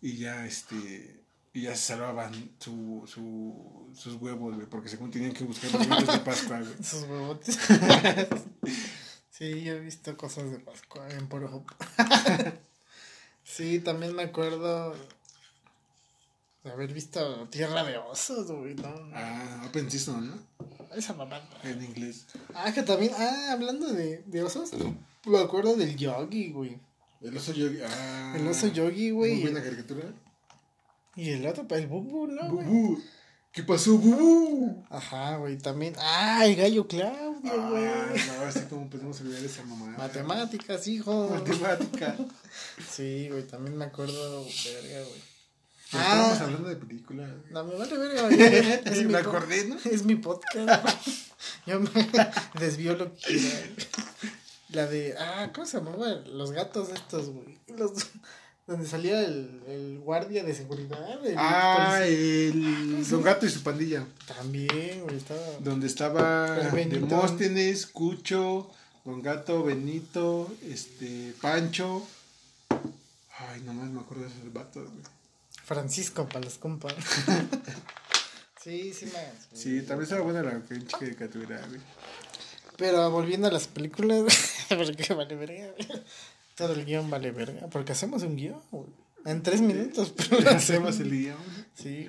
[0.00, 5.34] Y ya, este, y ya se salvaban su, su, sus huevos, güey, porque según tenían
[5.34, 6.82] que buscar los huevos de Pascua, güey.
[6.82, 7.38] Sus huevos.
[9.30, 11.64] sí, yo he visto cosas de Pascua en Pornhub.
[13.52, 14.94] sí, también me acuerdo
[16.64, 18.94] de haber visto Tierra de Osos, güey, ¿no?
[19.14, 20.50] Ah, Open Season, ¿no?
[20.94, 21.40] Esa mamá.
[21.62, 22.26] En inglés.
[22.54, 24.70] Ah, que también, ah, hablando de, de osos,
[25.24, 26.78] me acuerdo del Yogi, güey.
[27.20, 28.34] El oso Yogi, ah.
[28.36, 29.34] El oso Yogi, güey.
[29.34, 30.12] Muy buena caricatura.
[31.14, 32.66] Y el otro, el Bubu, ¿no, güey?
[32.66, 33.02] Bubu.
[33.52, 34.84] ¿Qué pasó, Bubu?
[34.90, 35.94] Ajá, güey, también.
[35.98, 37.84] Ah, el gallo Claudio, güey.
[37.84, 39.94] no, así como podemos olvidar esa mamá.
[39.96, 41.28] Matemáticas, hijo.
[41.30, 42.16] Matemáticas.
[42.90, 45.30] sí, güey, también me acuerdo, verga, güey.
[45.92, 47.30] Ah, estamos hablando de películas.
[47.50, 48.40] No, me vale verga, güey.
[48.84, 49.76] Es me acordé, ¿no?
[49.84, 50.86] Es mi podcast.
[51.66, 51.90] Yo me
[52.60, 53.66] desvío lo que quiera.
[54.68, 55.16] La de.
[55.18, 56.08] Ah, ¿cómo se llamaba?
[56.26, 57.58] Los gatos estos, güey.
[57.76, 57.92] Los
[58.70, 61.26] donde salía el, el guardia de seguridad.
[61.26, 64.06] El ah, el Don Gato y su pandilla.
[64.38, 65.40] También, güey, estaba.
[65.58, 68.70] Donde estaba Demóstenes, Cucho,
[69.04, 72.06] Don Gato, Benito, este, Pancho.
[73.38, 75.02] Ay, nomás me acuerdo de esos vatos, güey.
[75.64, 76.94] Francisco para los compas.
[78.62, 79.32] sí, sí, me.
[79.52, 81.80] Sí, también estaba buena la pinche caricatura, güey.
[82.76, 84.22] Pero volviendo a las películas,
[84.68, 85.74] porque vale verga,
[86.60, 87.68] todo el guion vale verga.
[87.68, 88.60] Porque hacemos un guion,
[89.24, 91.38] En tres minutos, pero hacemos el guion.
[91.74, 92.08] Sí,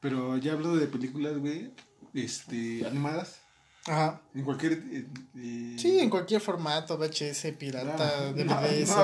[0.00, 1.70] Pero ya hablo de películas, güey,
[2.14, 3.40] este, animadas.
[3.86, 4.20] Ajá.
[4.34, 4.72] En cualquier.
[4.72, 8.54] Eh, eh, sí, en cualquier formato, VHS, pirata, no, DVD, no,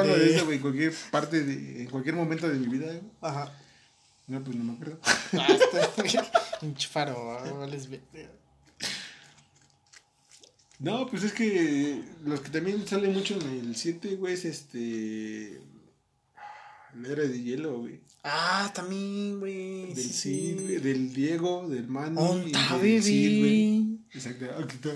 [0.05, 3.03] no, de eso, güey, en cualquier parte, de, en cualquier momento de mi vida, güey.
[3.20, 3.53] Ajá.
[4.27, 4.98] No, pues no me acuerdo.
[5.05, 5.90] Ah, está.
[6.62, 7.39] Un chifaro,
[10.78, 15.61] no, pues es que los que también salen mucho en el 7, güey, es este.
[16.94, 18.01] La era de hielo, güey.
[18.24, 19.94] Ah, también, güey.
[19.94, 20.77] Del sí, güey.
[20.78, 22.16] Del Diego, del Manny.
[22.19, 23.98] Onta, Cid, güey.
[24.12, 24.47] Exacto.
[24.59, 24.90] Aquí está.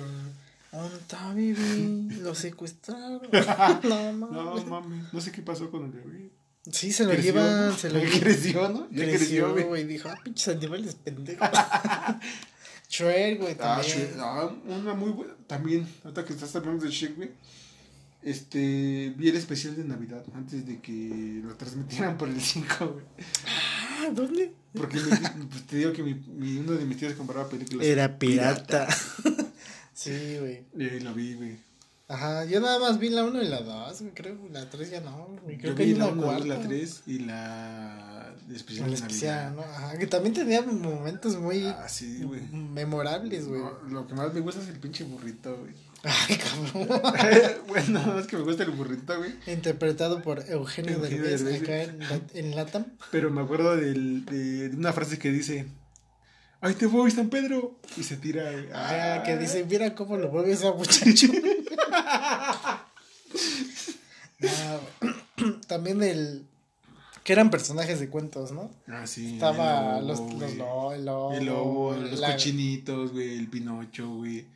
[0.73, 2.09] Onta, baby.
[2.23, 3.21] Lo secuestraron.
[3.83, 4.31] no, mames.
[4.31, 5.03] No, mami.
[5.13, 6.31] No sé qué pasó con el bebé.
[6.71, 8.21] Sí, se lo llevan, se lo llevan.
[8.21, 8.89] Creció, ¿no?
[8.91, 9.85] Ya creció, güey.
[9.85, 11.49] Dijo, ah, pinches animales pendejos.
[12.91, 14.11] Shrek, güey, ah, también.
[14.19, 15.35] Ah, una muy buena.
[15.47, 17.31] También, ahorita que estás hablando de Shrek, güey.
[18.23, 23.05] Este, vi el especial de Navidad antes de que lo transmitieran por el 5, güey.
[23.47, 24.53] Ah, ¿dónde?
[24.75, 27.87] Porque pues, te digo que mi, mi, uno de mis tíos compraba películas.
[27.87, 28.89] Era pirata.
[29.95, 30.65] sí, güey.
[30.77, 31.57] Y ahí lo vi, güey.
[32.09, 34.37] Ajá, yo nada más vi la 1 y la 2, creo.
[34.51, 35.37] La 3 ya no.
[35.47, 38.10] Creo yo que vi la 1, la 3 y la
[38.55, 39.63] especial la especial, ¿no?
[39.63, 42.43] Ajá, que también tenía momentos muy ah, sí, güey.
[42.53, 43.61] memorables, güey.
[43.61, 45.75] No, lo que más me gusta es el pinche burrito, güey.
[46.03, 46.89] Ay, cabrón.
[47.69, 49.35] bueno, nada más que me gusta el burrito, güey.
[49.47, 52.87] Interpretado por Eugenio, Eugenio Derbez, Derbez acá en, en Latam.
[53.11, 55.67] Pero me acuerdo del, de, una frase que dice
[56.63, 57.79] ¡Ahí te voy, San Pedro!
[57.97, 58.51] Y se tira.
[58.75, 61.27] Ah, que dice, mira cómo lo mueve ese muchacho.
[65.67, 66.47] también el.
[67.31, 68.73] Que eran personajes de cuentos, ¿no?
[68.89, 69.35] Ah, sí.
[69.35, 71.33] Estaba los, los lo, el lobo.
[71.33, 74.47] El lobo, los cochinitos, güey, el pinocho, güey.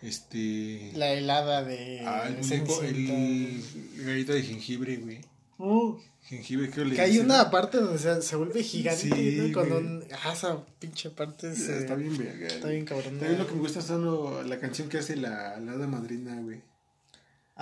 [0.00, 0.92] Este.
[0.94, 2.00] La helada de.
[2.06, 3.62] Ah, el, el,
[3.98, 5.20] el gallito de jengibre, güey.
[5.58, 5.98] Uh.
[6.22, 9.52] Jengibre, creo que hay una parte donde se, se vuelve gigante, sí, ¿no?
[9.52, 12.46] Cuando un, ah, esa pinche parte se, está bien verga.
[12.46, 13.18] Está bien cabrón.
[13.18, 16.62] También lo que me gusta es la canción que hace la, la hada madrina, güey.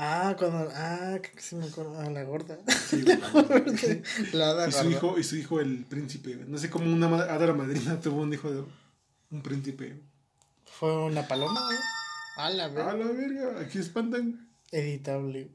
[0.02, 2.56] Ah, cuando, ah, que se me acuerdo, ah, la gorda.
[2.88, 3.02] Sí,
[4.32, 7.52] la, hada y su hijo, y su hijo el príncipe, No sé cómo una hada
[7.52, 8.64] madrina tuvo un hijo de
[9.30, 10.00] un príncipe.
[10.64, 12.42] Fue una paloma, ¿no?
[12.42, 12.92] A la verga.
[12.92, 14.48] A la verga, aquí espantan.
[14.72, 15.50] Editable.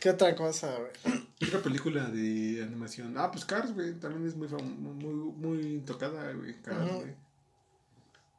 [0.00, 1.28] ¿Qué otra cosa, güey?
[1.48, 3.16] Otra película de animación.
[3.18, 3.92] Ah, pues Cars, güey.
[3.94, 6.60] También es muy, muy, muy tocada, güey.
[6.62, 7.14] Cars, güey.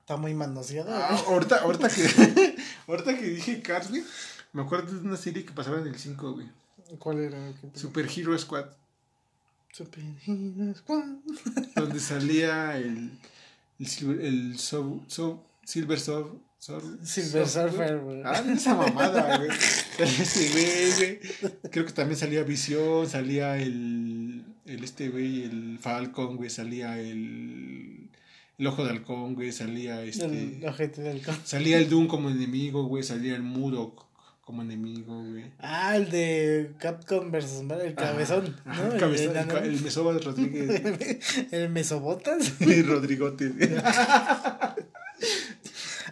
[0.01, 1.09] Está muy manoseada.
[1.09, 2.55] Ah, ahorita, ahorita, que,
[2.89, 4.03] ahorita que dije Cars, güey.
[4.53, 6.47] Me acuerdo de una serie que pasaba en el 5, güey.
[6.97, 7.53] ¿Cuál era?
[7.75, 8.65] Super Hero Squad.
[9.71, 11.05] Super Hero Squad.
[11.75, 13.11] Donde salía el.
[13.79, 16.31] El, el, so, so, Silver Surf.
[17.03, 18.21] Silver Surfer, güey.
[18.25, 19.49] Ah, esa mamada, güey.
[19.97, 21.51] Ese güey, güey.
[21.71, 24.43] Creo que también salía Visión, salía el.
[24.65, 28.08] El este güey, el Falcon, güey, salía el.
[28.59, 30.25] El ojo de halcón, güey, salía este.
[30.25, 31.37] El ojete de halcón.
[31.45, 34.05] Salía el Doom como enemigo, güey, salía el Murok
[34.49, 35.45] como enemigo, güey.
[35.59, 38.93] Ah, el de Capcom versus Mario, el cabezón, Ajá, ¿no?
[38.93, 41.47] el, cabezón, el, el, el Rodríguez.
[41.51, 42.53] el Mesobotas.
[42.59, 43.53] el Rodrigote.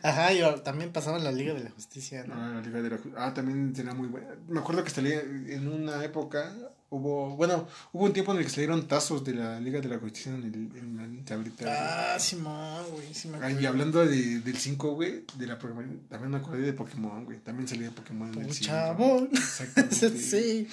[0.04, 2.36] Ajá, yo también pasaba en la Liga de la Justicia, ¿no?
[2.36, 3.18] Ah, la Liga de la Justicia.
[3.26, 4.28] Ah, también era muy buena.
[4.48, 6.54] Me acuerdo que salía en una época,
[6.90, 9.98] hubo, bueno, hubo un tiempo en el que salieron tazos de la Liga de la
[9.98, 12.14] Justicia en, el, en la tableta.
[12.16, 16.32] Ah, Simón, güey, sí me Ah, y hablando de, del 5, güey, de la también
[16.32, 17.40] me acordé de Pokémon, güey.
[17.40, 18.66] También salía Pokémon en el 5.
[18.66, 19.30] Chabón.
[19.32, 20.10] Exactamente.
[20.18, 20.68] sí.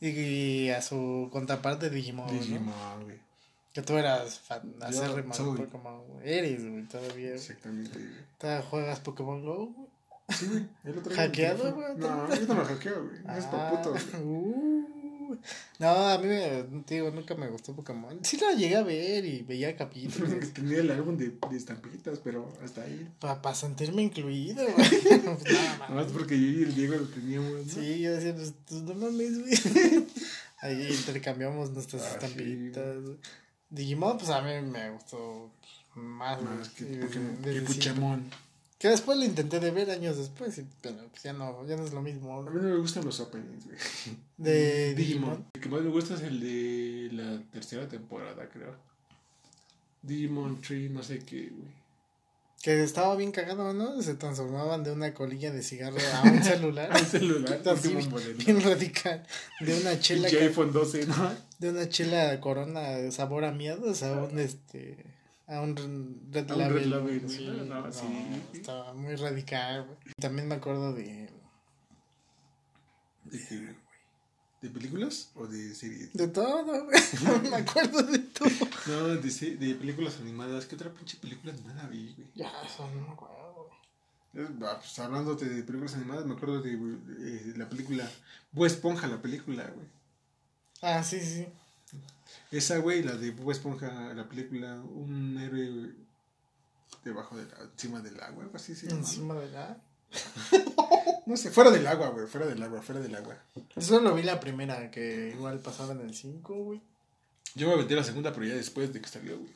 [0.00, 3.04] Y, a su contraparte Digimon, Digimon, ¿no?
[3.04, 3.18] güey.
[3.72, 5.64] Que tú eras fan, acérrimo de.
[5.64, 6.32] Pokémon, güey.
[6.32, 7.34] Eres, güey, todavía.
[7.34, 8.10] Exactamente, güey.
[8.38, 9.88] ¿Todavía juegas Pokémon Go, güey?
[10.30, 11.16] Sí, güey.
[11.16, 11.96] ¿Hackeado, güey?
[11.96, 13.38] No, yo no lo hackeo, güey.
[13.38, 13.90] Es pa' puto.
[13.90, 14.24] güey.
[14.24, 14.95] uh.
[15.78, 18.18] No, a mí, me, digo, nunca me gustó Pokémon.
[18.22, 20.52] Sí la llegué a ver y veía capítulos.
[20.54, 23.08] Tenía el álbum de, de estampitas, pero hasta ahí.
[23.18, 24.88] Para sentirme incluido, güey.
[25.42, 26.06] Pues nada más.
[26.12, 27.72] Porque yo y el Diego lo teníamos, ¿no?
[27.72, 30.06] Sí, yo decía, pues, pues, no mames, güey.
[30.60, 32.96] Ahí intercambiamos nuestras Ah, estampitas.
[33.68, 35.50] Digimon, pues a mí me gustó
[35.94, 36.38] más,
[36.70, 38.30] que Sí, Pokémon.
[38.78, 41.84] Que después lo intenté de ver años después, y- pero pues ya no, ya no
[41.84, 42.38] es lo mismo.
[42.40, 43.78] A mí no me gustan los openings, güey.
[44.36, 45.46] De Digimon.
[45.54, 48.74] El que más me gusta es el de la tercera temporada, creo.
[50.02, 51.74] Digimon Tree, no sé qué, güey.
[52.62, 54.02] Que estaba bien cagado, ¿no?
[54.02, 56.90] Se transformaban de una colilla de cigarro a un celular.
[56.92, 57.96] Un celular, Así,
[58.44, 59.24] bien radical.
[59.60, 61.32] De una chela, iPhone 12, ¿no?
[61.58, 64.96] de una chela corona de sabor a miados a un este
[65.48, 65.76] a un
[66.32, 66.74] red A un label.
[66.74, 67.28] Red Label, güey.
[67.28, 68.06] sí, no, sí.
[68.52, 69.98] Estaba muy radical, güey.
[70.20, 71.30] También me acuerdo de
[73.24, 73.76] ¿De qué, güey?
[74.62, 76.12] ¿De películas o de series?
[76.14, 77.00] de todo, güey.
[77.50, 78.48] me acuerdo de todo.
[78.86, 79.20] No, de,
[79.56, 80.66] de películas animadas.
[80.66, 82.28] ¿Qué otra pinche película animada vi, güey?
[82.34, 83.68] Ya, eso no me acuerdo.
[84.34, 84.46] güey.
[84.68, 88.08] Ah, Pues hablando de películas animadas, me acuerdo de, eh, la película
[88.52, 89.86] Bob Esponja, la película, güey.
[90.82, 91.46] Ah, sí, sí.
[92.56, 95.92] Esa, güey, la de Bob Esponja, la película, un héroe
[97.04, 98.88] debajo del encima del agua, algo así se.
[98.88, 99.80] Encima de la.
[101.26, 103.36] No sé, fuera del agua, güey, fuera del agua, fuera del agua.
[103.78, 106.80] Solo vi la primera que igual pasaba en el 5, güey.
[107.56, 109.50] Yo me aventé la segunda, pero ya después de que salió, güey.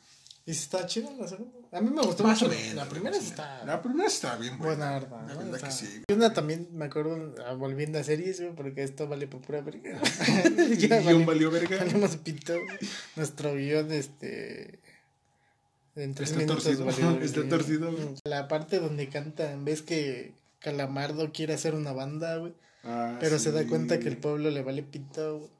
[0.51, 1.53] Y si está chida la segunda.
[1.71, 2.53] A mí me gustó Más mucho.
[2.75, 3.65] la primera sí está.
[3.65, 4.75] La primera está bien buena.
[4.75, 6.03] Buena arma, La verdad que sí.
[6.09, 9.61] Y una también me acuerdo, ah, volviendo a series, güey, porque esto vale por pura
[9.61, 10.01] verga.
[10.71, 11.77] Y ya guion vale, valió verga.
[11.79, 12.55] valemos pito.
[13.15, 14.81] Nuestro guion, este.
[15.95, 18.09] En tres Está minutos torcido, valió está torcido, güey.
[18.25, 22.55] La parte donde cantan, ves que Calamardo quiere hacer una banda, güey.
[22.83, 25.51] Ah, Pero se da cuenta que el pueblo le vale pito, güey.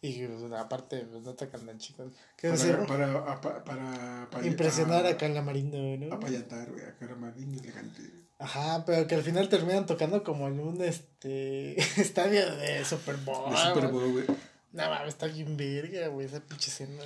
[0.00, 2.12] Y pues, aparte, pues no tocan tan chicos.
[2.36, 6.14] ¿Qué Para, para, apa- para, para, Impresionar a, a Calamarindo, ¿no?
[6.14, 8.02] Apayatar, güey, a Caramarín elegante.
[8.38, 13.50] Ajá, pero que al final terminan tocando como en un este estadio de Super Bowl.
[13.50, 13.88] De Super.
[13.88, 14.24] Bowl, güey.
[14.72, 17.02] No mames, está bien verga, güey, esa pinche escena.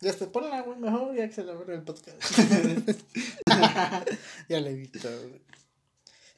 [0.00, 2.18] Ya está, ponla, güey, mejor ya que se la ve el podcast.
[4.48, 5.40] ya le he visto, güey.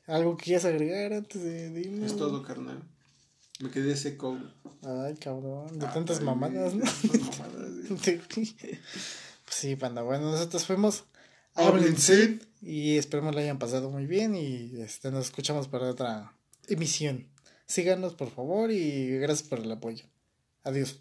[0.07, 2.11] ¿Algo que quieras agregar antes de, irnos?
[2.11, 2.83] Es todo, carnal.
[3.61, 4.39] Me quedé seco.
[4.83, 6.85] Ay, cabrón, de Ah, tantas mamadas, ¿no?
[6.85, 8.19] mamadas, güey.
[9.45, 10.03] pues sí, panda.
[10.03, 11.05] Bueno, nosotros fuimos
[11.55, 12.41] Háblense.
[12.61, 16.37] y esperemos la hayan pasado muy bien y este, nos escuchamos para otra
[16.67, 17.29] emisión.
[17.67, 20.05] Síganos, por favor, y gracias por el apoyo.
[20.65, 21.01] Adiós.